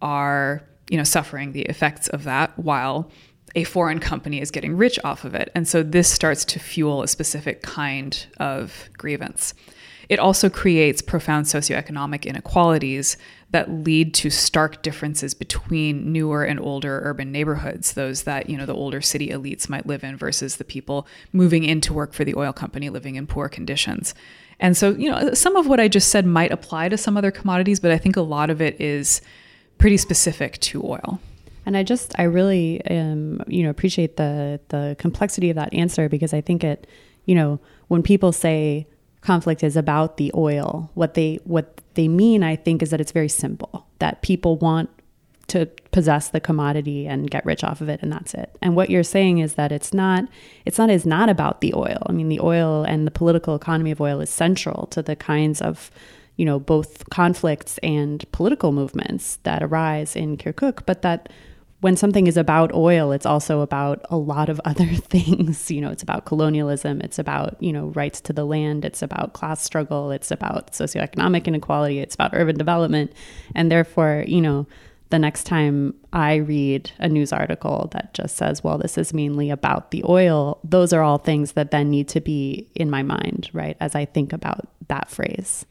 are, 0.00 0.62
you 0.88 0.96
know, 0.96 1.04
suffering 1.04 1.52
the 1.52 1.62
effects 1.62 2.08
of 2.08 2.24
that 2.24 2.56
while 2.58 3.10
a 3.56 3.64
foreign 3.64 3.98
company 3.98 4.40
is 4.40 4.50
getting 4.52 4.76
rich 4.76 4.98
off 5.02 5.24
of 5.24 5.34
it. 5.34 5.50
And 5.54 5.66
so 5.66 5.82
this 5.82 6.08
starts 6.08 6.44
to 6.46 6.60
fuel 6.60 7.02
a 7.02 7.08
specific 7.08 7.62
kind 7.62 8.26
of 8.38 8.88
grievance. 8.96 9.54
It 10.08 10.18
also 10.18 10.50
creates 10.50 11.02
profound 11.02 11.46
socioeconomic 11.46 12.26
inequalities 12.26 13.16
that 13.52 13.70
lead 13.70 14.14
to 14.14 14.30
stark 14.30 14.82
differences 14.82 15.34
between 15.34 16.12
newer 16.12 16.44
and 16.44 16.60
older 16.60 17.00
urban 17.02 17.32
neighborhoods, 17.32 17.94
those 17.94 18.22
that, 18.22 18.48
you 18.48 18.56
know, 18.56 18.66
the 18.66 18.74
older 18.74 19.00
city 19.00 19.28
elites 19.28 19.68
might 19.68 19.86
live 19.86 20.04
in 20.04 20.16
versus 20.16 20.56
the 20.56 20.64
people 20.64 21.06
moving 21.32 21.64
in 21.64 21.80
to 21.80 21.92
work 21.92 22.12
for 22.12 22.24
the 22.24 22.34
oil 22.36 22.52
company 22.52 22.88
living 22.90 23.16
in 23.16 23.26
poor 23.26 23.48
conditions. 23.48 24.14
And 24.60 24.76
so, 24.76 24.90
you 24.90 25.10
know, 25.10 25.34
some 25.34 25.56
of 25.56 25.66
what 25.66 25.80
I 25.80 25.88
just 25.88 26.10
said 26.10 26.26
might 26.26 26.52
apply 26.52 26.90
to 26.90 26.96
some 26.96 27.16
other 27.16 27.30
commodities, 27.30 27.80
but 27.80 27.90
I 27.90 27.98
think 27.98 28.16
a 28.16 28.22
lot 28.22 28.50
of 28.50 28.60
it 28.60 28.80
is 28.80 29.20
pretty 29.78 29.96
specific 29.96 30.60
to 30.60 30.84
oil. 30.84 31.18
And 31.66 31.76
I 31.76 31.82
just, 31.82 32.14
I 32.18 32.24
really, 32.24 32.84
um, 32.86 33.42
you 33.46 33.62
know, 33.62 33.70
appreciate 33.70 34.16
the 34.16 34.60
the 34.68 34.96
complexity 34.98 35.50
of 35.50 35.56
that 35.56 35.72
answer 35.74 36.08
because 36.08 36.32
I 36.32 36.40
think 36.40 36.62
it, 36.62 36.86
you 37.24 37.34
know, 37.34 37.58
when 37.88 38.02
people 38.02 38.32
say 38.32 38.86
conflict 39.20 39.62
is 39.62 39.76
about 39.76 40.16
the 40.16 40.30
oil. 40.34 40.90
What 40.94 41.14
they 41.14 41.40
what 41.44 41.79
they 42.00 42.08
mean, 42.08 42.42
I 42.42 42.56
think, 42.56 42.82
is 42.82 42.88
that 42.90 43.00
it's 43.02 43.12
very 43.12 43.28
simple. 43.28 43.86
That 43.98 44.22
people 44.22 44.56
want 44.56 44.88
to 45.48 45.66
possess 45.92 46.28
the 46.28 46.40
commodity 46.40 47.06
and 47.06 47.30
get 47.30 47.44
rich 47.44 47.62
off 47.62 47.82
of 47.82 47.90
it 47.90 48.00
and 48.02 48.10
that's 48.10 48.32
it. 48.32 48.56
And 48.62 48.74
what 48.74 48.88
you're 48.88 49.02
saying 49.02 49.38
is 49.38 49.54
that 49.54 49.70
it's 49.70 49.92
not 49.92 50.24
it's 50.64 50.78
not 50.78 50.88
is 50.88 51.04
not 51.04 51.28
about 51.28 51.60
the 51.60 51.74
oil. 51.74 52.00
I 52.06 52.12
mean 52.12 52.30
the 52.30 52.40
oil 52.40 52.84
and 52.84 53.06
the 53.06 53.10
political 53.10 53.54
economy 53.54 53.90
of 53.90 54.00
oil 54.00 54.20
is 54.20 54.30
central 54.30 54.86
to 54.92 55.02
the 55.02 55.16
kinds 55.16 55.60
of 55.60 55.90
you 56.36 56.46
know 56.46 56.58
both 56.58 57.10
conflicts 57.10 57.76
and 57.78 58.24
political 58.32 58.72
movements 58.72 59.40
that 59.42 59.62
arise 59.62 60.16
in 60.16 60.38
Kirkuk, 60.38 60.86
but 60.86 61.02
that 61.02 61.28
when 61.80 61.96
something 61.96 62.26
is 62.26 62.36
about 62.36 62.74
oil, 62.74 63.10
it's 63.10 63.26
also 63.26 63.60
about 63.60 64.04
a 64.10 64.16
lot 64.16 64.48
of 64.48 64.60
other 64.64 64.86
things. 64.86 65.70
You 65.70 65.80
know, 65.80 65.90
it's 65.90 66.02
about 66.02 66.24
colonialism, 66.24 67.00
it's 67.00 67.18
about, 67.18 67.60
you 67.60 67.72
know, 67.72 67.86
rights 67.88 68.20
to 68.22 68.32
the 68.32 68.44
land, 68.44 68.84
it's 68.84 69.02
about 69.02 69.32
class 69.32 69.62
struggle, 69.62 70.10
it's 70.10 70.30
about 70.30 70.72
socioeconomic 70.72 71.46
inequality, 71.46 71.98
it's 71.98 72.14
about 72.14 72.30
urban 72.34 72.56
development. 72.56 73.12
And 73.54 73.70
therefore, 73.70 74.24
you 74.26 74.40
know, 74.40 74.66
the 75.10 75.18
next 75.18 75.44
time 75.44 75.94
I 76.12 76.36
read 76.36 76.92
a 76.98 77.08
news 77.08 77.32
article 77.32 77.88
that 77.92 78.14
just 78.14 78.36
says, 78.36 78.62
well, 78.62 78.78
this 78.78 78.96
is 78.96 79.12
mainly 79.12 79.50
about 79.50 79.90
the 79.90 80.04
oil, 80.08 80.60
those 80.62 80.92
are 80.92 81.02
all 81.02 81.18
things 81.18 81.52
that 81.52 81.72
then 81.72 81.90
need 81.90 82.08
to 82.08 82.20
be 82.20 82.68
in 82.76 82.90
my 82.90 83.02
mind, 83.02 83.50
right, 83.52 83.76
as 83.80 83.96
I 83.96 84.04
think 84.04 84.32
about 84.32 84.68
that 84.86 85.10
phrase. 85.10 85.66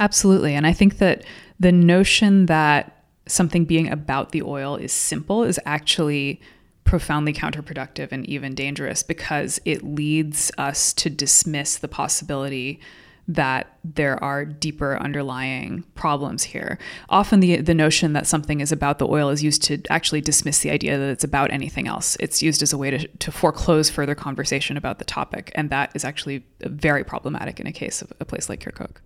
Absolutely. 0.00 0.54
And 0.54 0.66
I 0.66 0.72
think 0.72 0.98
that 0.98 1.24
the 1.58 1.72
notion 1.72 2.46
that 2.46 2.97
something 3.28 3.64
being 3.64 3.88
about 3.88 4.32
the 4.32 4.42
oil 4.42 4.76
is 4.76 4.92
simple 4.92 5.44
is 5.44 5.60
actually 5.64 6.40
profoundly 6.84 7.34
counterproductive 7.34 8.12
and 8.12 8.26
even 8.26 8.54
dangerous 8.54 9.02
because 9.02 9.60
it 9.64 9.84
leads 9.84 10.50
us 10.56 10.92
to 10.94 11.10
dismiss 11.10 11.76
the 11.76 11.88
possibility 11.88 12.80
that 13.28 13.76
there 13.84 14.22
are 14.24 14.46
deeper 14.46 14.96
underlying 14.96 15.84
problems 15.94 16.44
here. 16.44 16.78
Often 17.10 17.40
the 17.40 17.56
the 17.60 17.74
notion 17.74 18.14
that 18.14 18.26
something 18.26 18.62
is 18.62 18.72
about 18.72 18.98
the 18.98 19.06
oil 19.06 19.28
is 19.28 19.44
used 19.44 19.62
to 19.64 19.82
actually 19.90 20.22
dismiss 20.22 20.60
the 20.60 20.70
idea 20.70 20.96
that 20.96 21.10
it's 21.10 21.24
about 21.24 21.52
anything 21.52 21.86
else. 21.86 22.16
It's 22.20 22.42
used 22.42 22.62
as 22.62 22.72
a 22.72 22.78
way 22.78 22.90
to, 22.90 23.06
to 23.06 23.30
foreclose 23.30 23.90
further 23.90 24.14
conversation 24.14 24.78
about 24.78 24.98
the 24.98 25.04
topic. 25.04 25.52
And 25.54 25.68
that 25.68 25.92
is 25.94 26.06
actually 26.06 26.46
very 26.60 27.04
problematic 27.04 27.60
in 27.60 27.66
a 27.66 27.72
case 27.72 28.00
of 28.00 28.10
a 28.18 28.24
place 28.24 28.48
like 28.48 28.60
Kirkuk. 28.60 28.96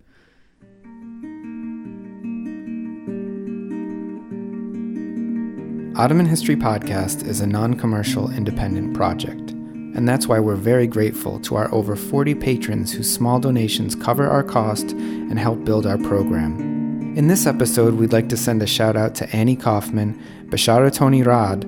Ottoman 5.95 6.25
History 6.25 6.55
Podcast 6.55 7.23
is 7.27 7.39
a 7.39 7.45
non 7.45 7.75
commercial 7.75 8.31
independent 8.31 8.95
project, 8.95 9.51
and 9.51 10.09
that's 10.09 10.25
why 10.25 10.39
we're 10.39 10.55
very 10.55 10.87
grateful 10.87 11.39
to 11.41 11.55
our 11.55 11.71
over 11.71 11.95
40 11.95 12.33
patrons 12.33 12.91
whose 12.91 13.13
small 13.13 13.39
donations 13.39 13.93
cover 13.93 14.27
our 14.27 14.41
cost 14.41 14.93
and 14.93 15.37
help 15.37 15.63
build 15.63 15.85
our 15.85 15.99
program. 15.99 17.13
In 17.15 17.27
this 17.27 17.45
episode, 17.45 17.93
we'd 17.93 18.11
like 18.11 18.27
to 18.29 18.37
send 18.37 18.63
a 18.63 18.67
shout 18.67 18.95
out 18.95 19.13
to 19.15 19.35
Annie 19.35 19.55
Kaufman, 19.55 20.19
Bashara 20.45 20.91
Tony 20.91 21.21
Rod, 21.21 21.61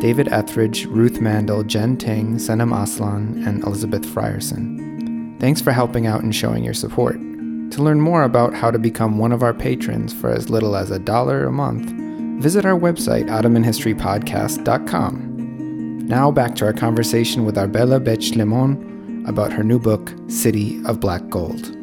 David 0.00 0.28
Etheridge, 0.28 0.84
Ruth 0.84 1.22
Mandel, 1.22 1.62
Jen 1.62 1.96
Ting, 1.96 2.34
Senem 2.36 2.78
Aslan, 2.78 3.42
and 3.46 3.64
Elizabeth 3.64 4.04
Frierson. 4.04 5.40
Thanks 5.40 5.62
for 5.62 5.72
helping 5.72 6.06
out 6.06 6.22
and 6.22 6.36
showing 6.36 6.64
your 6.64 6.74
support. 6.74 7.14
To 7.14 7.82
learn 7.82 8.02
more 8.02 8.24
about 8.24 8.52
how 8.52 8.70
to 8.70 8.78
become 8.78 9.16
one 9.16 9.32
of 9.32 9.42
our 9.42 9.54
patrons 9.54 10.12
for 10.12 10.28
as 10.28 10.50
little 10.50 10.76
as 10.76 10.90
a 10.90 10.98
dollar 10.98 11.46
a 11.46 11.52
month, 11.52 12.09
visit 12.40 12.64
our 12.64 12.78
website, 12.78 13.26
OttomanHistoryPodcast.com. 13.26 16.06
Now 16.06 16.30
back 16.30 16.54
to 16.56 16.64
our 16.64 16.72
conversation 16.72 17.44
with 17.44 17.58
Arbella 17.58 18.00
Bet-Shlimon 18.00 19.28
about 19.28 19.52
her 19.52 19.62
new 19.62 19.78
book, 19.78 20.14
City 20.28 20.82
of 20.86 21.00
Black 21.00 21.28
Gold. 21.28 21.76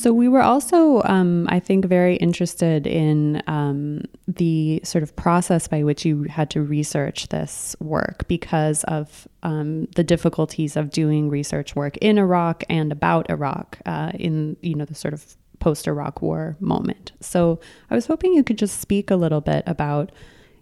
So 0.00 0.14
we 0.14 0.28
were 0.28 0.40
also, 0.40 1.02
um, 1.04 1.46
I 1.50 1.60
think, 1.60 1.84
very 1.84 2.16
interested 2.16 2.86
in 2.86 3.42
um, 3.46 4.04
the 4.26 4.80
sort 4.82 5.02
of 5.02 5.14
process 5.14 5.68
by 5.68 5.82
which 5.82 6.06
you 6.06 6.22
had 6.22 6.48
to 6.52 6.62
research 6.62 7.28
this 7.28 7.76
work 7.80 8.26
because 8.26 8.82
of 8.84 9.28
um, 9.42 9.88
the 9.96 10.02
difficulties 10.02 10.74
of 10.74 10.88
doing 10.88 11.28
research 11.28 11.76
work 11.76 11.98
in 11.98 12.16
Iraq 12.16 12.64
and 12.70 12.90
about 12.92 13.28
Iraq 13.28 13.78
uh, 13.84 14.12
in 14.14 14.56
you 14.62 14.74
know 14.74 14.86
the 14.86 14.94
sort 14.94 15.12
of 15.12 15.36
post-Iraq 15.58 16.22
War 16.22 16.56
moment. 16.60 17.12
So 17.20 17.60
I 17.90 17.94
was 17.94 18.06
hoping 18.06 18.32
you 18.32 18.42
could 18.42 18.56
just 18.56 18.80
speak 18.80 19.10
a 19.10 19.16
little 19.16 19.42
bit 19.42 19.64
about 19.66 20.12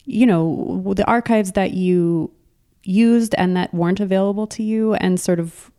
you 0.05 0.27
know 0.27 0.83
the 0.97 1.07
archives 1.07 1.53
that 1.53 1.75
you 1.75 2.33
used 2.83 3.37
and 3.39 3.57
that 3.57 3.73
weren't 3.73 4.01
available 4.01 4.49
to 4.49 4.65
you 4.65 4.95
and 4.95 5.21
sort 5.21 5.39
of 5.39 5.71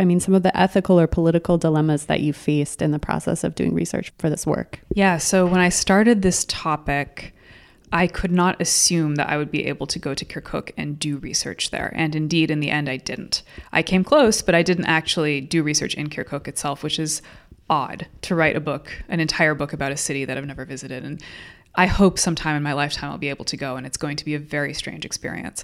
I 0.00 0.04
mean, 0.06 0.18
some 0.18 0.34
of 0.34 0.42
the 0.42 0.56
ethical 0.58 0.98
or 0.98 1.06
political 1.06 1.58
dilemmas 1.58 2.06
that 2.06 2.20
you 2.20 2.32
faced 2.32 2.80
in 2.80 2.90
the 2.90 2.98
process 2.98 3.44
of 3.44 3.54
doing 3.54 3.74
research 3.74 4.12
for 4.18 4.30
this 4.30 4.46
work? 4.46 4.80
Yeah. 4.94 5.18
So 5.18 5.46
when 5.46 5.60
I 5.60 5.68
started 5.68 6.22
this 6.22 6.46
topic, 6.46 7.34
I 7.92 8.06
could 8.06 8.32
not 8.32 8.58
assume 8.62 9.16
that 9.16 9.28
I 9.28 9.36
would 9.36 9.50
be 9.50 9.66
able 9.66 9.86
to 9.88 9.98
go 9.98 10.14
to 10.14 10.24
Kirkuk 10.24 10.70
and 10.78 10.98
do 10.98 11.18
research 11.18 11.70
there. 11.70 11.92
And 11.94 12.16
indeed, 12.16 12.50
in 12.50 12.60
the 12.60 12.70
end, 12.70 12.88
I 12.88 12.96
didn't. 12.96 13.42
I 13.72 13.82
came 13.82 14.02
close, 14.02 14.40
but 14.40 14.54
I 14.54 14.62
didn't 14.62 14.86
actually 14.86 15.42
do 15.42 15.62
research 15.62 15.94
in 15.94 16.08
Kirkuk 16.08 16.48
itself, 16.48 16.82
which 16.82 16.98
is 16.98 17.20
odd 17.68 18.06
to 18.22 18.34
write 18.34 18.56
a 18.56 18.60
book, 18.60 18.90
an 19.08 19.20
entire 19.20 19.54
book 19.54 19.74
about 19.74 19.92
a 19.92 19.98
city 19.98 20.24
that 20.24 20.38
I've 20.38 20.46
never 20.46 20.64
visited. 20.64 21.04
And 21.04 21.22
I 21.74 21.84
hope 21.86 22.18
sometime 22.18 22.56
in 22.56 22.62
my 22.62 22.72
lifetime 22.72 23.10
I'll 23.10 23.18
be 23.18 23.28
able 23.28 23.44
to 23.44 23.56
go, 23.56 23.76
and 23.76 23.86
it's 23.86 23.98
going 23.98 24.16
to 24.16 24.24
be 24.24 24.34
a 24.34 24.38
very 24.38 24.72
strange 24.72 25.04
experience. 25.04 25.62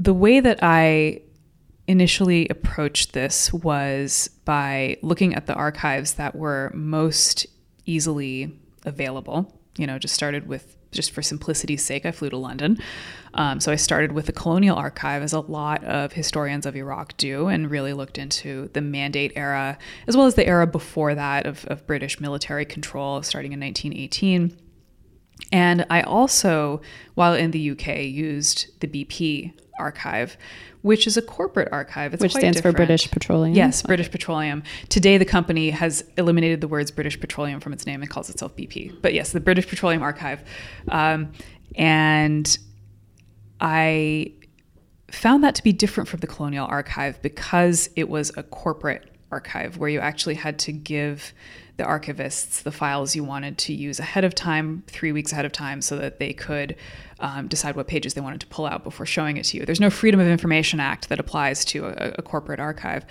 The 0.00 0.14
way 0.14 0.40
that 0.40 0.60
I 0.62 1.20
initially 1.86 2.48
approached 2.48 3.12
this 3.12 3.52
was 3.52 4.30
by 4.44 4.96
looking 5.02 5.34
at 5.34 5.46
the 5.46 5.54
archives 5.54 6.14
that 6.14 6.34
were 6.34 6.70
most 6.74 7.46
easily 7.86 8.58
available. 8.84 9.52
You 9.76 9.86
know, 9.86 9.98
just 9.98 10.14
started 10.14 10.46
with 10.46 10.76
just 10.94 11.10
for 11.10 11.22
simplicity's 11.22 11.84
sake, 11.84 12.06
I 12.06 12.12
flew 12.12 12.30
to 12.30 12.36
London. 12.36 12.78
Um, 13.34 13.58
so 13.58 13.72
I 13.72 13.76
started 13.76 14.12
with 14.12 14.26
the 14.26 14.32
Colonial 14.32 14.76
Archive, 14.76 15.22
as 15.22 15.32
a 15.32 15.40
lot 15.40 15.82
of 15.84 16.12
historians 16.12 16.66
of 16.66 16.76
Iraq 16.76 17.16
do, 17.16 17.48
and 17.48 17.70
really 17.70 17.92
looked 17.92 18.16
into 18.16 18.70
the 18.72 18.80
Mandate 18.80 19.32
era, 19.34 19.76
as 20.06 20.16
well 20.16 20.26
as 20.26 20.36
the 20.36 20.46
era 20.46 20.66
before 20.68 21.14
that 21.16 21.46
of, 21.46 21.64
of 21.66 21.86
British 21.86 22.20
military 22.20 22.64
control, 22.64 23.22
starting 23.22 23.52
in 23.52 23.60
1918. 23.60 24.56
And 25.50 25.84
I 25.90 26.02
also, 26.02 26.80
while 27.14 27.34
in 27.34 27.50
the 27.50 27.70
UK, 27.72 28.02
used 28.04 28.80
the 28.80 28.86
BP 28.86 29.52
archive, 29.78 30.36
which 30.82 31.06
is 31.06 31.16
a 31.16 31.22
corporate 31.22 31.68
archive. 31.72 32.14
It's 32.14 32.22
which 32.22 32.32
stands 32.32 32.58
different. 32.58 32.76
for 32.76 32.78
British 32.78 33.10
Petroleum. 33.10 33.54
Yes, 33.54 33.82
okay. 33.82 33.88
British 33.88 34.10
Petroleum. 34.10 34.62
Today, 34.88 35.18
the 35.18 35.24
company 35.24 35.70
has 35.70 36.04
eliminated 36.16 36.60
the 36.60 36.68
words 36.68 36.90
British 36.90 37.18
Petroleum 37.18 37.60
from 37.60 37.72
its 37.72 37.86
name 37.86 38.02
and 38.02 38.10
calls 38.10 38.30
itself 38.30 38.56
BP. 38.56 39.00
But 39.02 39.14
yes, 39.14 39.32
the 39.32 39.40
British 39.40 39.68
Petroleum 39.68 40.02
Archive. 40.02 40.42
Um, 40.88 41.32
and 41.76 42.58
I 43.60 44.32
found 45.10 45.44
that 45.44 45.54
to 45.54 45.62
be 45.62 45.72
different 45.72 46.08
from 46.08 46.20
the 46.20 46.26
Colonial 46.26 46.66
Archive 46.66 47.20
because 47.22 47.88
it 47.96 48.08
was 48.08 48.32
a 48.36 48.42
corporate 48.42 49.10
archive 49.30 49.78
where 49.78 49.88
you 49.88 50.00
actually 50.00 50.34
had 50.34 50.58
to 50.60 50.72
give 50.72 51.32
the 51.76 51.84
archivists 51.84 52.62
the 52.62 52.70
files 52.70 53.16
you 53.16 53.24
wanted 53.24 53.58
to 53.58 53.72
use 53.72 53.98
ahead 53.98 54.24
of 54.24 54.34
time, 54.34 54.84
three 54.86 55.12
weeks 55.12 55.32
ahead 55.32 55.44
of 55.44 55.52
time, 55.52 55.80
so 55.80 55.96
that 55.96 56.18
they 56.18 56.32
could 56.32 56.76
um, 57.20 57.48
decide 57.48 57.74
what 57.76 57.86
pages 57.88 58.14
they 58.14 58.20
wanted 58.20 58.40
to 58.40 58.46
pull 58.46 58.66
out 58.66 58.84
before 58.84 59.06
showing 59.06 59.36
it 59.36 59.44
to 59.46 59.56
you. 59.56 59.66
There's 59.66 59.80
no 59.80 59.90
Freedom 59.90 60.20
of 60.20 60.28
Information 60.28 60.78
Act 60.80 61.08
that 61.08 61.18
applies 61.18 61.64
to 61.66 61.86
a, 61.86 62.14
a 62.18 62.22
corporate 62.22 62.60
archive. 62.60 63.04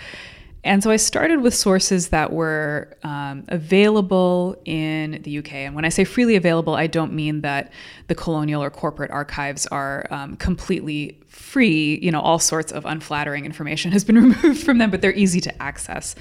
And 0.64 0.82
so 0.82 0.90
I 0.90 0.96
started 0.96 1.42
with 1.42 1.54
sources 1.54 2.08
that 2.08 2.32
were 2.32 2.96
um, 3.02 3.44
available 3.48 4.56
in 4.64 5.20
the 5.22 5.38
UK. 5.38 5.52
And 5.52 5.74
when 5.74 5.84
I 5.84 5.90
say 5.90 6.04
freely 6.04 6.36
available, 6.36 6.74
I 6.74 6.86
don't 6.86 7.12
mean 7.12 7.42
that 7.42 7.70
the 8.08 8.14
colonial 8.14 8.62
or 8.62 8.70
corporate 8.70 9.10
archives 9.10 9.66
are 9.66 10.06
um, 10.10 10.36
completely 10.36 11.20
free. 11.28 11.98
You 12.02 12.10
know, 12.10 12.20
all 12.20 12.38
sorts 12.38 12.72
of 12.72 12.86
unflattering 12.86 13.44
information 13.44 13.92
has 13.92 14.04
been 14.04 14.16
removed 14.30 14.64
from 14.64 14.78
them, 14.78 14.90
but 14.90 15.02
they're 15.02 15.12
easy 15.12 15.40
to 15.42 15.62
access. 15.62 16.14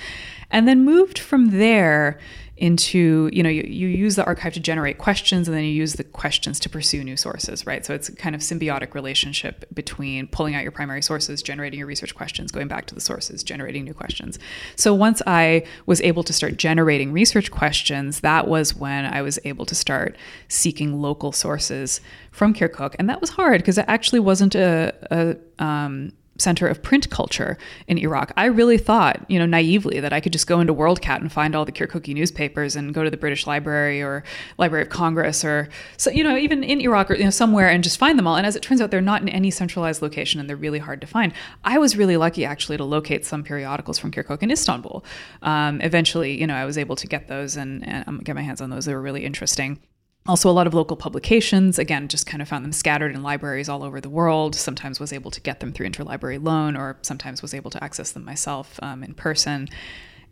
And 0.52 0.68
then 0.68 0.84
moved 0.84 1.18
from 1.18 1.58
there 1.58 2.20
into 2.58 3.30
you 3.34 3.42
know 3.42 3.50
you, 3.50 3.64
you 3.64 3.88
use 3.88 4.16
the 4.16 4.24
archive 4.26 4.54
to 4.54 4.60
generate 4.60 5.00
questions 5.00 5.48
and 5.48 5.58
then 5.58 5.64
you 5.64 5.72
use 5.72 5.94
the 5.94 6.04
questions 6.04 6.60
to 6.60 6.70
pursue 6.70 7.04
new 7.04 7.18
sources 7.18 7.66
right? 7.66 7.86
So 7.86 7.94
it's 7.94 8.10
a 8.10 8.16
kind 8.16 8.36
of 8.36 8.42
symbiotic 8.42 8.94
relationship 8.94 9.66
between 9.74 10.28
pulling 10.28 10.54
out 10.54 10.62
your 10.62 10.72
primary 10.72 11.02
sources 11.02 11.42
generating 11.42 11.80
your 11.80 11.88
research 11.88 12.14
questions 12.14 12.52
going 12.52 12.68
back 12.68 12.86
to 12.88 12.96
the 12.96 13.02
sources 13.02 13.44
generating 13.44 13.84
new 13.84 13.94
questions. 13.94 14.38
So 14.76 14.94
once 14.94 15.22
i 15.26 15.66
was 15.86 16.00
able 16.02 16.24
to 16.24 16.34
start 16.34 16.58
generating 16.58 17.12
research 17.12 17.50
questions 17.52 18.20
that 18.20 18.48
was 18.48 18.76
when 18.76 19.06
i 19.06 19.22
was 19.22 19.40
able 19.46 19.66
to 19.66 19.76
start 19.76 20.16
seeking 20.48 21.02
local 21.02 21.32
sources 21.32 22.02
from 22.32 22.54
kirkuk. 22.54 22.96
And 23.00 23.10
that 23.10 23.22
was 23.22 23.32
hard 23.32 23.62
because 23.62 23.78
it 23.78 23.86
actually 23.88 24.20
wasn't 24.20 24.56
a, 24.56 24.94
a 25.12 25.64
um, 25.64 26.12
center 26.44 26.68
of 26.68 26.84
print 26.84 27.10
culture 27.10 27.58
in 27.88 27.98
Iraq. 27.98 28.32
I 28.38 28.46
really 28.46 28.78
thought, 28.78 29.26
you 29.30 29.40
know, 29.40 29.46
naively 29.46 30.00
that 30.00 30.14
I 30.14 30.20
could 30.20 30.34
just 30.34 30.46
go 30.46 30.60
into 30.60 30.74
WorldCat 30.74 31.22
and 31.22 31.32
find 31.32 31.56
all 31.56 31.66
the 31.66 31.72
Kirkuki 31.72 32.14
newspapers 32.14 32.76
and 32.76 32.94
go 32.94 33.04
to 33.04 33.10
the 33.10 33.18
British 33.18 33.48
Library 33.48 34.02
or 34.02 34.24
Library 34.58 34.84
of 34.84 34.90
Congress 34.90 35.44
or 35.44 35.70
so, 35.98 36.12
you 36.12 36.24
know, 36.24 36.38
even 36.38 36.64
in 36.64 36.82
Iraq 36.82 37.10
or 37.10 37.16
you 37.16 37.24
know 37.24 37.30
somewhere 37.30 37.70
and 37.70 37.84
just 37.84 37.98
find 37.98 38.20
them 38.20 38.28
all. 38.28 38.36
And 38.36 38.46
as 38.46 38.56
it 38.56 38.62
turns 38.62 38.82
out, 38.82 38.92
they're 38.92 39.02
not 39.02 39.22
in 39.22 39.30
any 39.30 39.50
centralized 39.50 40.02
location 40.02 40.40
and 40.40 40.50
they're 40.50 40.56
really 40.56 40.80
hard 40.80 41.02
to 41.02 41.08
find. 41.08 41.34
I 41.64 41.78
was 41.78 41.96
really 41.96 42.18
lucky 42.18 42.46
actually 42.46 42.78
to 42.78 42.84
locate 42.84 43.26
some 43.26 43.44
periodicals 43.44 43.98
from 43.98 44.12
Kirkuk 44.12 44.44
in 44.44 44.52
Istanbul. 44.52 45.04
Um, 45.42 45.82
eventually, 45.82 46.40
you 46.40 46.48
know, 46.48 46.56
I 46.56 46.66
was 46.66 46.78
able 46.78 46.96
to 46.98 47.08
get 47.08 47.28
those 47.28 47.56
and, 47.56 47.88
and 47.88 48.08
um, 48.08 48.20
get 48.20 48.36
my 48.36 48.42
hands 48.42 48.62
on 48.62 48.70
those. 48.70 48.86
They 48.86 48.94
were 48.94 49.02
really 49.02 49.26
interesting. 49.26 49.80
Also, 50.26 50.50
a 50.50 50.52
lot 50.52 50.68
of 50.68 50.74
local 50.74 50.96
publications, 50.96 51.78
again, 51.78 52.08
just 52.08 52.26
kind 52.26 52.42
of 52.42 52.48
found 52.48 52.64
them 52.64 52.72
scattered 52.72 53.14
in 53.14 53.22
libraries 53.22 53.68
all 53.68 53.84
over 53.84 54.00
the 54.00 54.10
world. 54.10 54.56
Sometimes 54.56 54.98
was 54.98 55.12
able 55.12 55.32
to 55.32 55.42
get 55.42 55.60
them 55.60 55.74
through 55.74 55.90
interlibrary 55.90 56.42
loan, 56.42 56.78
or 56.78 56.98
sometimes 57.02 57.42
was 57.42 57.54
able 57.54 57.70
to 57.72 57.84
access 57.84 58.14
them 58.14 58.24
myself 58.24 58.80
um, 58.82 59.04
in 59.04 59.14
person. 59.14 59.68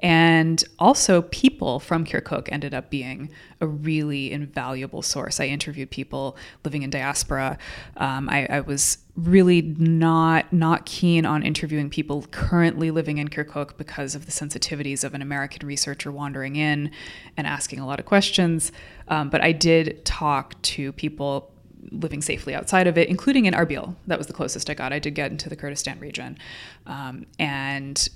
And 0.01 0.63
also, 0.79 1.21
people 1.23 1.79
from 1.79 2.05
Kirkuk 2.05 2.49
ended 2.51 2.73
up 2.73 2.89
being 2.89 3.29
a 3.59 3.67
really 3.67 4.31
invaluable 4.31 5.03
source. 5.03 5.39
I 5.39 5.45
interviewed 5.45 5.91
people 5.91 6.35
living 6.65 6.81
in 6.81 6.89
diaspora. 6.89 7.59
Um, 7.97 8.27
I, 8.27 8.47
I, 8.47 8.59
was 8.61 8.97
really 9.15 9.61
not 9.61 10.51
not 10.51 10.87
keen 10.87 11.25
on 11.25 11.43
interviewing 11.43 11.89
people 11.89 12.25
currently 12.31 12.89
living 12.89 13.19
in 13.19 13.27
Kirkuk 13.27 13.77
because 13.77 14.15
of 14.15 14.25
the 14.25 14.31
sensitivities 14.31 15.03
of 15.03 15.13
an 15.13 15.21
American 15.21 15.67
researcher 15.67 16.11
wandering 16.11 16.55
in 16.55 16.89
and 17.37 17.45
asking 17.45 17.79
a 17.79 17.85
lot 17.85 17.99
of 17.99 18.05
questions. 18.07 18.71
Um, 19.07 19.29
but 19.29 19.41
I 19.41 19.51
did 19.51 20.03
talk 20.03 20.59
to 20.63 20.91
people 20.93 21.51
living 21.91 22.21
safely 22.21 22.55
outside 22.55 22.87
of 22.87 22.97
it, 22.97 23.09
including 23.09 23.45
in 23.45 23.53
Arbil. 23.53 23.95
That 24.07 24.17
was 24.17 24.27
the 24.27 24.33
closest 24.33 24.69
I 24.69 24.73
got. 24.73 24.93
I 24.93 24.99
did 24.99 25.15
get 25.15 25.31
into 25.31 25.49
the 25.49 25.55
Kurdistan 25.55 25.99
region. 25.99 26.37
Um, 26.85 27.25
and 27.39 28.07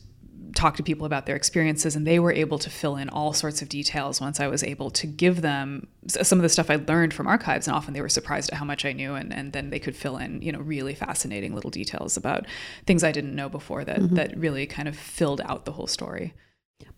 talk 0.54 0.76
to 0.78 0.84
people 0.84 1.06
about 1.06 1.26
their 1.26 1.36
experiences 1.36 1.96
and 1.96 2.06
they 2.06 2.20
were 2.20 2.32
able 2.32 2.60
to 2.60 2.70
fill 2.70 2.96
in 2.96 3.10
all 3.10 3.34
sorts 3.34 3.62
of 3.62 3.70
details 3.70 4.22
once 4.22 4.40
I 4.40 4.48
was 4.48 4.64
able 4.64 4.92
to 4.92 5.08
give 5.08 5.42
them 5.42 5.88
some 6.08 6.38
of 6.38 6.44
the 6.44 6.50
stuff 6.50 6.70
I 6.70 6.76
learned 6.76 7.14
from 7.14 7.28
archives 7.28 7.68
and 7.68 7.76
often 7.76 7.94
they 7.94 8.02
were 8.02 8.10
surprised 8.10 8.52
at 8.52 8.58
how 8.58 8.66
much 8.66 8.86
I 8.86 8.94
knew 8.94 9.16
and, 9.16 9.34
and 9.34 9.54
then 9.54 9.70
they 9.70 9.80
could 9.80 9.96
fill 9.96 10.18
in 10.18 10.42
you 10.42 10.52
know 10.52 10.60
really 10.60 10.94
fascinating 10.94 11.56
little 11.56 11.72
details 11.72 12.18
about 12.18 12.46
things 12.86 13.04
I 13.04 13.12
didn't 13.12 13.36
know 13.36 13.50
before 13.50 13.84
that 13.86 14.00
mm-hmm. 14.00 14.16
that 14.16 14.38
really 14.38 14.66
kind 14.66 14.88
of 14.88 14.96
filled 14.98 15.42
out 15.42 15.66
the 15.66 15.72
whole 15.72 15.88
story. 15.88 16.34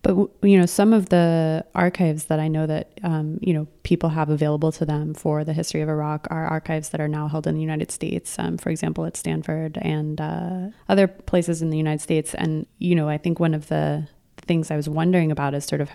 But 0.02 0.16
you 0.42 0.58
know, 0.58 0.66
some 0.66 0.92
of 0.92 1.08
the 1.08 1.64
archives 1.74 2.26
that 2.26 2.40
I 2.40 2.48
know 2.48 2.66
that 2.66 2.98
um, 3.02 3.38
you 3.42 3.52
know 3.52 3.66
people 3.82 4.10
have 4.10 4.30
available 4.30 4.72
to 4.72 4.86
them 4.86 5.12
for 5.12 5.44
the 5.44 5.52
history 5.52 5.82
of 5.82 5.88
Iraq 5.88 6.26
are 6.30 6.46
archives 6.46 6.90
that 6.90 7.00
are 7.00 7.08
now 7.08 7.28
held 7.28 7.46
in 7.46 7.54
the 7.54 7.60
United 7.60 7.90
States. 7.90 8.38
Um, 8.38 8.58
for 8.58 8.70
example, 8.70 9.04
at 9.04 9.16
Stanford 9.16 9.76
and 9.82 10.20
uh, 10.20 10.68
other 10.88 11.08
places 11.08 11.62
in 11.62 11.70
the 11.70 11.76
United 11.76 12.00
States. 12.00 12.34
And 12.34 12.66
you 12.78 12.94
know, 12.94 13.08
I 13.08 13.18
think 13.18 13.40
one 13.40 13.54
of 13.54 13.68
the 13.68 14.08
things 14.38 14.70
I 14.70 14.76
was 14.76 14.88
wondering 14.88 15.30
about 15.30 15.54
is 15.54 15.64
sort 15.64 15.80
of 15.80 15.90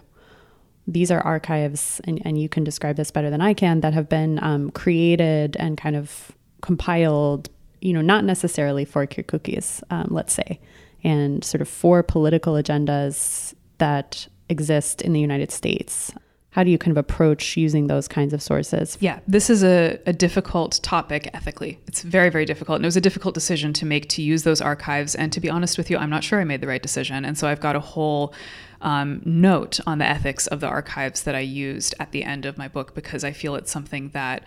these 0.86 1.10
are 1.10 1.22
archives, 1.22 2.02
and, 2.04 2.22
and 2.26 2.40
you 2.40 2.50
can 2.50 2.66
describe 2.66 2.98
this 2.98 3.10
better 3.10 3.30
than 3.30 3.42
I 3.42 3.54
can, 3.54 3.80
that 3.82 3.94
have 3.94 4.10
been 4.10 4.38
um, 4.44 4.70
created 4.72 5.56
and 5.58 5.78
kind 5.78 5.96
of 5.96 6.34
compiled. 6.62 7.50
You 7.82 7.94
know, 7.94 8.02
not 8.02 8.26
necessarily 8.26 8.86
for 8.86 9.08
Kirkukis, 9.08 9.82
um, 9.90 10.08
let's 10.12 10.34
say, 10.34 10.60
and 11.04 11.44
sort 11.44 11.62
of 11.62 11.68
for 11.68 12.04
political 12.04 12.54
agendas 12.54 13.56
that 13.84 14.30
exist 14.48 15.02
in 15.02 15.12
the 15.12 15.20
United 15.20 15.52
States. 15.52 16.14
How 16.52 16.64
do 16.64 16.72
you 16.72 16.78
kind 16.78 16.96
of 16.96 16.98
approach 16.98 17.58
using 17.58 17.88
those 17.88 18.08
kinds 18.08 18.32
of 18.32 18.42
sources? 18.42 18.98
Yeah, 19.02 19.20
this 19.28 19.50
is 19.50 19.62
a, 19.62 20.00
a 20.06 20.14
difficult 20.14 20.80
topic 20.84 21.30
ethically. 21.34 21.80
It's 21.88 22.02
very, 22.02 22.30
very 22.30 22.46
difficult. 22.46 22.78
And 22.78 22.86
it 22.86 22.88
was 22.88 22.96
a 22.96 23.02
difficult 23.02 23.34
decision 23.34 23.74
to 23.74 23.86
make 23.86 24.08
to 24.10 24.22
use 24.22 24.44
those 24.44 24.62
archives. 24.62 25.16
And 25.16 25.34
to 25.34 25.42
be 25.42 25.50
honest 25.50 25.78
with 25.78 25.90
you, 25.90 25.98
I'm 25.98 26.10
not 26.10 26.24
sure 26.24 26.40
I 26.40 26.46
made 26.46 26.62
the 26.62 26.68
right 26.68 26.82
decision. 26.82 27.26
And 27.26 27.38
so 27.38 27.46
I've 27.50 27.60
got 27.60 27.76
a 27.76 27.82
whole 27.82 28.34
um, 28.80 29.22
note 29.26 29.82
on 29.86 29.98
the 29.98 30.06
ethics 30.06 30.48
of 30.48 30.62
the 30.62 30.68
archives 30.68 31.24
that 31.24 31.36
I 31.36 31.42
used 31.42 31.94
at 32.00 32.14
the 32.14 32.24
end 32.24 32.46
of 32.46 32.58
my 32.58 32.70
book 32.70 32.96
because 32.96 33.26
I 33.26 33.34
feel 33.34 33.56
it's 33.56 33.72
something 33.72 34.10
that 34.10 34.46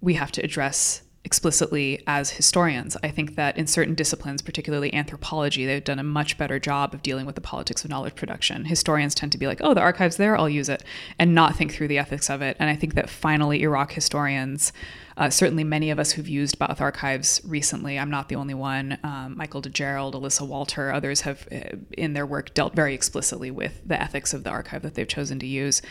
we 0.00 0.14
have 0.14 0.32
to 0.32 0.42
address 0.42 1.02
explicitly 1.28 2.02
as 2.06 2.30
historians. 2.30 2.96
I 3.02 3.10
think 3.10 3.36
that 3.36 3.58
in 3.58 3.66
certain 3.66 3.94
disciplines, 3.94 4.40
particularly 4.40 4.94
anthropology, 4.94 5.66
they've 5.66 5.84
done 5.84 5.98
a 5.98 6.02
much 6.18 6.38
better 6.38 6.58
job 6.58 6.94
of 6.94 7.02
dealing 7.02 7.26
with 7.26 7.34
the 7.34 7.42
politics 7.42 7.84
of 7.84 7.90
knowledge 7.90 8.14
production. 8.14 8.64
Historians 8.64 9.14
tend 9.14 9.32
to 9.32 9.36
be 9.36 9.46
like, 9.46 9.60
oh, 9.62 9.74
the 9.74 9.82
archive's 9.82 10.16
there, 10.16 10.38
I'll 10.38 10.48
use 10.48 10.70
it, 10.70 10.82
and 11.18 11.34
not 11.34 11.54
think 11.54 11.70
through 11.74 11.88
the 11.88 11.98
ethics 11.98 12.30
of 12.30 12.40
it. 12.40 12.56
And 12.58 12.70
I 12.70 12.76
think 12.76 12.94
that 12.94 13.10
finally, 13.10 13.60
Iraq 13.62 13.92
historians, 13.92 14.72
uh, 15.18 15.28
certainly 15.28 15.64
many 15.64 15.90
of 15.90 15.98
us 15.98 16.12
who've 16.12 16.26
used 16.26 16.58
Ba'ath 16.58 16.80
archives 16.80 17.42
recently, 17.44 17.98
I'm 17.98 18.10
not 18.10 18.30
the 18.30 18.36
only 18.36 18.54
one, 18.54 18.96
um, 19.02 19.36
Michael 19.36 19.60
DeGerald, 19.60 20.14
Alissa 20.14 20.48
Walter, 20.48 20.90
others 20.90 21.20
have, 21.20 21.46
uh, 21.52 21.76
in 21.92 22.14
their 22.14 22.24
work, 22.24 22.54
dealt 22.54 22.74
very 22.74 22.94
explicitly 22.94 23.50
with 23.50 23.82
the 23.84 24.00
ethics 24.00 24.32
of 24.32 24.44
the 24.44 24.50
archive 24.50 24.80
that 24.80 24.94
they've 24.94 25.06
chosen 25.06 25.38
to 25.40 25.46
use. 25.46 25.82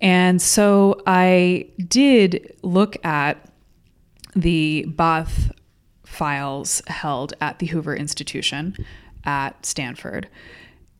And 0.00 0.40
so 0.40 1.02
I 1.04 1.66
did 1.88 2.54
look 2.62 3.04
at 3.04 3.50
the 4.36 4.84
Ba'ath 4.88 5.50
files 6.04 6.82
held 6.86 7.34
at 7.40 7.58
the 7.58 7.66
Hoover 7.66 7.96
Institution 7.96 8.76
at 9.24 9.66
Stanford. 9.66 10.28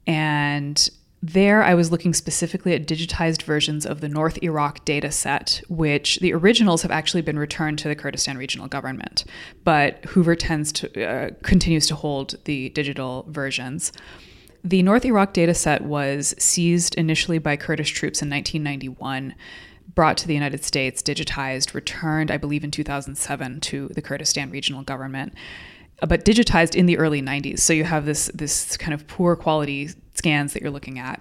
And 0.07 0.89
there, 1.23 1.63
I 1.63 1.75
was 1.75 1.91
looking 1.91 2.15
specifically 2.15 2.75
at 2.75 2.87
digitized 2.87 3.43
versions 3.43 3.87
of 3.87 4.01
the 4.01 4.09
North 4.09 4.39
Iraq 4.43 4.85
data 4.85 5.11
set, 5.11 5.63
which 5.69 6.19
the 6.21 6.33
originals 6.33 6.83
have 6.83 6.91
actually 6.91 7.23
been 7.23 7.39
returned 7.39 7.79
to 7.81 7.89
the 7.89 7.97
Kurdistan 7.97 8.39
regional 8.39 8.69
government. 8.69 9.25
But 9.65 10.05
Hoover 10.07 10.37
tends 10.37 10.73
to 10.73 11.05
uh, 11.05 11.31
continues 11.43 11.87
to 11.89 11.95
hold 11.95 12.37
the 12.45 12.69
digital 12.71 13.25
versions. 13.29 13.93
The 14.63 14.83
North 14.83 15.05
Iraq 15.05 15.33
data 15.33 15.55
set 15.55 15.83
was 15.83 16.35
seized 16.39 16.95
initially 16.97 17.39
by 17.39 17.57
Kurdish 17.57 17.93
troops 17.93 18.21
in 18.21 18.31
1991 18.31 19.35
brought 19.97 20.17
to 20.19 20.29
the 20.29 20.35
United 20.35 20.63
States, 20.63 21.03
digitized, 21.03 21.75
returned, 21.75 22.31
I 22.31 22.37
believe, 22.37 22.63
in 22.63 22.71
2007 22.71 23.61
to 23.63 23.89
the 23.89 24.03
Kurdistan 24.03 24.51
regional 24.51 24.83
government, 24.83 25.35
uh, 26.01 26.07
but 26.07 26.25
digitized 26.25 26.77
in 26.77 26.87
the 26.87 26.99
early 26.99 27.21
90s. 27.21 27.59
So 27.59 27.73
you 27.73 27.83
have 27.83 28.05
this 28.05 28.31
this 28.33 28.77
kind 28.77 28.95
of 28.95 29.09
poor 29.09 29.35
quality 29.35 29.89
scans 30.15 30.53
that 30.53 30.63
you're 30.63 30.71
looking 30.71 31.01
at. 31.01 31.21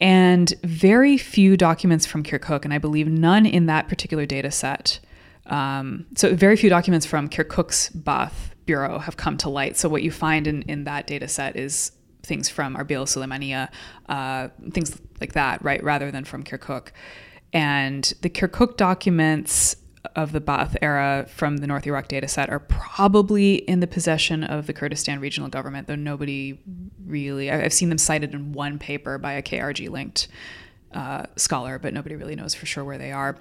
And 0.00 0.52
very 0.62 1.16
few 1.16 1.56
documents 1.56 2.04
from 2.04 2.22
Kirkuk, 2.22 2.64
and 2.64 2.74
I 2.74 2.78
believe 2.78 3.08
none 3.08 3.46
in 3.46 3.66
that 3.66 3.88
particular 3.88 4.26
data 4.26 4.50
set. 4.50 5.00
Um, 5.46 6.06
so 6.14 6.34
very 6.34 6.56
few 6.56 6.68
documents 6.70 7.06
from 7.06 7.28
Kirkuk's 7.28 7.90
Ba'ath 7.90 8.50
Bureau 8.66 8.98
have 8.98 9.16
come 9.16 9.36
to 9.38 9.48
light. 9.48 9.76
So 9.76 9.88
what 9.88 10.02
you 10.02 10.10
find 10.10 10.46
in, 10.46 10.62
in 10.62 10.84
that 10.84 11.06
data 11.06 11.28
set 11.28 11.56
is 11.56 11.92
things 12.22 12.48
from 12.48 12.76
Arbil 12.76 13.06
Suleimania, 13.06 13.68
uh, 14.08 14.48
things 14.72 14.98
like 15.20 15.34
that, 15.34 15.62
right, 15.62 15.82
rather 15.82 16.10
than 16.10 16.24
from 16.24 16.42
Kirkuk. 16.42 16.88
And 17.54 18.12
the 18.20 18.28
Kirkuk 18.28 18.76
documents 18.76 19.76
of 20.16 20.32
the 20.32 20.40
Ba'ath 20.40 20.76
era 20.82 21.26
from 21.28 21.58
the 21.58 21.66
North 21.66 21.86
Iraq 21.86 22.08
data 22.08 22.28
set 22.28 22.50
are 22.50 22.58
probably 22.58 23.54
in 23.54 23.80
the 23.80 23.86
possession 23.86 24.44
of 24.44 24.66
the 24.66 24.72
Kurdistan 24.72 25.20
regional 25.20 25.48
government, 25.48 25.86
though 25.86 25.94
nobody 25.94 26.60
really, 27.06 27.50
I've 27.50 27.72
seen 27.72 27.88
them 27.88 27.98
cited 27.98 28.34
in 28.34 28.52
one 28.52 28.78
paper 28.78 29.18
by 29.18 29.32
a 29.32 29.42
KRG 29.42 29.88
linked 29.88 30.28
uh, 30.92 31.26
scholar, 31.36 31.78
but 31.78 31.94
nobody 31.94 32.16
really 32.16 32.36
knows 32.36 32.54
for 32.54 32.66
sure 32.66 32.84
where 32.84 32.98
they 32.98 33.12
are. 33.12 33.38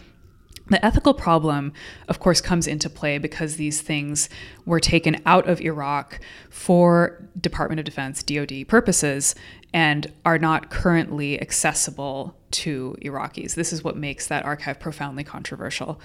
The 0.68 0.84
ethical 0.86 1.14
problem, 1.14 1.74
of 2.08 2.20
course, 2.20 2.40
comes 2.40 2.68
into 2.68 2.90
play 2.90 3.18
because 3.18 3.58
these 3.58 3.82
things 3.82 4.30
were 4.66 4.80
taken 4.80 5.22
out 5.26 5.48
of 5.50 5.60
Iraq 5.60 6.22
for 6.50 7.28
Department 7.40 7.80
of 7.80 7.86
Defense, 7.86 8.24
DoD 8.24 8.68
purposes, 8.68 9.36
and 9.74 10.14
are 10.24 10.38
not 10.38 10.70
currently 10.70 11.42
accessible 11.42 12.38
to 12.54 12.96
Iraqis. 13.02 13.56
This 13.56 13.74
is 13.74 13.84
what 13.84 13.98
makes 13.98 14.28
that 14.28 14.46
archive 14.46 14.80
profoundly 14.80 15.24
controversial. 15.24 16.00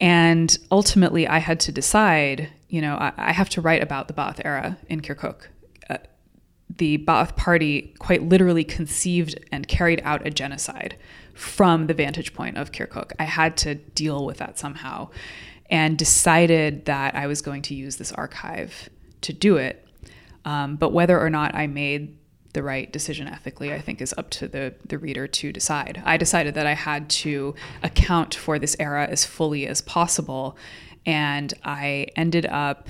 And 0.00 0.56
ultimately, 0.70 1.28
I 1.28 1.38
had 1.38 1.60
to 1.60 1.72
decide 1.72 2.50
you 2.70 2.80
know, 2.80 2.94
I, 2.94 3.12
I 3.16 3.32
have 3.32 3.50
to 3.50 3.60
write 3.60 3.82
about 3.82 4.08
the 4.08 4.14
Ba'ath 4.14 4.40
era 4.44 4.78
in 4.88 5.02
Kirkuk. 5.02 5.48
Uh, 5.90 5.98
the 6.74 6.98
Ba'ath 6.98 7.36
party 7.36 7.94
quite 7.98 8.22
literally 8.22 8.64
conceived 8.64 9.38
and 9.52 9.68
carried 9.68 10.00
out 10.04 10.26
a 10.26 10.30
genocide 10.30 10.96
from 11.34 11.88
the 11.88 11.94
vantage 11.94 12.32
point 12.32 12.56
of 12.56 12.72
Kirkuk. 12.72 13.12
I 13.18 13.24
had 13.24 13.56
to 13.58 13.74
deal 13.74 14.24
with 14.24 14.38
that 14.38 14.58
somehow 14.58 15.10
and 15.68 15.98
decided 15.98 16.84
that 16.86 17.14
I 17.14 17.26
was 17.26 17.42
going 17.42 17.62
to 17.62 17.74
use 17.74 17.96
this 17.96 18.12
archive 18.12 18.88
to 19.22 19.32
do 19.32 19.56
it. 19.56 19.86
Um, 20.44 20.76
but 20.76 20.92
whether 20.92 21.20
or 21.20 21.28
not 21.28 21.54
I 21.54 21.66
made 21.66 22.16
the 22.52 22.62
right 22.62 22.92
decision 22.92 23.28
ethically, 23.28 23.72
I 23.72 23.80
think, 23.80 24.00
is 24.00 24.14
up 24.18 24.30
to 24.30 24.48
the, 24.48 24.74
the 24.84 24.98
reader 24.98 25.26
to 25.26 25.52
decide. 25.52 26.02
I 26.04 26.16
decided 26.16 26.54
that 26.54 26.66
I 26.66 26.74
had 26.74 27.08
to 27.10 27.54
account 27.82 28.34
for 28.34 28.58
this 28.58 28.76
era 28.80 29.06
as 29.06 29.24
fully 29.24 29.66
as 29.66 29.80
possible. 29.80 30.56
And 31.06 31.54
I 31.64 32.08
ended 32.16 32.46
up 32.46 32.88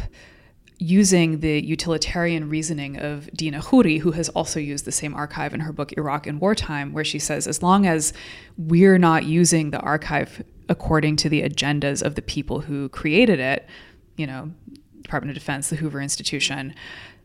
using 0.79 1.41
the 1.41 1.63
utilitarian 1.63 2.49
reasoning 2.49 2.99
of 2.99 3.31
Dina 3.35 3.61
Khoury, 3.61 4.01
who 4.01 4.13
has 4.13 4.31
also 4.31 4.59
used 4.59 4.87
the 4.87 4.93
same 4.93 5.15
archive 5.15 5.53
in 5.53 5.61
her 5.61 5.73
book 5.73 5.93
Iraq 5.93 6.27
in 6.27 6.41
Wartime, 6.41 6.95
where 6.95 7.05
she 7.05 7.19
says, 7.19 7.47
as 7.47 7.63
long 7.63 7.87
as 7.87 8.15
we're 8.57 8.97
not 8.99 9.25
using 9.25 9.71
the 9.71 9.81
archive 9.81 10.43
according 10.71 11.17
to 11.17 11.29
the 11.29 11.43
agendas 11.43 12.03
of 12.03 12.15
the 12.15 12.23
people 12.23 12.61
who 12.61 12.89
created 12.89 13.41
it, 13.41 13.69
you 14.17 14.27
know, 14.27 14.51
Department 15.03 15.37
of 15.37 15.43
Defense, 15.43 15.69
the 15.69 15.77
Hoover 15.77 16.01
Institution, 16.01 16.75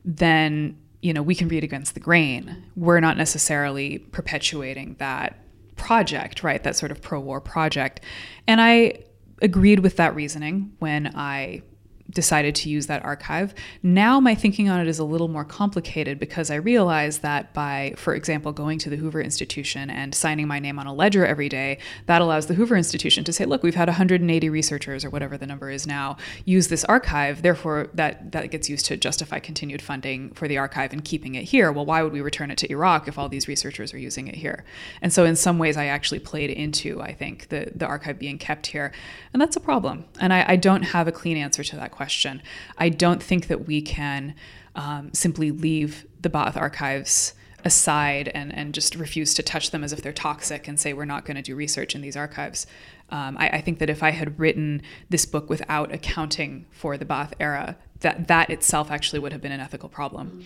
then 0.04 0.78
you 1.06 1.14
know, 1.14 1.22
we 1.22 1.36
can 1.36 1.48
read 1.48 1.64
against 1.64 1.94
the 1.94 2.00
grain. 2.00 2.64
We're 2.76 3.00
not 3.00 3.16
necessarily 3.16 4.00
perpetuating 4.00 4.96
that 4.98 5.38
project, 5.76 6.44
right? 6.44 6.64
That 6.64 6.76
sort 6.76 6.92
of 6.92 7.00
pro 7.00 7.20
war 7.20 7.40
project. 7.40 8.00
And 8.48 8.60
I 8.60 9.04
agreed 9.40 9.82
with 9.82 9.98
that 9.98 10.16
reasoning 10.16 10.74
when 10.80 11.12
I 11.16 11.62
decided 12.10 12.56
to 12.56 12.70
use 12.70 12.88
that 12.88 13.04
archive. 13.04 13.54
Now 13.82 14.20
my 14.20 14.36
thinking 14.36 14.70
on 14.70 14.80
it 14.80 14.88
is 14.88 15.00
a 15.00 15.04
little 15.04 15.28
more 15.28 15.46
complicated 15.46 16.20
because 16.20 16.52
I 16.52 16.56
realize 16.56 17.20
that 17.20 17.54
by, 17.54 17.94
for 17.98 18.14
example, 18.14 18.52
going 18.52 18.78
to 18.80 18.90
the 18.90 18.96
Hoover 18.98 19.22
Institution 19.22 19.90
and 19.90 20.14
signing 20.14 20.48
my 20.48 20.60
name 20.60 20.78
on 20.78 20.88
a 20.88 20.94
ledger 20.94 21.26
every 21.26 21.50
day, 21.50 21.80
that 22.06 22.22
allows 22.22 22.46
the 22.46 22.54
Hoover 22.54 22.76
Institution 22.76 23.24
to 23.24 23.34
say, 23.34 23.46
look, 23.46 23.64
we've 23.64 23.76
had 23.76 23.88
180 23.88 24.50
researchers 24.50 25.04
or 25.04 25.10
whatever 25.10 25.38
the 25.38 25.48
number 25.48 25.70
is 25.70 25.88
now 25.88 26.18
use 26.46 26.68
this 26.68 26.86
archive. 26.86 27.42
Therefore, 27.42 27.90
that, 27.94 28.32
that 28.32 28.52
gets 28.52 28.70
used 28.70 28.86
to 28.86 28.98
justify 28.98 29.40
continued 29.40 29.82
funding 29.82 30.32
for 30.34 30.48
the 30.48 30.58
archive 30.58 30.94
and 30.94 31.04
keeping 31.04 31.36
it 31.36 31.46
here. 31.46 31.72
Well, 31.72 31.86
why 31.86 32.04
would 32.04 32.14
we 32.14 32.22
return 32.22 32.52
it 32.52 32.58
to 32.60 32.72
Iraq 32.72 33.08
if 33.08 33.18
all 33.18 33.30
these 33.30 33.48
researchers 33.48 33.94
are 33.94 33.98
using 33.98 34.28
it 34.28 34.36
here? 34.36 34.64
And 35.02 35.12
so 35.12 35.26
in 35.26 35.36
some 35.36 35.58
ways 35.58 35.76
I 35.76 35.86
actually 35.86 36.20
played 36.20 36.52
into, 36.52 37.02
I 37.02 37.14
think, 37.14 37.50
the, 37.50 37.72
the 37.76 37.86
archive 37.86 38.20
being 38.20 38.38
kept 38.38 38.68
here. 38.68 38.92
And 39.34 39.42
that's 39.42 39.56
a 39.56 39.60
problem. 39.60 40.06
And 40.20 40.32
I, 40.32 40.46
I 40.50 40.56
don't 40.56 40.84
have 40.84 41.08
a 41.08 41.12
clean 41.12 41.38
answer 41.38 41.64
to 41.64 41.76
that 41.78 41.92
question. 41.96 42.42
I 42.78 42.90
don't 42.90 43.22
think 43.22 43.48
that 43.48 43.68
we 43.68 43.82
can 43.82 44.36
um, 44.76 45.14
simply 45.14 45.52
leave 45.52 46.06
the 46.22 46.30
Ba'ath 46.30 46.58
archives 46.58 47.34
aside 47.64 48.30
and, 48.36 48.54
and 48.56 48.74
just 48.74 48.96
refuse 48.96 49.34
to 49.34 49.44
touch 49.44 49.72
them 49.72 49.84
as 49.84 49.92
if 49.92 50.02
they're 50.02 50.14
toxic 50.14 50.68
and 50.68 50.80
say 50.80 50.94
we're 50.94 51.04
not 51.04 51.26
going 51.26 51.36
to 51.36 51.42
do 51.42 51.56
research 51.56 51.96
in 51.96 52.02
these 52.02 52.16
archives. 52.16 52.68
Um, 53.10 53.38
I, 53.40 53.50
I, 53.50 53.62
think 53.62 53.80
that 53.80 53.90
if 53.90 54.04
I 54.04 54.12
had 54.12 54.40
written 54.40 54.84
this 55.10 55.26
book 55.26 55.50
without 55.50 55.92
accounting 55.92 56.66
for 56.70 56.98
the 56.98 57.06
Ba'ath 57.06 57.34
era, 57.40 57.76
that 58.02 58.28
that 58.28 58.50
itself 58.50 58.92
actually 58.92 59.20
would 59.20 59.32
have 59.32 59.42
been 59.42 59.52
an 59.52 59.60
ethical 59.60 59.90
problem. 59.90 60.44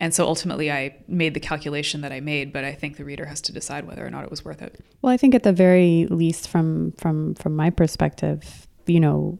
And 0.00 0.14
so 0.14 0.24
ultimately, 0.26 0.72
I 0.72 0.96
made 1.08 1.34
the 1.34 1.40
calculation 1.40 2.00
that 2.00 2.10
I 2.10 2.20
made, 2.20 2.52
but 2.52 2.64
I 2.64 2.72
think 2.72 2.96
the 2.96 3.04
reader 3.04 3.26
has 3.26 3.40
to 3.42 3.52
decide 3.52 3.86
whether 3.86 4.04
or 4.04 4.10
not 4.10 4.24
it 4.24 4.30
was 4.30 4.44
worth 4.44 4.62
it. 4.62 4.82
Well, 5.02 5.12
I 5.12 5.18
think 5.18 5.34
at 5.34 5.42
the 5.42 5.52
very 5.52 6.06
least, 6.08 6.48
from 6.48 6.92
from 6.92 7.34
from 7.34 7.54
my 7.54 7.68
perspective, 7.68 8.66
you 8.86 8.98
know, 8.98 9.38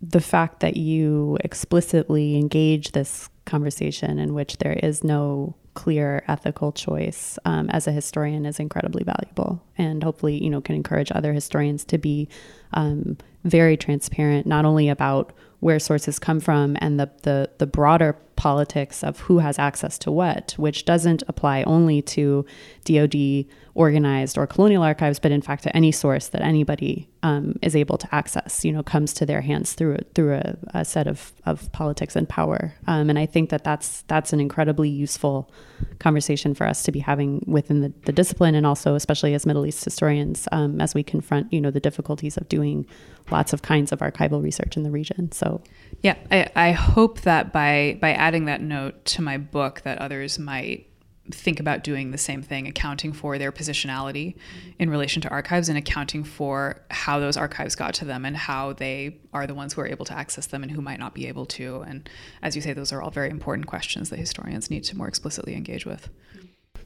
the 0.00 0.20
fact 0.20 0.60
that 0.60 0.76
you 0.76 1.38
explicitly 1.40 2.36
engage 2.36 2.92
this 2.92 3.28
conversation 3.44 4.18
in 4.18 4.34
which 4.34 4.58
there 4.58 4.78
is 4.82 5.04
no 5.04 5.54
clear 5.74 6.22
ethical 6.28 6.72
choice 6.72 7.38
um, 7.44 7.68
as 7.70 7.86
a 7.86 7.92
historian 7.92 8.46
is 8.46 8.60
incredibly 8.60 9.02
valuable 9.02 9.62
and 9.76 10.04
hopefully 10.04 10.42
you 10.42 10.48
know 10.48 10.60
can 10.60 10.76
encourage 10.76 11.10
other 11.12 11.32
historians 11.32 11.84
to 11.84 11.98
be 11.98 12.28
um, 12.74 13.16
very 13.44 13.76
transparent 13.76 14.46
not 14.46 14.64
only 14.64 14.88
about 14.88 15.32
where 15.60 15.78
sources 15.78 16.18
come 16.18 16.40
from 16.40 16.76
and 16.80 17.00
the, 17.00 17.10
the, 17.22 17.50
the 17.58 17.66
broader 17.66 18.12
politics 18.36 19.02
of 19.02 19.20
who 19.20 19.38
has 19.38 19.58
access 19.58 19.98
to 19.98 20.10
what, 20.10 20.54
which 20.56 20.84
doesn't 20.84 21.22
apply 21.28 21.62
only 21.64 22.02
to 22.02 22.44
DoD 22.84 23.46
organized 23.74 24.38
or 24.38 24.46
colonial 24.46 24.82
archives, 24.82 25.18
but 25.18 25.32
in 25.32 25.42
fact 25.42 25.64
to 25.64 25.76
any 25.76 25.90
source 25.90 26.28
that 26.28 26.42
anybody 26.42 27.08
um, 27.22 27.56
is 27.62 27.74
able 27.74 27.98
to 27.98 28.14
access. 28.14 28.64
You 28.64 28.72
know, 28.72 28.82
comes 28.82 29.12
to 29.14 29.26
their 29.26 29.40
hands 29.40 29.72
through 29.72 29.98
through 30.14 30.34
a, 30.34 30.56
a 30.74 30.84
set 30.84 31.06
of, 31.06 31.32
of 31.44 31.70
politics 31.72 32.14
and 32.14 32.28
power. 32.28 32.74
Um, 32.86 33.10
and 33.10 33.18
I 33.18 33.26
think 33.26 33.50
that 33.50 33.64
that's 33.64 34.02
that's 34.02 34.32
an 34.32 34.40
incredibly 34.40 34.88
useful 34.88 35.50
conversation 35.98 36.54
for 36.54 36.66
us 36.66 36.82
to 36.84 36.92
be 36.92 37.00
having 37.00 37.42
within 37.46 37.80
the, 37.80 37.92
the 38.04 38.12
discipline, 38.12 38.54
and 38.54 38.66
also 38.66 38.94
especially 38.94 39.34
as 39.34 39.46
Middle 39.46 39.66
East 39.66 39.84
historians, 39.84 40.46
um, 40.52 40.80
as 40.80 40.94
we 40.94 41.02
confront 41.02 41.52
you 41.52 41.60
know 41.60 41.70
the 41.70 41.80
difficulties 41.80 42.36
of 42.36 42.48
doing 42.48 42.86
lots 43.30 43.52
of 43.52 43.62
kinds 43.62 43.90
of 43.90 44.00
archival 44.00 44.42
research 44.42 44.76
in 44.76 44.82
the 44.82 44.90
region. 44.90 45.32
So, 45.32 45.62
yeah, 46.02 46.16
I, 46.30 46.50
I 46.54 46.72
hope 46.72 47.22
that 47.22 47.52
by 47.52 47.98
by 48.00 48.12
adding 48.24 48.46
that 48.46 48.62
note 48.62 49.04
to 49.04 49.20
my 49.20 49.36
book, 49.36 49.82
that 49.82 49.98
others 49.98 50.38
might 50.38 50.88
think 51.30 51.60
about 51.60 51.84
doing 51.84 52.10
the 52.10 52.16
same 52.16 52.42
thing, 52.42 52.66
accounting 52.66 53.12
for 53.12 53.36
their 53.36 53.52
positionality 53.52 54.34
in 54.78 54.88
relation 54.88 55.20
to 55.20 55.28
archives 55.28 55.68
and 55.68 55.76
accounting 55.76 56.24
for 56.24 56.80
how 56.90 57.18
those 57.18 57.36
archives 57.36 57.74
got 57.74 57.92
to 57.92 58.06
them 58.06 58.24
and 58.24 58.34
how 58.34 58.72
they 58.72 59.18
are 59.34 59.46
the 59.46 59.54
ones 59.54 59.74
who 59.74 59.82
are 59.82 59.86
able 59.86 60.06
to 60.06 60.14
access 60.14 60.46
them 60.46 60.62
and 60.62 60.72
who 60.72 60.80
might 60.80 60.98
not 60.98 61.12
be 61.12 61.28
able 61.28 61.44
to. 61.44 61.82
And 61.82 62.08
as 62.40 62.56
you 62.56 62.62
say, 62.62 62.72
those 62.72 62.92
are 62.94 63.02
all 63.02 63.10
very 63.10 63.28
important 63.28 63.66
questions 63.66 64.08
that 64.08 64.18
historians 64.18 64.70
need 64.70 64.84
to 64.84 64.96
more 64.96 65.08
explicitly 65.08 65.54
engage 65.54 65.84
with. 65.84 66.08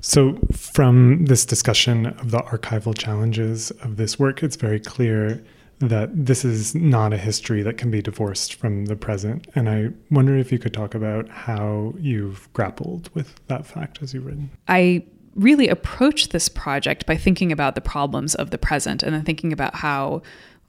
So, 0.01 0.41
from 0.53 1.27
this 1.27 1.45
discussion 1.45 2.07
of 2.07 2.33
the 2.33 2.39
archival 2.39 2.99
challenges 2.99 3.71
of 3.83 3.97
this 3.97 4.19
work, 4.19 4.43
it's 4.43 4.57
very 4.57 4.81
clear 4.81 5.45
that 5.81 6.11
this 6.27 6.45
is 6.45 6.75
not 6.75 7.13
a 7.13 7.17
history 7.17 7.63
that 7.63 7.79
can 7.79 7.91
be 7.91 8.03
divorced 8.03 8.55
from 8.55 8.87
the 8.87 8.97
present. 8.97 9.47
And 9.55 9.69
I 9.69 9.89
wonder 10.11 10.37
if 10.37 10.51
you 10.51 10.59
could 10.59 10.75
talk 10.75 10.95
about 10.95 11.29
how 11.29 11.95
you've 11.99 12.53
grappled 12.53 13.11
with 13.15 13.35
that 13.47 13.67
fact 13.67 14.03
as 14.03 14.13
you've 14.13 14.27
written. 14.27 14.51
I 14.67 15.05
really 15.35 15.69
approached 15.69 16.33
this 16.33 16.49
project 16.49 17.07
by 17.07 17.17
thinking 17.17 17.53
about 17.53 17.77
the 17.77 17.81
problems 17.81 18.35
of 18.35 18.51
the 18.51 18.59
present 18.59 19.03
and 19.03 19.15
then 19.15 19.23
thinking 19.23 19.53
about 19.53 19.77
how 19.77 20.23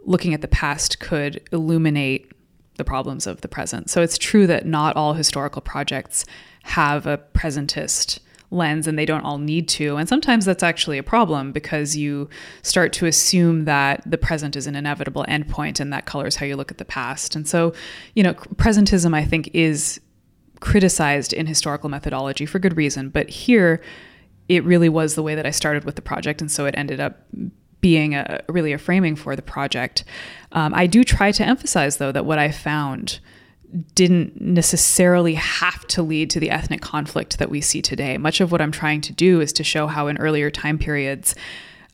looking 0.06 0.34
at 0.34 0.42
the 0.42 0.48
past 0.48 1.00
could 1.00 1.42
illuminate 1.52 2.32
the 2.78 2.84
problems 2.84 3.28
of 3.28 3.42
the 3.42 3.48
present. 3.48 3.90
So 3.90 4.02
it's 4.02 4.18
true 4.18 4.48
that 4.48 4.66
not 4.66 4.96
all 4.96 5.14
historical 5.14 5.62
projects 5.62 6.24
have 6.64 7.08
a 7.08 7.18
presentist 7.18 8.20
lens 8.52 8.88
and 8.88 8.98
they 8.98 9.06
don't 9.06 9.24
all 9.24 9.38
need 9.38 9.68
to. 9.68 9.98
And 9.98 10.10
sometimes 10.10 10.46
that's 10.46 10.64
actually 10.64 10.98
a 10.98 11.04
problem 11.04 11.52
because 11.52 11.96
you 11.96 12.30
start 12.62 12.94
to 12.94 13.06
assume 13.06 13.66
that 13.66 14.02
the 14.10 14.18
present 14.18 14.56
is 14.56 14.68
an 14.68 14.76
inevitable 14.76 15.26
endpoint 15.28 15.80
and 15.80 15.94
that 15.94 16.06
colors 16.06 16.36
how 16.36 16.46
you 16.46 16.56
look 16.56 16.72
at 16.72 16.78
the 16.78 16.86
past. 16.86 17.36
And 17.36 17.48
so, 17.48 17.74
you 18.16 18.24
know, 18.24 18.34
presentism, 18.56 19.14
I 19.14 19.24
think, 19.24 19.50
is 19.54 20.00
criticized 20.60 21.32
in 21.32 21.46
historical 21.46 21.90
methodology 21.90 22.46
for 22.46 22.60
good 22.60 22.76
reason. 22.76 23.10
But 23.10 23.30
here, 23.30 23.82
it 24.48 24.64
really 24.64 24.90
was 24.90 25.16
the 25.16 25.24
way 25.24 25.36
that 25.36 25.46
I 25.46 25.52
started 25.52 25.86
with 25.86 25.96
the 25.96 26.02
project. 26.02 26.42
And 26.42 26.52
so 26.52 26.66
it 26.66 26.74
ended 26.78 27.00
up 27.00 27.20
being 27.82 28.16
a 28.16 28.44
really 28.50 28.74
a 28.74 28.78
framing 28.78 29.16
for 29.16 29.36
the 29.36 29.42
project. 29.42 30.04
Um, 30.52 30.74
I 30.74 30.88
do 30.88 31.04
try 31.04 31.32
to 31.32 31.46
emphasize, 31.46 31.98
though, 31.98 32.12
that 32.12 32.26
what 32.26 32.40
I 32.40 32.52
found 32.52 33.20
didn't 33.94 34.40
necessarily 34.42 35.36
have 35.36 35.86
to 35.88 36.02
lead 36.02 36.30
to 36.32 36.40
the 36.40 36.50
ethnic 36.50 36.82
conflict 36.82 37.38
that 37.38 37.50
we 37.50 37.62
see 37.62 37.82
today. 37.82 38.18
Much 38.18 38.42
of 38.42 38.52
what 38.52 38.62
I'm 38.62 38.72
trying 38.72 39.02
to 39.02 39.14
do 39.14 39.42
is 39.42 39.54
to 39.54 39.64
show 39.64 39.88
how, 39.88 40.08
in 40.08 40.18
earlier 40.18 40.50
time 40.50 40.78
periods, 40.78 41.36